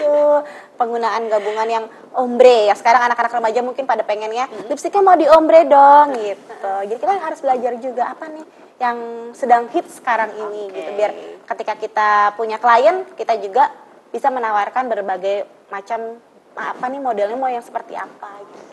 Penggunaan 0.76 1.28
gabungan 1.28 1.68
yang 1.68 1.86
ombre 2.12 2.68
ya. 2.68 2.76
Sekarang 2.76 3.08
anak-anak 3.08 3.32
remaja 3.32 3.60
mungkin 3.62 3.84
pada 3.86 4.04
pengennya 4.04 4.46
Mm-hmm. 4.46 4.68
lipstiknya 4.68 5.00
mau 5.00 5.16
di 5.16 5.24
ombre 5.26 5.64
dong 5.64 6.14
gitu. 6.14 6.44
Jadi 6.84 7.00
kita 7.00 7.14
harus 7.16 7.40
belajar 7.40 7.72
juga 7.78 8.04
apa 8.12 8.28
nih 8.28 8.46
yang 8.78 8.98
sedang 9.32 9.68
hits 9.68 10.00
sekarang 10.00 10.32
ini 10.32 10.68
Oke. 10.68 10.74
gitu 10.74 10.90
biar 10.94 11.12
ketika 11.46 11.74
kita 11.76 12.10
punya 12.34 12.56
klien 12.56 13.04
kita 13.14 13.36
juga 13.36 13.68
bisa 14.08 14.28
menawarkan 14.28 14.88
berbagai 14.88 15.44
macam 15.68 16.16
apa 16.56 16.86
nih 16.88 16.98
modelnya 16.98 17.36
mau 17.36 17.48
yang 17.48 17.62
seperti 17.62 17.94
apa 17.94 18.30
gitu. 18.42 18.69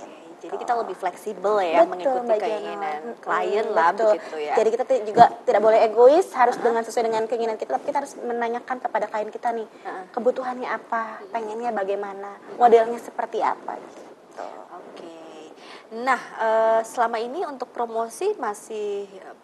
Jadi 0.46 0.56
kita 0.56 0.72
lebih 0.78 0.96
fleksibel 0.96 1.54
ya 1.58 1.82
Betul, 1.82 1.90
mengikuti 1.90 2.26
Mbak 2.30 2.38
keinginan 2.38 3.00
Jana. 3.02 3.20
Klien 3.20 3.66
lah 3.74 3.88
betul. 3.90 4.12
begitu 4.14 4.36
ya 4.38 4.54
Jadi 4.54 4.68
kita 4.70 4.84
juga 5.02 5.24
tidak 5.42 5.62
boleh 5.62 5.78
egois, 5.82 6.26
harus 6.32 6.56
dengan 6.62 6.82
sesuai 6.86 7.04
dengan 7.10 7.24
keinginan 7.26 7.56
kita, 7.58 7.74
tapi 7.74 7.84
kita 7.90 7.98
harus 8.00 8.14
menanyakan 8.16 8.76
kepada 8.78 9.04
klien 9.10 9.30
kita 9.30 9.48
nih, 9.50 9.68
kebutuhannya 10.14 10.68
apa, 10.70 11.26
pengennya 11.34 11.74
bagaimana, 11.74 12.38
modelnya 12.56 13.02
seperti 13.02 13.42
apa 13.42 13.74
gitu. 13.76 14.02
Oke. 14.72 15.16
Nah, 15.98 16.20
eh, 16.40 16.80
selama 16.82 17.18
ini 17.18 17.42
untuk 17.46 17.70
promosi 17.70 18.34
masih 18.38 19.06
eh, 19.06 19.36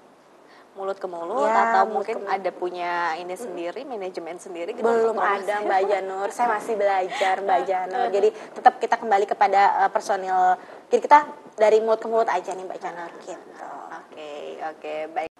mulut 0.72 0.96
ke 0.96 1.04
mulut 1.04 1.44
Ya, 1.44 1.68
atau 1.68 1.84
mulut 1.84 2.00
mungkin 2.00 2.16
mulut. 2.24 2.32
ada 2.32 2.50
punya 2.50 2.92
ini 3.20 3.36
sendiri, 3.36 3.84
manajemen 3.84 4.40
sendiri 4.40 4.72
gitu 4.72 4.88
Belum 4.88 5.20
ada 5.20 5.60
Mbak 5.68 5.82
Janur, 5.84 6.28
saya 6.32 6.48
masih 6.56 6.74
belajar 6.80 7.44
Mbak 7.44 7.60
Janur. 7.68 8.06
Jadi 8.08 8.28
tetap 8.56 8.80
kita 8.80 8.96
kembali 8.96 9.28
kepada 9.28 9.84
uh, 9.84 9.90
personil. 9.92 10.56
Jadi 10.92 11.08
kita 11.08 11.24
dari 11.56 11.80
mulut 11.80 12.04
ke 12.04 12.08
mulut 12.12 12.28
aja 12.28 12.52
nih 12.52 12.68
Mbak 12.68 12.80
Janur 12.84 13.08
gitu. 13.24 13.72
Oke, 13.96 14.60
oke, 14.60 14.94
baik. 15.16 15.31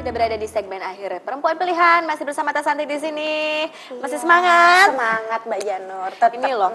Sudah 0.00 0.16
berada 0.16 0.40
di 0.40 0.48
segmen 0.48 0.80
akhir 0.80 1.20
perempuan 1.20 1.60
pilihan. 1.60 2.08
Masih 2.08 2.24
bersama 2.24 2.56
Teh 2.56 2.64
Santi 2.64 2.88
di 2.88 2.96
sini. 2.96 3.68
Masih 4.00 4.16
Iya, 4.16 4.24
semangat? 4.24 4.86
Semangat 4.96 5.40
Mbak 5.44 5.60
Janur. 5.60 6.10
Tetap. 6.16 6.32
ini 6.40 6.50
loh 6.56 6.72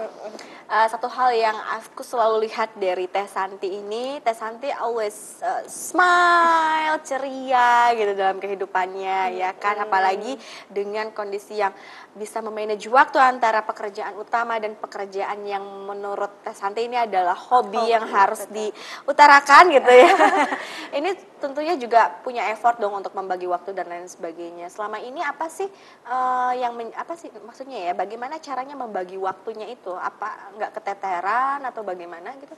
uh, 0.70 0.86
satu 0.90 1.06
hal 1.10 1.30
yang 1.34 1.56
aku 1.78 2.02
selalu 2.02 2.46
lihat 2.46 2.74
dari 2.78 3.06
Teh 3.10 3.26
Santi 3.26 3.70
ini. 3.70 4.18
Teh 4.22 4.34
Santi 4.34 4.70
always 4.70 5.38
uh, 5.42 5.62
smile 5.66 7.02
ceria 7.02 7.94
gitu 7.94 8.12
dalam 8.14 8.38
kehidupannya 8.42 9.38
ya 9.38 9.50
kan? 9.56 9.78
Apalagi 9.82 10.38
dengan 10.70 11.10
kondisi 11.14 11.58
yang 11.58 11.74
bisa 12.16 12.40
memanage 12.40 12.88
waktu 12.88 13.18
antara 13.20 13.62
pekerjaan 13.66 14.16
utama 14.16 14.58
dan 14.62 14.74
pekerjaan 14.78 15.42
yang 15.46 15.64
menurut 15.86 16.42
Teh 16.42 16.54
Santi 16.54 16.86
ini 16.86 16.98
adalah 16.98 17.34
hobi 17.34 17.78
Hobi, 17.78 17.92
yang 17.92 18.06
harus 18.06 18.46
betul. 18.46 18.70
diutarakan 18.70 19.64
gitu 19.74 19.90
ya. 19.90 20.10
Ini 21.02 21.10
tentunya 21.36 21.74
juga 21.76 22.08
punya 22.24 22.48
effort 22.48 22.80
dong 22.80 22.96
untuk 22.96 23.12
membagi 23.16 23.48
waktu 23.48 23.72
dan 23.72 23.88
lain 23.88 24.04
sebagainya. 24.04 24.68
Selama 24.68 25.00
ini 25.00 25.24
apa 25.24 25.48
sih 25.48 25.64
uh, 26.04 26.52
yang 26.52 26.76
men- 26.76 26.92
apa 26.92 27.16
sih 27.16 27.32
maksudnya 27.40 27.88
ya? 27.88 27.92
Bagaimana 27.96 28.36
caranya 28.36 28.76
membagi 28.76 29.16
waktunya 29.16 29.72
itu? 29.72 29.96
Apa 29.96 30.52
nggak 30.60 30.76
keteteran 30.76 31.64
atau 31.64 31.80
bagaimana 31.80 32.36
gitu? 32.36 32.52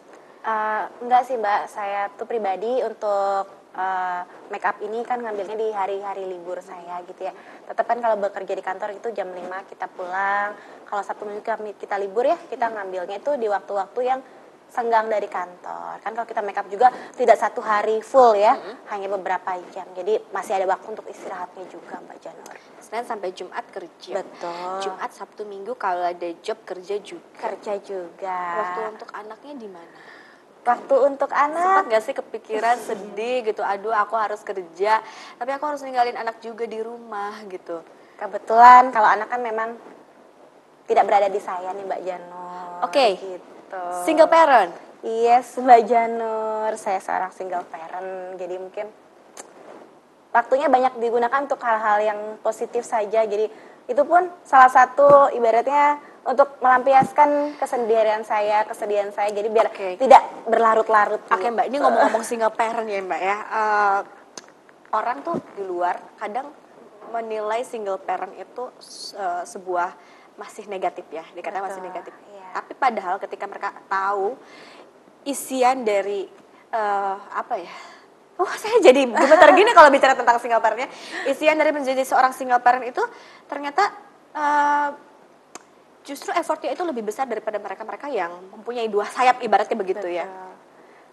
Eh, 0.49 0.83
enggak 1.03 1.27
sih 1.27 1.35
Mbak, 1.35 1.63
saya 1.67 2.09
tuh 2.15 2.25
pribadi 2.25 2.79
untuk 2.81 3.45
eh, 3.75 4.23
make 4.49 4.65
up 4.65 4.79
ini 4.81 5.03
kan 5.03 5.19
ngambilnya 5.19 5.57
di 5.59 5.69
hari-hari 5.75 6.25
libur 6.25 6.63
saya 6.63 7.03
gitu 7.05 7.27
ya. 7.27 7.35
Tetap 7.67 7.85
kan 7.85 7.99
kalau 7.99 8.17
bekerja 8.17 8.55
di 8.55 8.63
kantor 8.63 8.95
itu 8.95 9.11
jam 9.13 9.29
5 9.29 9.45
kita 9.69 9.91
pulang. 9.91 10.55
Kalau 10.87 11.03
Sabtu 11.05 11.27
Minggu 11.27 11.45
kita 11.77 12.01
libur 12.01 12.25
ya, 12.25 12.39
kita 12.49 12.71
ngambilnya 12.71 13.21
itu 13.21 13.35
di 13.37 13.45
waktu-waktu 13.51 14.01
yang 14.07 14.21
senggang 14.69 15.09
dari 15.09 15.27
kantor. 15.27 15.99
Kan 16.05 16.13
kalau 16.13 16.29
kita 16.29 16.41
make 16.45 16.61
up 16.61 16.69
juga 16.69 16.93
tidak 17.17 17.37
satu 17.41 17.65
hari 17.65 18.05
full 18.05 18.37
ya, 18.37 18.57
hanya 18.93 19.09
beberapa 19.09 19.57
jam. 19.73 19.89
Jadi 19.97 20.21
masih 20.31 20.61
ada 20.61 20.67
waktu 20.69 20.93
untuk 20.93 21.09
istirahatnya 21.09 21.65
juga 21.73 21.99
Mbak 22.05 22.19
Janur. 22.21 22.57
Senin 22.89 23.05
sampai 23.05 23.37
Jumat 23.37 23.69
kerja 23.69 24.25
Betul. 24.25 24.81
Jumat 24.81 25.13
Sabtu 25.13 25.45
Minggu 25.45 25.77
kalau 25.77 26.09
ada 26.09 26.29
job 26.41 26.57
kerja 26.65 26.97
juga 27.05 27.37
Kerja 27.37 27.77
juga. 27.85 28.39
waktu 28.65 28.81
untuk 28.97 29.11
anaknya 29.13 29.55
di 29.61 29.69
mana 29.69 29.99
Waktu 30.65 30.95
untuk 31.05 31.29
sempat 31.29 31.53
anak 31.53 31.83
gak 31.93 32.03
sih 32.05 32.15
kepikiran 32.17 32.77
sedih 32.81 33.45
gitu 33.45 33.61
aduh 33.61 33.93
aku 33.93 34.17
harus 34.17 34.41
kerja 34.41 35.05
tapi 35.37 35.51
aku 35.53 35.65
harus 35.69 35.85
ninggalin 35.85 36.17
anak 36.17 36.41
juga 36.41 36.65
di 36.65 36.81
rumah 36.81 37.37
gitu 37.49 37.85
Kebetulan 38.19 38.89
kalau 38.91 39.07
anak 39.07 39.31
kan 39.31 39.41
memang 39.45 39.79
tidak 40.89 41.05
berada 41.05 41.29
di 41.31 41.39
saya 41.39 41.71
nih 41.77 41.85
Mbak 41.87 42.01
Janur. 42.03 42.89
Oke. 42.89 43.07
Gitu. 43.15 43.58
Single 44.05 44.31
parent 44.31 44.89
Yes 45.07 45.55
Mbak 45.55 45.81
Janur, 45.87 46.75
saya 46.75 46.99
seorang 46.99 47.31
single 47.31 47.63
parent. 47.71 48.35
Jadi 48.35 48.59
mungkin 48.59 48.91
waktunya 50.35 50.67
banyak 50.67 50.99
digunakan 50.99 51.39
untuk 51.39 51.63
hal-hal 51.63 52.03
yang 52.03 52.21
positif 52.43 52.83
saja. 52.83 53.23
Jadi 53.23 53.47
itu 53.89 54.03
pun 54.03 54.27
salah 54.43 54.67
satu 54.67 55.31
ibaratnya 55.31 56.03
untuk 56.27 56.59
melampiaskan 56.59 57.55
kesendirian 57.63 58.27
saya, 58.27 58.67
kesedihan 58.67 59.15
saya. 59.15 59.31
Jadi 59.31 59.49
biar 59.55 59.71
Oke. 59.71 60.03
tidak 60.03 60.23
berlarut-larut. 60.51 61.23
Oke 61.31 61.47
gitu. 61.47 61.55
mbak, 61.55 61.67
ini 61.71 61.77
ngomong-ngomong 61.79 62.25
single 62.27 62.53
parent 62.53 62.91
ya 62.91 62.99
mbak 62.99 63.21
ya. 63.23 63.37
Eh, 63.39 64.01
orang 64.99 65.23
tuh 65.23 65.39
di 65.55 65.63
luar 65.63 65.95
kadang 66.19 66.51
menilai 67.15 67.63
single 67.63 68.03
parent 68.03 68.35
itu 68.35 68.67
eh, 69.15 69.43
sebuah 69.47 69.95
masih 70.39 70.67
negatif 70.67 71.07
ya, 71.15 71.23
dikatakan 71.39 71.71
masih 71.71 71.83
negatif. 71.87 72.15
Tapi 72.59 72.75
padahal 72.75 73.23
ketika 73.23 73.47
mereka 73.47 73.71
tahu 73.87 74.35
isian 75.23 75.87
dari 75.87 76.27
eh, 76.75 77.17
apa 77.31 77.55
ya? 77.55 77.75
Oh 78.39 78.51
saya 78.55 78.79
jadi 78.83 79.07
gemetar 79.07 79.51
gini 79.55 79.71
kalau 79.75 79.91
bicara 79.91 80.15
tentang 80.19 80.43
single 80.43 80.63
parentnya. 80.63 80.91
Isian 81.31 81.55
dari 81.55 81.71
menjadi 81.71 82.03
seorang 82.03 82.35
single 82.35 82.59
parent 82.59 82.87
itu 82.91 83.03
ternyata 83.47 83.95
eh, 84.35 84.89
justru 86.03 86.35
effortnya 86.35 86.75
itu 86.75 86.83
lebih 86.83 87.07
besar 87.07 87.31
daripada 87.31 87.63
mereka-mereka 87.63 88.11
yang 88.11 88.35
mempunyai 88.51 88.91
dua 88.91 89.07
sayap 89.07 89.39
ibaratnya 89.43 89.79
begitu 89.79 90.07
ya. 90.11 90.27
Betul. 90.27 90.51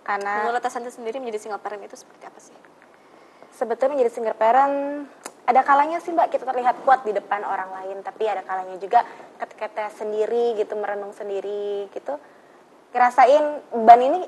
Karena 0.05 0.33
Menurut 0.45 0.61
Santi 0.69 0.93
sendiri 0.93 1.17
menjadi 1.17 1.45
single 1.45 1.61
parent 1.61 1.81
itu 1.81 1.97
seperti 1.97 2.25
apa 2.29 2.37
sih? 2.41 2.57
sebetulnya 3.55 3.95
menjadi 3.95 4.11
single 4.11 4.37
parent 4.37 5.07
ada 5.45 5.61
kalanya 5.61 6.01
sih 6.01 6.09
mbak 6.09 6.33
kita 6.33 6.45
terlihat 6.45 6.81
kuat 6.81 7.05
di 7.05 7.13
depan 7.13 7.45
orang 7.45 7.69
lain 7.81 8.01
tapi 8.01 8.25
ada 8.25 8.41
kalanya 8.41 8.77
juga 8.81 9.05
ketika 9.37 9.69
kita 9.69 9.89
sendiri 9.93 10.57
gitu 10.57 10.73
merenung 10.73 11.13
sendiri 11.13 11.89
gitu 11.93 12.17
ngerasain 12.95 13.43
beban 13.71 14.01
ini 14.01 14.19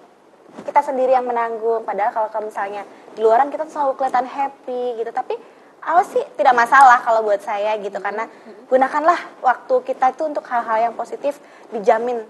kita 0.63 0.80
sendiri 0.84 1.11
yang 1.15 1.28
menanggung. 1.28 1.84
Padahal 1.84 2.11
kalau 2.15 2.30
kalau 2.32 2.45
misalnya 2.47 2.88
di 3.13 3.20
luaran 3.20 3.51
kita 3.51 3.68
selalu 3.68 3.99
kelihatan 3.99 4.28
happy 4.28 4.99
gitu. 4.99 5.11
Tapi 5.11 5.36
awas 5.84 6.07
sih 6.11 6.24
tidak 6.39 6.55
masalah 6.55 6.99
kalau 7.03 7.24
buat 7.24 7.39
saya 7.43 7.76
gitu 7.80 7.95
karena 7.99 8.28
gunakanlah 8.68 9.20
waktu 9.43 9.76
kita 9.88 10.15
itu 10.15 10.24
untuk 10.28 10.43
hal-hal 10.47 10.91
yang 10.91 10.93
positif 10.95 11.39
dijamin. 11.72 12.24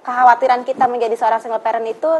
Kekhawatiran 0.00 0.64
kita 0.64 0.88
menjadi 0.88 1.12
seorang 1.16 1.40
single 1.44 1.60
parent 1.60 1.84
itu 1.84 2.10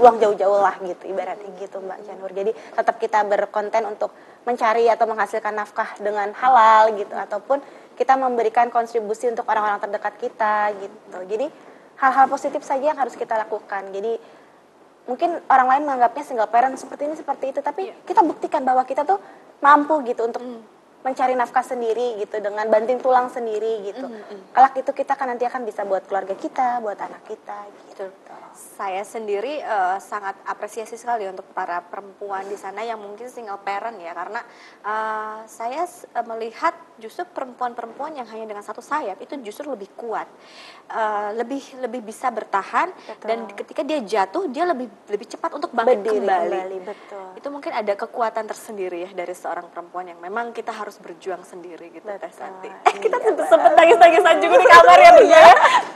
buang 0.00 0.16
jauh-jauh 0.16 0.60
lah 0.64 0.80
gitu 0.80 1.12
ibaratnya 1.12 1.52
gitu 1.60 1.76
Mbak 1.80 1.98
Janur. 2.08 2.30
Jadi 2.32 2.52
tetap 2.56 2.96
kita 2.96 3.20
berkonten 3.28 3.84
untuk 3.84 4.12
mencari 4.48 4.88
atau 4.88 5.04
menghasilkan 5.04 5.52
nafkah 5.52 5.96
dengan 6.00 6.32
halal 6.32 6.96
gitu 6.96 7.12
ataupun 7.12 7.60
kita 7.96 8.16
memberikan 8.16 8.72
kontribusi 8.72 9.28
untuk 9.28 9.44
orang-orang 9.44 9.76
terdekat 9.76 10.14
kita 10.16 10.72
gitu. 10.80 11.18
Jadi 11.28 11.46
hal-hal 12.00 12.26
positif 12.32 12.64
saja 12.64 12.92
yang 12.92 12.98
harus 12.98 13.12
kita 13.12 13.36
lakukan. 13.36 13.92
Jadi 13.92 14.16
mungkin 15.04 15.36
orang 15.48 15.68
lain 15.76 15.82
menganggapnya 15.84 16.24
single 16.24 16.48
parent 16.48 16.76
seperti 16.80 17.08
ini 17.08 17.16
seperti 17.18 17.52
itu 17.52 17.60
tapi 17.60 17.92
kita 18.08 18.24
buktikan 18.24 18.62
bahwa 18.64 18.86
kita 18.88 19.04
tuh 19.04 19.20
mampu 19.60 20.00
gitu 20.08 20.24
untuk 20.24 20.40
mencari 21.00 21.32
nafkah 21.32 21.64
sendiri 21.64 22.20
gitu 22.20 22.40
dengan 22.44 22.68
banting 22.68 23.00
tulang 23.00 23.28
sendiri 23.32 23.92
gitu. 23.92 24.08
Kelak 24.52 24.76
itu 24.80 24.90
kita 24.92 25.16
kan 25.16 25.32
nanti 25.32 25.44
akan 25.44 25.64
bisa 25.68 25.84
buat 25.84 26.04
keluarga 26.08 26.36
kita, 26.36 26.80
buat 26.80 26.96
anak 26.96 27.24
kita 27.28 27.58
gitu. 27.88 28.08
Saya 28.60 29.00
sendiri 29.08 29.64
eh, 29.64 29.96
sangat 30.04 30.36
apresiasi 30.44 31.00
sekali 31.00 31.24
untuk 31.24 31.48
para 31.56 31.80
perempuan 31.80 32.44
di 32.44 32.60
sana 32.60 32.84
yang 32.84 33.00
mungkin 33.00 33.32
single 33.32 33.64
parent 33.64 33.96
ya 33.96 34.12
karena 34.12 34.40
eh, 34.84 35.38
saya 35.48 35.88
eh, 35.88 36.24
melihat 36.28 36.76
justru 37.00 37.24
perempuan-perempuan 37.24 38.14
yang 38.14 38.28
hanya 38.28 38.46
dengan 38.46 38.64
satu 38.64 38.84
sayap 38.84 39.18
itu 39.24 39.34
justru 39.42 39.72
lebih 39.72 39.88
kuat, 39.96 40.28
uh, 40.92 41.32
lebih 41.34 41.80
lebih 41.80 42.04
bisa 42.04 42.28
bertahan 42.28 42.92
Betul. 42.92 43.26
dan 43.26 43.38
ketika 43.56 43.82
dia 43.82 43.98
jatuh 44.04 44.46
dia 44.52 44.68
lebih 44.68 44.86
lebih 45.08 45.26
cepat 45.26 45.56
untuk 45.56 45.72
bangkit 45.72 46.04
Berdiri 46.04 46.20
kembali. 46.22 46.50
kembali, 46.52 46.76
betul. 46.84 47.26
Itu 47.40 47.48
mungkin 47.48 47.72
ada 47.72 47.92
kekuatan 47.96 48.44
tersendiri 48.44 49.08
ya 49.08 49.10
dari 49.16 49.32
seorang 49.32 49.72
perempuan 49.72 50.12
yang 50.12 50.20
memang 50.20 50.52
kita 50.52 50.70
harus 50.70 51.00
berjuang 51.00 51.42
sendiri 51.42 51.90
gitu 51.90 52.06
Teh. 52.06 52.32
Santi. 52.36 52.68
Iya, 52.68 53.00
kita 53.00 53.16
benar. 53.16 53.48
sempet 53.48 53.72
nangis-nangisan 53.74 54.36
juga 54.44 54.56
di 54.60 54.66
kamar 54.68 54.98
ya 55.00 55.10
ya. 55.24 55.44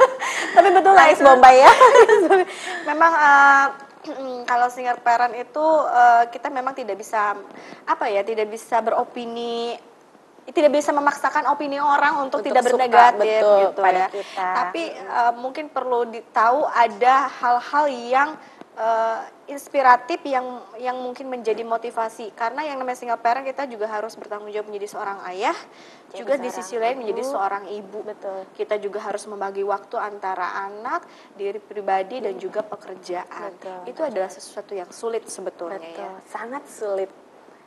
Tapi 0.56 0.68
betul 0.72 0.92
lah. 0.94 1.06
Bombay 1.14 1.56
ya. 1.60 1.72
memang 2.90 3.12
eh, 3.12 3.66
kalau 4.44 4.68
single 4.68 5.00
parent 5.00 5.34
itu 5.34 5.66
eh, 5.88 6.24
kita 6.28 6.48
memang 6.52 6.76
tidak 6.76 6.96
bisa 7.00 7.36
apa 7.88 8.04
ya 8.08 8.20
tidak 8.20 8.48
bisa 8.52 8.80
beropini 8.84 9.76
tidak 10.52 10.76
bisa 10.76 10.92
memaksakan 10.92 11.48
opini 11.48 11.80
orang 11.80 12.20
untuk, 12.20 12.44
Untuk 12.44 12.52
tidak 12.52 12.68
suka, 12.68 12.76
bernegatif 12.76 13.40
betul, 13.40 13.58
gitu 13.64 13.80
pada 13.80 13.96
ya. 13.96 14.08
kita. 14.12 14.46
Tapi 14.52 14.82
eh, 14.92 15.32
mungkin 15.40 15.64
perlu 15.72 16.04
ditahu 16.04 16.68
ada 16.68 17.14
hal-hal 17.40 17.86
yang 17.88 18.28
eh, 18.76 19.18
inspiratif 19.48 20.20
yang 20.24 20.60
yang 20.80 20.96
mungkin 21.00 21.28
menjadi 21.28 21.64
motivasi 21.64 22.32
karena 22.32 22.64
yang 22.64 22.80
namanya 22.80 22.96
single 22.96 23.20
parent 23.20 23.44
kita 23.44 23.68
juga 23.68 23.88
harus 23.88 24.16
bertanggung 24.16 24.48
jawab 24.52 24.72
menjadi 24.72 24.88
seorang 24.88 25.20
ayah 25.32 25.56
Jadi 26.12 26.16
juga 26.16 26.34
di 26.40 26.48
sisi 26.52 26.76
lain 26.80 26.96
menjadi 27.00 27.22
seorang 27.24 27.64
ibu 27.68 28.00
Betul. 28.04 28.48
kita 28.56 28.80
juga 28.80 29.04
harus 29.04 29.24
membagi 29.28 29.60
waktu 29.64 29.96
antara 30.00 30.64
anak, 30.64 31.04
diri 31.36 31.60
pribadi 31.60 32.24
dan 32.24 32.36
juga 32.40 32.64
pekerjaan. 32.64 33.52
Betul, 33.56 33.80
Itu 33.88 34.00
adalah 34.00 34.30
sesuatu 34.32 34.72
yang 34.72 34.88
sulit 34.92 35.24
sebetulnya 35.28 35.80
Betul, 35.80 36.04
ya. 36.04 36.12
sangat 36.28 36.64
sulit. 36.68 37.23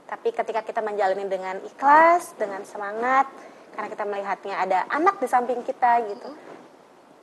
Tapi 0.07 0.31
ketika 0.31 0.63
kita 0.63 0.79
menjalani 0.79 1.27
dengan 1.27 1.59
ikhlas, 1.59 2.31
dengan 2.39 2.63
semangat, 2.63 3.27
karena 3.75 3.87
kita 3.91 4.03
melihatnya 4.07 4.55
ada 4.55 4.79
anak 4.87 5.19
di 5.19 5.27
samping 5.27 5.59
kita 5.67 5.99
gitu, 6.07 6.31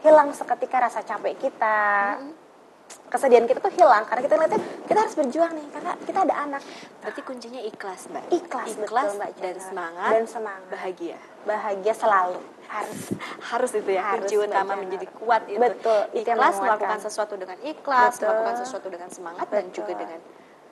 hilang 0.04 0.30
seketika 0.36 0.84
rasa 0.84 1.00
capek 1.00 1.32
kita, 1.40 2.20
kesedihan 3.08 3.48
kita 3.48 3.58
tuh 3.64 3.72
hilang 3.72 4.04
karena 4.04 4.22
kita 4.26 4.34
lihatnya 4.36 4.60
kita 4.84 4.98
harus 5.00 5.14
berjuang 5.16 5.52
nih 5.56 5.66
karena 5.72 5.92
kita 6.04 6.18
ada 6.28 6.34
anak. 6.44 6.62
Berarti 7.00 7.20
kuncinya 7.24 7.60
ikhlas, 7.64 8.00
Mbak. 8.12 8.24
Ikhlas, 8.28 8.68
ikhlas 8.76 9.08
betul, 9.08 9.18
Mbak 9.18 9.30
dan 9.40 9.56
semangat, 9.60 10.10
Dan 10.12 10.24
semangat. 10.28 10.68
bahagia. 10.68 11.18
Bahagia 11.44 11.94
selalu 11.96 12.38
harus. 12.68 13.00
Harus 13.44 13.70
itu 13.76 13.90
ya 13.92 14.02
Harus, 14.04 14.28
kunci 14.28 14.34
utama 14.40 14.72
Jana. 14.76 14.82
menjadi 14.84 15.06
kuat 15.16 15.42
itu. 15.48 15.60
Betul, 15.60 16.00
Ikhlas 16.16 16.54
melakukan 16.60 17.00
sesuatu 17.00 17.34
dengan 17.40 17.58
ikhlas, 17.64 18.12
Betul. 18.16 18.26
melakukan 18.28 18.56
sesuatu 18.60 18.86
dengan 18.92 19.08
semangat 19.08 19.46
dan 19.48 19.64
Betul. 19.68 19.76
juga 19.80 19.92
dengan 19.96 20.20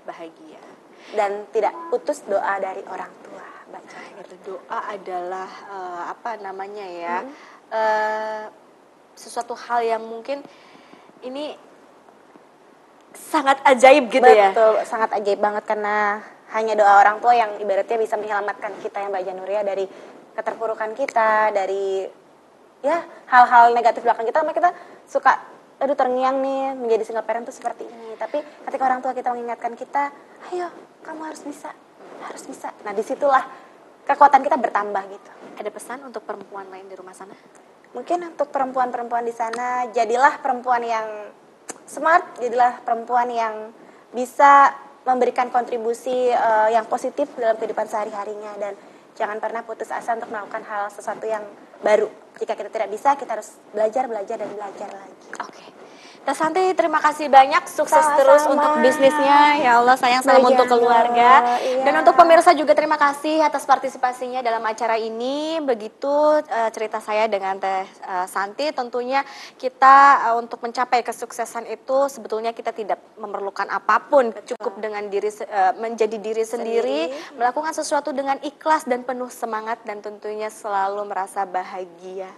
bahagia. 0.04 0.60
Dan 1.12 1.46
tidak 1.52 1.76
putus 1.92 2.24
doa 2.24 2.56
dari 2.56 2.80
orang 2.88 3.12
tua, 3.20 3.46
Mbak 3.68 3.82
Jana. 3.88 4.20
Gitu. 4.24 4.34
Doa 4.48 4.78
adalah 4.88 5.50
eh, 5.68 6.02
apa 6.08 6.30
namanya 6.40 6.86
ya? 6.88 7.16
Hmm. 7.20 7.32
eh, 7.72 8.44
sesuatu 9.12 9.52
hal 9.52 9.84
yang 9.84 10.02
mungkin 10.02 10.40
ini 11.20 11.52
sangat 13.12 13.60
ajaib 13.68 14.08
gitu 14.08 14.24
ya. 14.24 14.50
Betul, 14.56 14.82
sangat 14.88 15.12
ajaib 15.20 15.40
banget 15.40 15.64
karena 15.68 16.24
hanya 16.52 16.76
doa 16.76 17.00
orang 17.00 17.20
tua 17.20 17.32
yang 17.32 17.60
ibaratnya 17.60 17.96
bisa 18.00 18.16
menyelamatkan 18.16 18.72
kita 18.80 19.04
ya 19.04 19.08
Mbak 19.08 19.24
Januria 19.24 19.60
dari 19.64 19.84
keterpurukan 20.32 20.96
kita, 20.96 21.52
dari 21.52 22.08
ya 22.80 23.04
hal-hal 23.28 23.76
negatif 23.76 24.04
belakang 24.04 24.26
kita, 24.28 24.40
makanya 24.42 24.56
kita 24.58 24.70
suka 25.06 25.32
aduh 25.82 25.98
terngiang 25.98 26.38
nih 26.40 26.78
menjadi 26.78 27.02
single 27.08 27.26
parent 27.26 27.44
tuh 27.48 27.56
seperti 27.56 27.84
ini. 27.84 28.16
Tapi 28.16 28.38
ketika 28.68 28.82
orang 28.84 29.00
tua 29.00 29.12
kita 29.12 29.32
mengingatkan 29.32 29.76
kita, 29.76 30.12
ayo 30.52 30.68
kamu 31.03 31.20
harus 31.28 31.42
bisa, 31.42 31.70
harus 32.22 32.42
bisa. 32.46 32.70
Nah 32.86 32.94
di 32.94 33.03
situlah 33.03 33.44
kekuatan 34.07 34.42
kita 34.42 34.57
bertambah 34.59 35.03
gitu. 35.11 35.30
Ada 35.59 35.70
pesan 35.70 35.98
untuk 36.07 36.22
perempuan 36.24 36.66
lain 36.70 36.86
di 36.88 36.96
rumah 36.96 37.14
sana? 37.14 37.34
Mungkin 37.92 38.32
untuk 38.32 38.48
perempuan-perempuan 38.48 39.26
di 39.28 39.34
sana, 39.36 39.84
jadilah 39.92 40.40
perempuan 40.40 40.80
yang 40.80 41.28
smart, 41.84 42.40
jadilah 42.40 42.80
perempuan 42.80 43.28
yang 43.28 43.55
bisa 44.16 44.72
memberikan 45.05 45.53
kontribusi 45.53 46.32
eh, 46.32 46.68
yang 46.72 46.88
positif 46.88 47.28
dalam 47.36 47.59
kehidupan 47.59 47.84
sehari-harinya 47.84 48.55
dan 48.57 48.72
jangan 49.12 49.36
pernah 49.42 49.61
putus 49.66 49.92
asa 49.92 50.16
untuk 50.16 50.32
melakukan 50.32 50.64
hal 50.64 50.88
sesuatu 50.88 51.26
yang 51.28 51.44
baru. 51.84 52.09
Jika 52.40 52.57
kita 52.57 52.70
tidak 52.72 52.88
bisa, 52.88 53.12
kita 53.18 53.36
harus 53.36 53.61
belajar, 53.74 54.09
belajar 54.09 54.36
dan 54.40 54.50
belajar 54.57 54.88
lagi. 54.88 55.26
Oke. 55.42 55.81
Teh 56.22 56.38
Santi, 56.38 56.62
terima 56.78 57.02
kasih 57.02 57.26
banyak. 57.26 57.66
Sukses 57.66 57.98
Sama-sama. 57.98 58.18
terus 58.22 58.42
untuk 58.46 58.78
bisnisnya. 58.78 59.58
Ya 59.58 59.82
Allah, 59.82 59.98
sayang 59.98 60.22
salam 60.22 60.46
untuk 60.46 60.70
keluarga. 60.70 61.58
iya. 61.58 61.82
Dan 61.82 61.98
untuk 61.98 62.14
pemirsa 62.14 62.54
juga 62.54 62.78
terima 62.78 62.94
kasih 62.94 63.42
atas 63.42 63.66
partisipasinya 63.66 64.38
dalam 64.38 64.62
acara 64.62 64.94
ini. 64.94 65.58
Begitu 65.58 66.38
eh, 66.46 66.70
cerita 66.70 67.02
saya 67.02 67.26
dengan 67.26 67.58
Teh 67.58 67.82
eh, 67.82 68.26
Santi. 68.30 68.70
Tentunya 68.70 69.26
kita 69.58 70.30
eh, 70.30 70.34
untuk 70.38 70.62
mencapai 70.62 71.02
kesuksesan 71.02 71.66
itu 71.66 72.06
sebetulnya 72.06 72.54
kita 72.54 72.70
tidak 72.70 73.02
memerlukan 73.18 73.66
apa 73.66 73.98
pun. 74.06 74.30
Cukup 74.46 74.78
dengan 74.78 75.10
diri 75.10 75.26
eh, 75.26 75.74
menjadi 75.74 76.22
diri 76.22 76.46
sendiri, 76.46 77.00
melakukan 77.34 77.74
sesuatu 77.74 78.14
dengan 78.14 78.38
ikhlas 78.46 78.86
dan 78.86 79.02
penuh 79.02 79.26
semangat 79.26 79.82
dan 79.82 79.98
tentunya 79.98 80.46
selalu 80.54 81.02
merasa 81.02 81.42
bahagia 81.42 82.30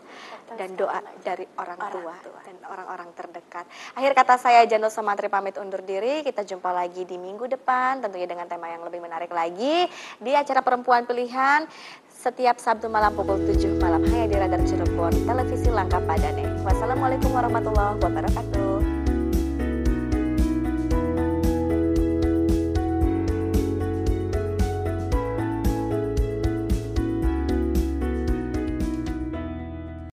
Dan 0.54 0.76
doa 0.76 1.00
dari 1.24 1.48
orang 1.56 1.80
Orang 1.80 1.92
tua 1.96 2.14
tua. 2.20 2.40
dan 2.44 2.56
orang-orang 2.68 3.08
terdekat. 3.16 3.64
Akhir 3.96 4.12
kata 4.12 4.34
saya 4.36 4.60
Jano 4.68 4.92
Semantri 4.92 5.32
pamit 5.32 5.56
undur 5.56 5.80
diri. 5.80 6.20
Kita 6.20 6.44
jumpa 6.44 6.70
lagi 6.70 7.08
di 7.08 7.16
minggu 7.16 7.48
depan 7.48 8.04
tentunya 8.04 8.28
dengan 8.28 8.44
tema 8.44 8.68
yang 8.68 8.84
lebih 8.84 9.00
menarik 9.00 9.32
lagi 9.32 9.88
di 10.20 10.32
acara 10.36 10.60
Perempuan 10.60 11.08
Pilihan 11.08 11.64
setiap 12.12 12.56
Sabtu 12.56 12.88
malam 12.88 13.12
pukul 13.12 13.36
7 13.44 13.82
malam 13.84 14.00
hanya 14.08 14.26
di 14.30 14.36
Radar 14.40 14.62
Cirebon 14.64 15.12
Televisi 15.28 15.68
Langka 15.68 16.00
Padane. 16.00 16.64
Wassalamualaikum 16.64 17.28
warahmatullahi 17.34 18.00
wabarakatuh. 18.00 18.73